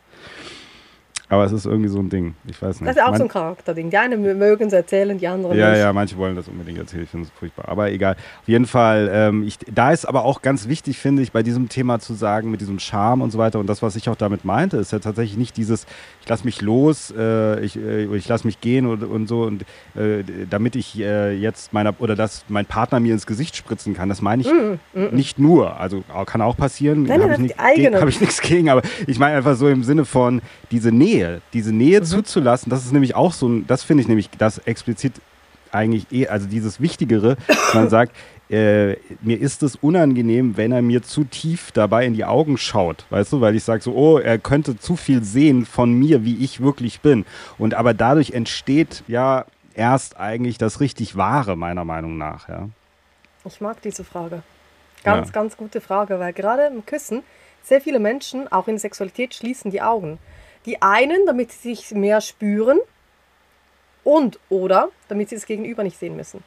[1.27, 2.35] Aber es ist irgendwie so ein Ding.
[2.45, 2.89] Ich weiß nicht.
[2.89, 3.89] Das ist auch Man so ein Charakterding.
[3.89, 5.79] Die einen mögen es erzählen, die anderen ja, nicht.
[5.79, 7.03] Ja, ja, manche wollen das unbedingt erzählen.
[7.03, 7.67] Ich finde es furchtbar.
[7.67, 8.15] Aber egal.
[8.41, 11.67] Auf jeden Fall, ähm, ich, da ist aber auch ganz wichtig, finde ich, bei diesem
[11.67, 13.59] Thema zu sagen, mit diesem Charme und so weiter.
[13.59, 15.87] Und das, was ich auch damit meinte, ist ja tatsächlich nicht dieses,
[16.21, 19.63] ich lasse mich los, äh, ich, äh, ich lasse mich gehen und, und so, und
[19.95, 24.09] äh, damit ich äh, jetzt meiner, oder dass mein Partner mir ins Gesicht spritzen kann.
[24.09, 25.15] Das meine ich mm, mm, mm.
[25.15, 25.79] nicht nur.
[25.79, 27.03] Also kann auch passieren.
[27.03, 28.69] Nein, habe ich, nichts gegen.
[28.69, 32.05] Aber ich meine einfach so im Sinne von diese Nähe Nähe, diese Nähe mhm.
[32.05, 35.13] zuzulassen, das ist nämlich auch so ein, das finde ich nämlich das explizit
[35.71, 37.37] eigentlich eh, also dieses Wichtigere,
[37.73, 38.15] man sagt,
[38.49, 43.05] äh, mir ist es unangenehm, wenn er mir zu tief dabei in die Augen schaut,
[43.09, 46.43] weißt du, weil ich sage so, oh, er könnte zu viel sehen von mir, wie
[46.43, 47.25] ich wirklich bin.
[47.57, 52.69] Und aber dadurch entsteht ja erst eigentlich das richtig Wahre, meiner Meinung nach, ja.
[53.45, 54.41] Ich mag diese Frage.
[55.03, 55.33] Ganz, ja.
[55.33, 57.21] ganz gute Frage, weil gerade im Küssen
[57.63, 60.19] sehr viele Menschen, auch in Sexualität, schließen die Augen.
[60.65, 62.79] Die einen, damit sie sich mehr spüren
[64.03, 66.43] und oder damit sie das Gegenüber nicht sehen müssen.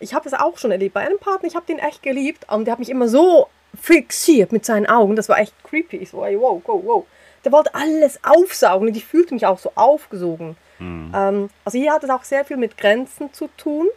[0.00, 2.64] Ich habe es auch schon erlebt bei einem Partner, ich habe den echt geliebt und
[2.64, 3.48] der hat mich immer so
[3.80, 5.16] fixiert mit seinen Augen.
[5.16, 5.96] Das war echt creepy.
[5.96, 7.06] Ich so, ey, wow, wow, wow.
[7.44, 10.56] Der wollte alles aufsaugen und ich fühlte mich auch so aufgesogen.
[10.78, 11.12] Mhm.
[11.14, 13.88] Ähm, also hier hat es auch sehr viel mit Grenzen zu tun.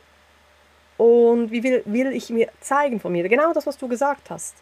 [0.97, 3.27] Und wie will, will ich mir zeigen von mir?
[3.27, 4.55] Genau das, was du gesagt hast.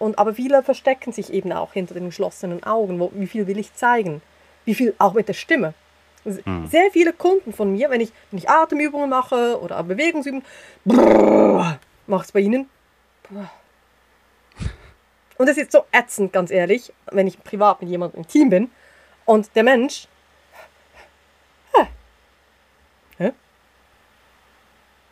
[0.00, 2.98] Und, aber viele verstecken sich eben auch hinter den geschlossenen Augen.
[2.98, 4.22] Wo, wie viel will ich zeigen?
[4.64, 5.74] Wie viel auch mit der Stimme.
[6.24, 6.66] Mhm.
[6.66, 10.42] Sehr viele Kunden von mir, wenn ich, wenn ich Atemübungen mache oder Bewegungsübungen,
[12.06, 12.68] macht es bei ihnen.
[13.22, 13.50] Brrr.
[15.38, 18.70] Und das ist so ätzend, ganz ehrlich, wenn ich privat mit jemandem im Team bin
[19.24, 20.06] und der Mensch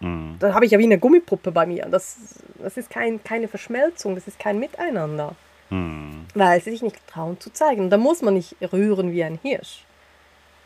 [0.01, 0.37] Mhm.
[0.39, 1.87] Dann habe ich ja wie eine Gummipuppe bei mir.
[1.91, 5.35] Das, das ist kein, keine Verschmelzung, das ist kein Miteinander.
[5.71, 6.27] Mhm.
[6.35, 7.91] Weil sie sich nicht trauen zu zeigen.
[7.91, 9.85] Da muss man nicht rühren wie ein Hirsch.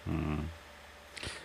[0.06, 0.40] Mhm.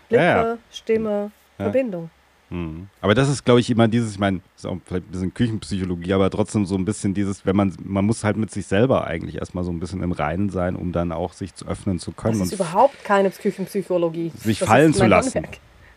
[0.09, 0.57] Lippe, ja.
[0.71, 1.65] Stimme, ja.
[1.65, 2.09] Verbindung.
[2.49, 2.88] Mhm.
[3.01, 6.13] Aber das ist, glaube ich, immer dieses, ich meine, ist auch vielleicht ein bisschen Küchenpsychologie,
[6.13, 9.35] aber trotzdem so ein bisschen dieses, wenn man, man muss halt mit sich selber eigentlich
[9.35, 12.39] erstmal so ein bisschen im Reinen sein, um dann auch sich zu öffnen zu können.
[12.39, 14.31] Das ist überhaupt keine Küchenpsychologie.
[14.38, 15.45] Sich das fallen zu lassen.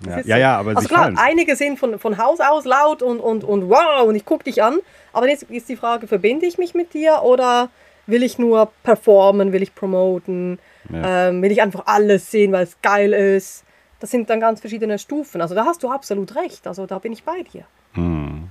[0.06, 0.20] Ja.
[0.20, 1.18] ja, ja, aber also klar, fallen.
[1.18, 4.62] einige sind von, von Haus aus laut und, und, und wow und ich gucke dich
[4.62, 4.78] an.
[5.12, 7.68] Aber jetzt ist die Frage, verbinde ich mich mit dir oder
[8.06, 10.58] will ich nur performen, will ich promoten,
[10.90, 11.28] ja.
[11.28, 13.64] ähm, will ich einfach alles sehen, weil es geil ist.
[14.00, 15.42] Das sind dann ganz verschiedene Stufen.
[15.42, 16.66] Also da hast du absolut recht.
[16.66, 17.64] Also da bin ich bei dir.
[17.92, 18.48] Hm.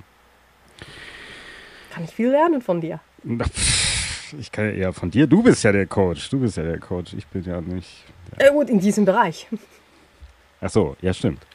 [1.91, 3.00] Kann ich viel lernen von dir.
[4.38, 5.26] Ich kann ja eher von dir.
[5.26, 6.30] Du bist ja der Coach.
[6.30, 7.14] Du bist ja der Coach.
[7.14, 8.06] Ich bin ja nicht.
[8.39, 8.47] Ja.
[8.47, 9.47] Äh, gut, in diesem Bereich.
[10.62, 11.45] Ach so, ja, stimmt.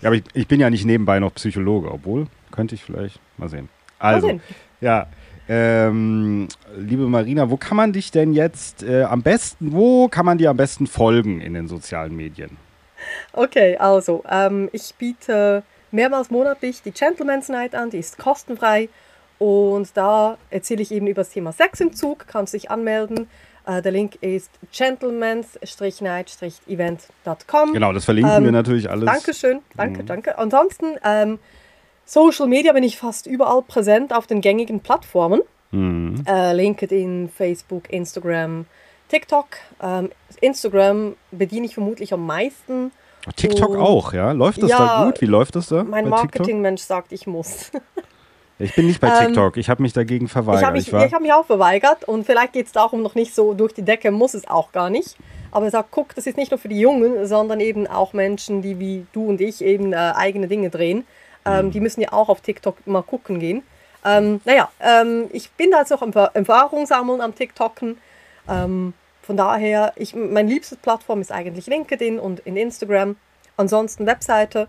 [0.00, 3.48] Ja, aber ich, ich bin ja nicht nebenbei noch Psychologe, obwohl könnte ich vielleicht mal
[3.48, 3.68] sehen.
[3.98, 4.42] Also, mal sehen.
[4.80, 5.06] ja,
[5.48, 10.38] ähm, liebe Marina, wo kann man dich denn jetzt äh, am besten, wo kann man
[10.38, 12.56] dir am besten folgen in den sozialen Medien?
[13.32, 15.62] Okay, also ähm, ich biete
[15.92, 18.88] mehrmals monatlich die Gentleman's Night an, die ist kostenfrei
[19.38, 23.28] und da erzähle ich eben über das Thema Sexentzug, kannst dich anmelden.
[23.66, 27.72] Äh, der Link ist gentleman's-night-event.com.
[27.72, 29.06] Genau, das verlinken ähm, wir natürlich alles.
[29.06, 30.06] Dankeschön, danke, mhm.
[30.06, 30.38] danke.
[30.38, 31.40] Ansonsten ähm,
[32.04, 35.42] Social Media bin ich fast überall präsent auf den gängigen Plattformen.
[35.72, 36.22] Mhm.
[36.26, 38.66] Äh, LinkedIn, Facebook, Instagram,
[39.08, 39.48] TikTok.
[39.82, 40.10] Ähm,
[40.40, 42.92] Instagram bediene ich vermutlich am meisten.
[43.34, 44.30] TikTok Und, auch, ja?
[44.30, 45.20] Läuft das ja, da gut?
[45.20, 45.82] Wie läuft das da?
[45.82, 47.72] Mein Marketingmensch sagt, ich muss.
[48.58, 50.60] Ich bin nicht bei ähm, TikTok, ich habe mich dagegen verweigert.
[50.60, 53.34] Ich habe mich, ich hab mich auch verweigert und vielleicht geht es darum noch nicht
[53.34, 55.16] so durch die Decke, muss es auch gar nicht.
[55.50, 58.62] Aber er sagt, guck, das ist nicht nur für die Jungen, sondern eben auch Menschen,
[58.62, 61.06] die wie du und ich eben äh, eigene Dinge drehen.
[61.44, 61.70] Ähm, mhm.
[61.70, 63.62] Die müssen ja auch auf TikTok mal gucken gehen.
[64.04, 67.98] Ähm, naja, ähm, ich bin da jetzt noch am Erfahrung sammeln am TikToken.
[68.48, 73.16] Ähm, von daher, ich, meine liebste Plattform ist eigentlich LinkedIn und in Instagram.
[73.56, 74.68] Ansonsten Webseite.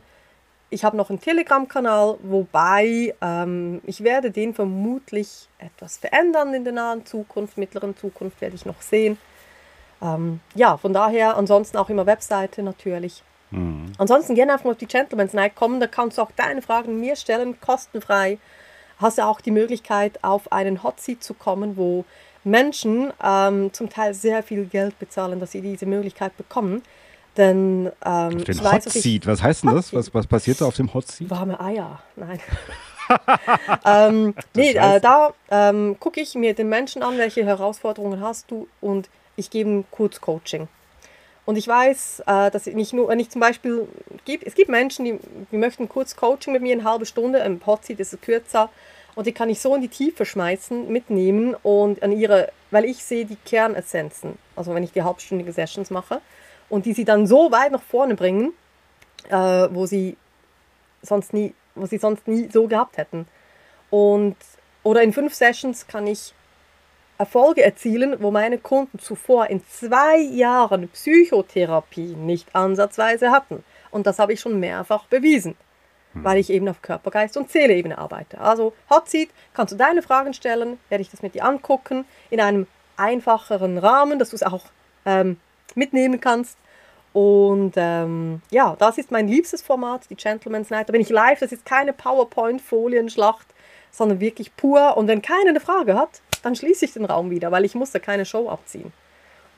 [0.69, 6.73] Ich habe noch einen Telegram-Kanal, wobei ähm, ich werde den vermutlich etwas verändern in der
[6.73, 9.17] nahen Zukunft, mittleren Zukunft werde ich noch sehen.
[10.01, 13.23] Ähm, ja, von daher ansonsten auch immer Webseite natürlich.
[13.51, 13.93] Mhm.
[13.97, 17.15] Ansonsten gerne einfach auf die Gentleman's Night kommen, da kannst du auch deine Fragen mir
[17.15, 18.37] stellen, kostenfrei.
[18.97, 22.03] Hast du auch die Möglichkeit, auf einen Hot Seat zu kommen, wo
[22.43, 26.81] Menschen ähm, zum Teil sehr viel Geld bezahlen, dass sie diese Möglichkeit bekommen.
[27.37, 29.93] Denn ähm, auf den Hot weiß, Seat, was heißt denn das?
[29.93, 31.29] Was, was passiert da auf dem Hot Seat?
[31.29, 32.39] Warme Eier, nein.
[33.85, 38.67] ähm, nee, äh, da ähm, gucke ich mir den Menschen an, welche Herausforderungen hast du
[38.81, 40.67] und ich gebe ein Kurzcoaching.
[41.45, 43.87] Und ich weiß, äh, dass ich nicht nur, wenn ich zum Beispiel,
[44.25, 45.19] gibt, es gibt Menschen, die,
[45.51, 48.69] die möchten kurz Coaching mit mir, eine halbe Stunde, im Hotseat ist es kürzer.
[49.15, 53.03] Und die kann ich so in die Tiefe schmeißen, mitnehmen und an ihre, weil ich
[53.03, 56.21] sehe die Kernessenzen, also wenn ich die halbstündige Sessions mache,
[56.69, 58.53] und die sie dann so weit nach vorne bringen,
[59.29, 59.35] äh,
[59.71, 60.17] wo sie
[61.01, 63.27] sonst nie, wo sie sonst nie so gehabt hätten.
[63.89, 64.35] Und,
[64.83, 66.33] oder in fünf Sessions kann ich
[67.17, 73.63] Erfolge erzielen, wo meine Kunden zuvor in zwei Jahren Psychotherapie nicht ansatzweise hatten.
[73.89, 75.55] Und das habe ich schon mehrfach bewiesen,
[76.13, 76.23] hm.
[76.23, 78.39] weil ich eben auf Körper, Geist und Seeleebene arbeite.
[78.39, 82.39] Also Hot Seat, kannst du deine Fragen stellen, werde ich das mit dir angucken, in
[82.39, 84.65] einem einfacheren Rahmen, dass du es auch
[85.05, 85.39] ähm,
[85.77, 86.57] mitnehmen kannst.
[87.13, 90.89] Und ähm, ja, das ist mein liebstes Format, die Gentleman's Night.
[90.89, 93.47] Da bin ich live, das ist keine PowerPoint-Folienschlacht,
[93.91, 94.97] sondern wirklich pur.
[94.97, 97.99] Und wenn keiner eine Frage hat, dann schließe ich den Raum wieder, weil ich musste
[97.99, 98.91] keine Show abziehen.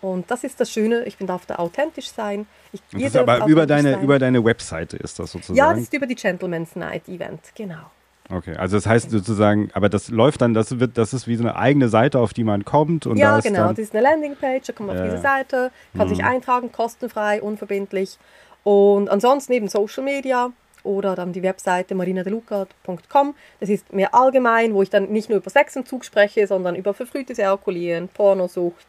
[0.01, 2.47] Und das ist das Schöne, ich darf da authentisch sein.
[2.72, 4.03] Ich, das ist aber über deine, sein.
[4.03, 5.57] über deine Webseite ist das sozusagen?
[5.57, 7.91] Ja, das ist über die Gentleman's Night Event, genau.
[8.31, 11.43] Okay, also das heißt sozusagen, aber das läuft dann, das wird, das ist wie so
[11.43, 14.68] eine eigene Seite, auf die man kommt und Ja, da genau, das ist eine Landingpage,
[14.68, 16.15] da kommt man auf diese Seite, kann mhm.
[16.15, 18.19] sich eintragen, kostenfrei, unverbindlich.
[18.64, 20.51] Und ansonsten eben Social Media,
[20.84, 23.35] oder dann die Webseite marinadeluca.com.
[23.60, 27.39] Das ist mehr allgemein, wo ich dann nicht nur über Sexentzug spreche, sondern über verfrühtes
[27.39, 28.88] Ejakulieren, Pornosucht,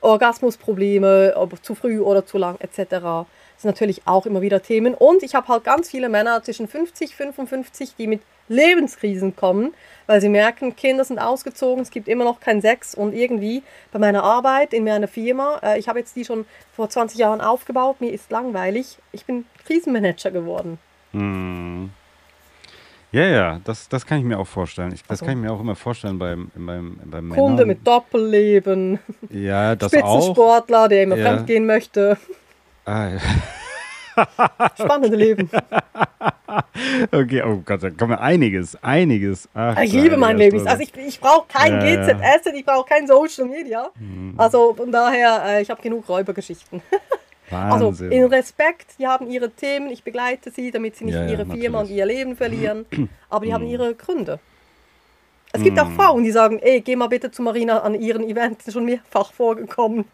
[0.00, 2.76] Orgasmusprobleme, ob zu früh oder zu lang etc.
[2.90, 3.26] Das
[3.58, 4.94] sind natürlich auch immer wieder Themen.
[4.94, 9.74] Und ich habe halt ganz viele Männer zwischen 50 und 55, die mit Lebenskrisen kommen,
[10.06, 13.62] weil sie merken, Kinder sind ausgezogen, es gibt immer noch keinen Sex und irgendwie
[13.92, 17.40] bei meiner Arbeit in meiner Firma, äh, ich habe jetzt die schon vor 20 Jahren
[17.40, 20.78] aufgebaut, mir ist langweilig, ich bin Krisenmanager geworden.
[21.12, 21.90] Hm.
[23.12, 24.92] Ja, ja, das, das kann ich mir auch vorstellen.
[24.92, 25.26] Ich, das also.
[25.26, 27.68] kann ich mir auch immer vorstellen beim, beim, beim Kunde Männern.
[27.68, 28.98] mit Doppelleben.
[29.30, 29.98] Ja, das auch.
[29.98, 31.30] Spitzensportler, der immer ja.
[31.30, 32.18] fremdgehen möchte.
[32.84, 33.18] Ah, ja.
[34.78, 35.50] Spannende Leben.
[37.12, 39.48] okay, oh Gott, da kommt einiges, einiges.
[39.54, 40.66] Ach, ich liebe mein Leben.
[40.66, 43.90] Also ich, ich brauche kein ja, GZS, ich brauche kein Social Media.
[43.98, 44.34] Mhm.
[44.36, 46.82] Also von daher, äh, ich habe genug Räubergeschichten.
[47.50, 51.44] Also in Respekt, die haben ihre Themen, ich begleite sie, damit sie nicht ja, ihre
[51.44, 52.86] ja, Firma und ihr Leben verlieren,
[53.28, 54.40] aber die haben ihre Gründe.
[55.52, 58.72] Es gibt auch Frauen, die sagen, ey, geh mal bitte zu Marina an ihren Events,
[58.72, 60.04] schon mehrfach vorgekommen.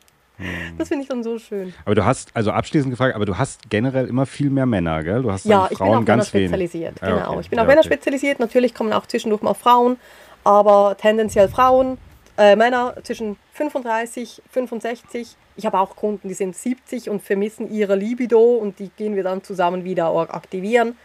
[0.78, 1.74] Das finde ich dann so schön.
[1.84, 5.22] Aber du hast, also abschließend gefragt, aber du hast generell immer viel mehr Männer, gell?
[5.22, 7.14] Du hast ja, ich Frauen bin auf Männer spezialisiert, wenig.
[7.14, 7.30] genau.
[7.32, 7.40] Okay.
[7.40, 7.88] Ich bin auf ja, Männer okay.
[7.88, 9.98] spezialisiert, natürlich kommen auch zwischendurch mal Frauen,
[10.44, 11.98] aber tendenziell Frauen,
[12.38, 15.36] äh, Männer zwischen 35, 65.
[15.56, 19.22] Ich habe auch Kunden, die sind 70 und vermissen ihre Libido und die gehen wir
[19.22, 20.96] dann zusammen wieder aktivieren.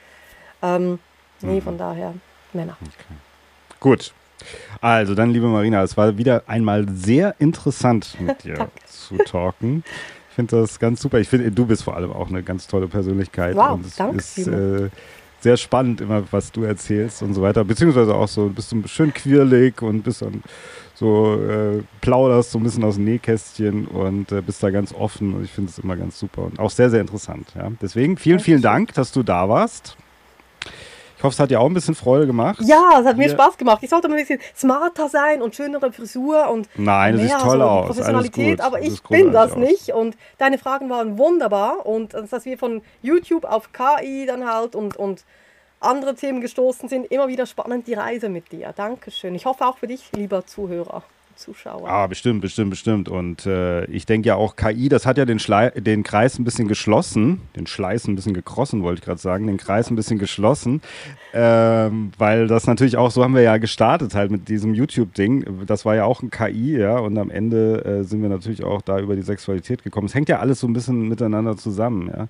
[0.62, 1.00] Ähm,
[1.42, 1.62] nee, mhm.
[1.62, 2.14] von daher
[2.54, 2.78] Männer.
[2.82, 3.16] Okay.
[3.82, 4.14] Gut,
[4.82, 9.84] also dann, liebe Marina, es war wieder einmal sehr interessant mit dir zu talken.
[10.30, 11.20] Ich finde das ganz super.
[11.20, 13.56] Ich finde, du bist vor allem auch eine ganz tolle Persönlichkeit.
[13.56, 14.18] Wow, und es danke.
[14.18, 14.90] Ist, äh,
[15.40, 17.64] sehr spannend immer, was du erzählst und so weiter.
[17.64, 20.42] Beziehungsweise auch so, bist du schön quirlig und bist dann
[20.96, 25.36] so, äh, plauderst so ein bisschen aus dem Nähkästchen und äh, bist da ganz offen
[25.36, 27.48] und ich finde es immer ganz super und auch sehr, sehr interessant.
[27.56, 27.72] Ja.
[27.82, 29.98] Deswegen vielen, vielen Dank, dass du da warst.
[31.18, 32.60] Ich hoffe, es hat dir auch ein bisschen Freude gemacht.
[32.62, 33.80] Ja, es hat mir Spaß gemacht.
[33.82, 37.64] Ich sollte mal ein bisschen smarter sein und schönere Frisur und Nein, mehr, toll so
[37.64, 37.86] aus.
[37.88, 39.58] Professionalität, aber ich bin das aus.
[39.58, 39.90] nicht.
[39.94, 41.86] Und deine Fragen waren wunderbar.
[41.86, 45.24] Und dass wir von YouTube auf KI dann halt und, und
[45.80, 48.74] andere Themen gestoßen sind, immer wieder spannend die Reise mit dir.
[48.76, 49.36] Dankeschön.
[49.36, 51.04] Ich hoffe auch für dich, lieber Zuhörer.
[51.36, 51.88] Zuschauer.
[51.88, 53.10] Ah, bestimmt, bestimmt, bestimmt.
[53.10, 55.40] Und äh, ich denke ja auch, KI, das hat ja den,
[55.76, 59.58] den Kreis ein bisschen geschlossen, den Schleiß ein bisschen gekrossen, wollte ich gerade sagen, den
[59.58, 60.82] Kreis ein bisschen geschlossen,
[61.34, 65.66] ähm, weil das natürlich auch, so haben wir ja gestartet halt mit diesem YouTube-Ding.
[65.66, 68.82] Das war ja auch ein KI, ja, und am Ende äh, sind wir natürlich auch
[68.82, 70.08] da über die Sexualität gekommen.
[70.08, 72.28] Es hängt ja alles so ein bisschen miteinander zusammen, ja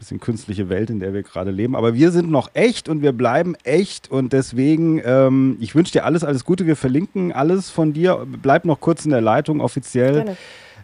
[0.00, 1.76] bisschen künstliche Welt, in der wir gerade leben.
[1.76, 6.04] Aber wir sind noch echt und wir bleiben echt und deswegen, ähm, ich wünsche dir
[6.04, 6.66] alles, alles Gute.
[6.66, 8.26] Wir verlinken alles von dir.
[8.26, 10.36] Bleib noch kurz in der Leitung offiziell.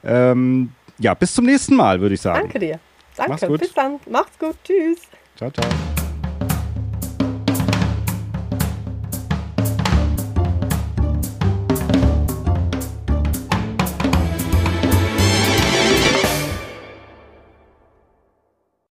[0.04, 2.40] Ähm, ja, bis zum nächsten Mal, würde ich sagen.
[2.42, 2.78] Danke dir.
[3.16, 3.48] Danke.
[3.58, 3.98] Bis dann.
[4.08, 4.56] Macht's gut.
[4.62, 4.98] Tschüss.
[5.36, 5.95] Ciao, ciao.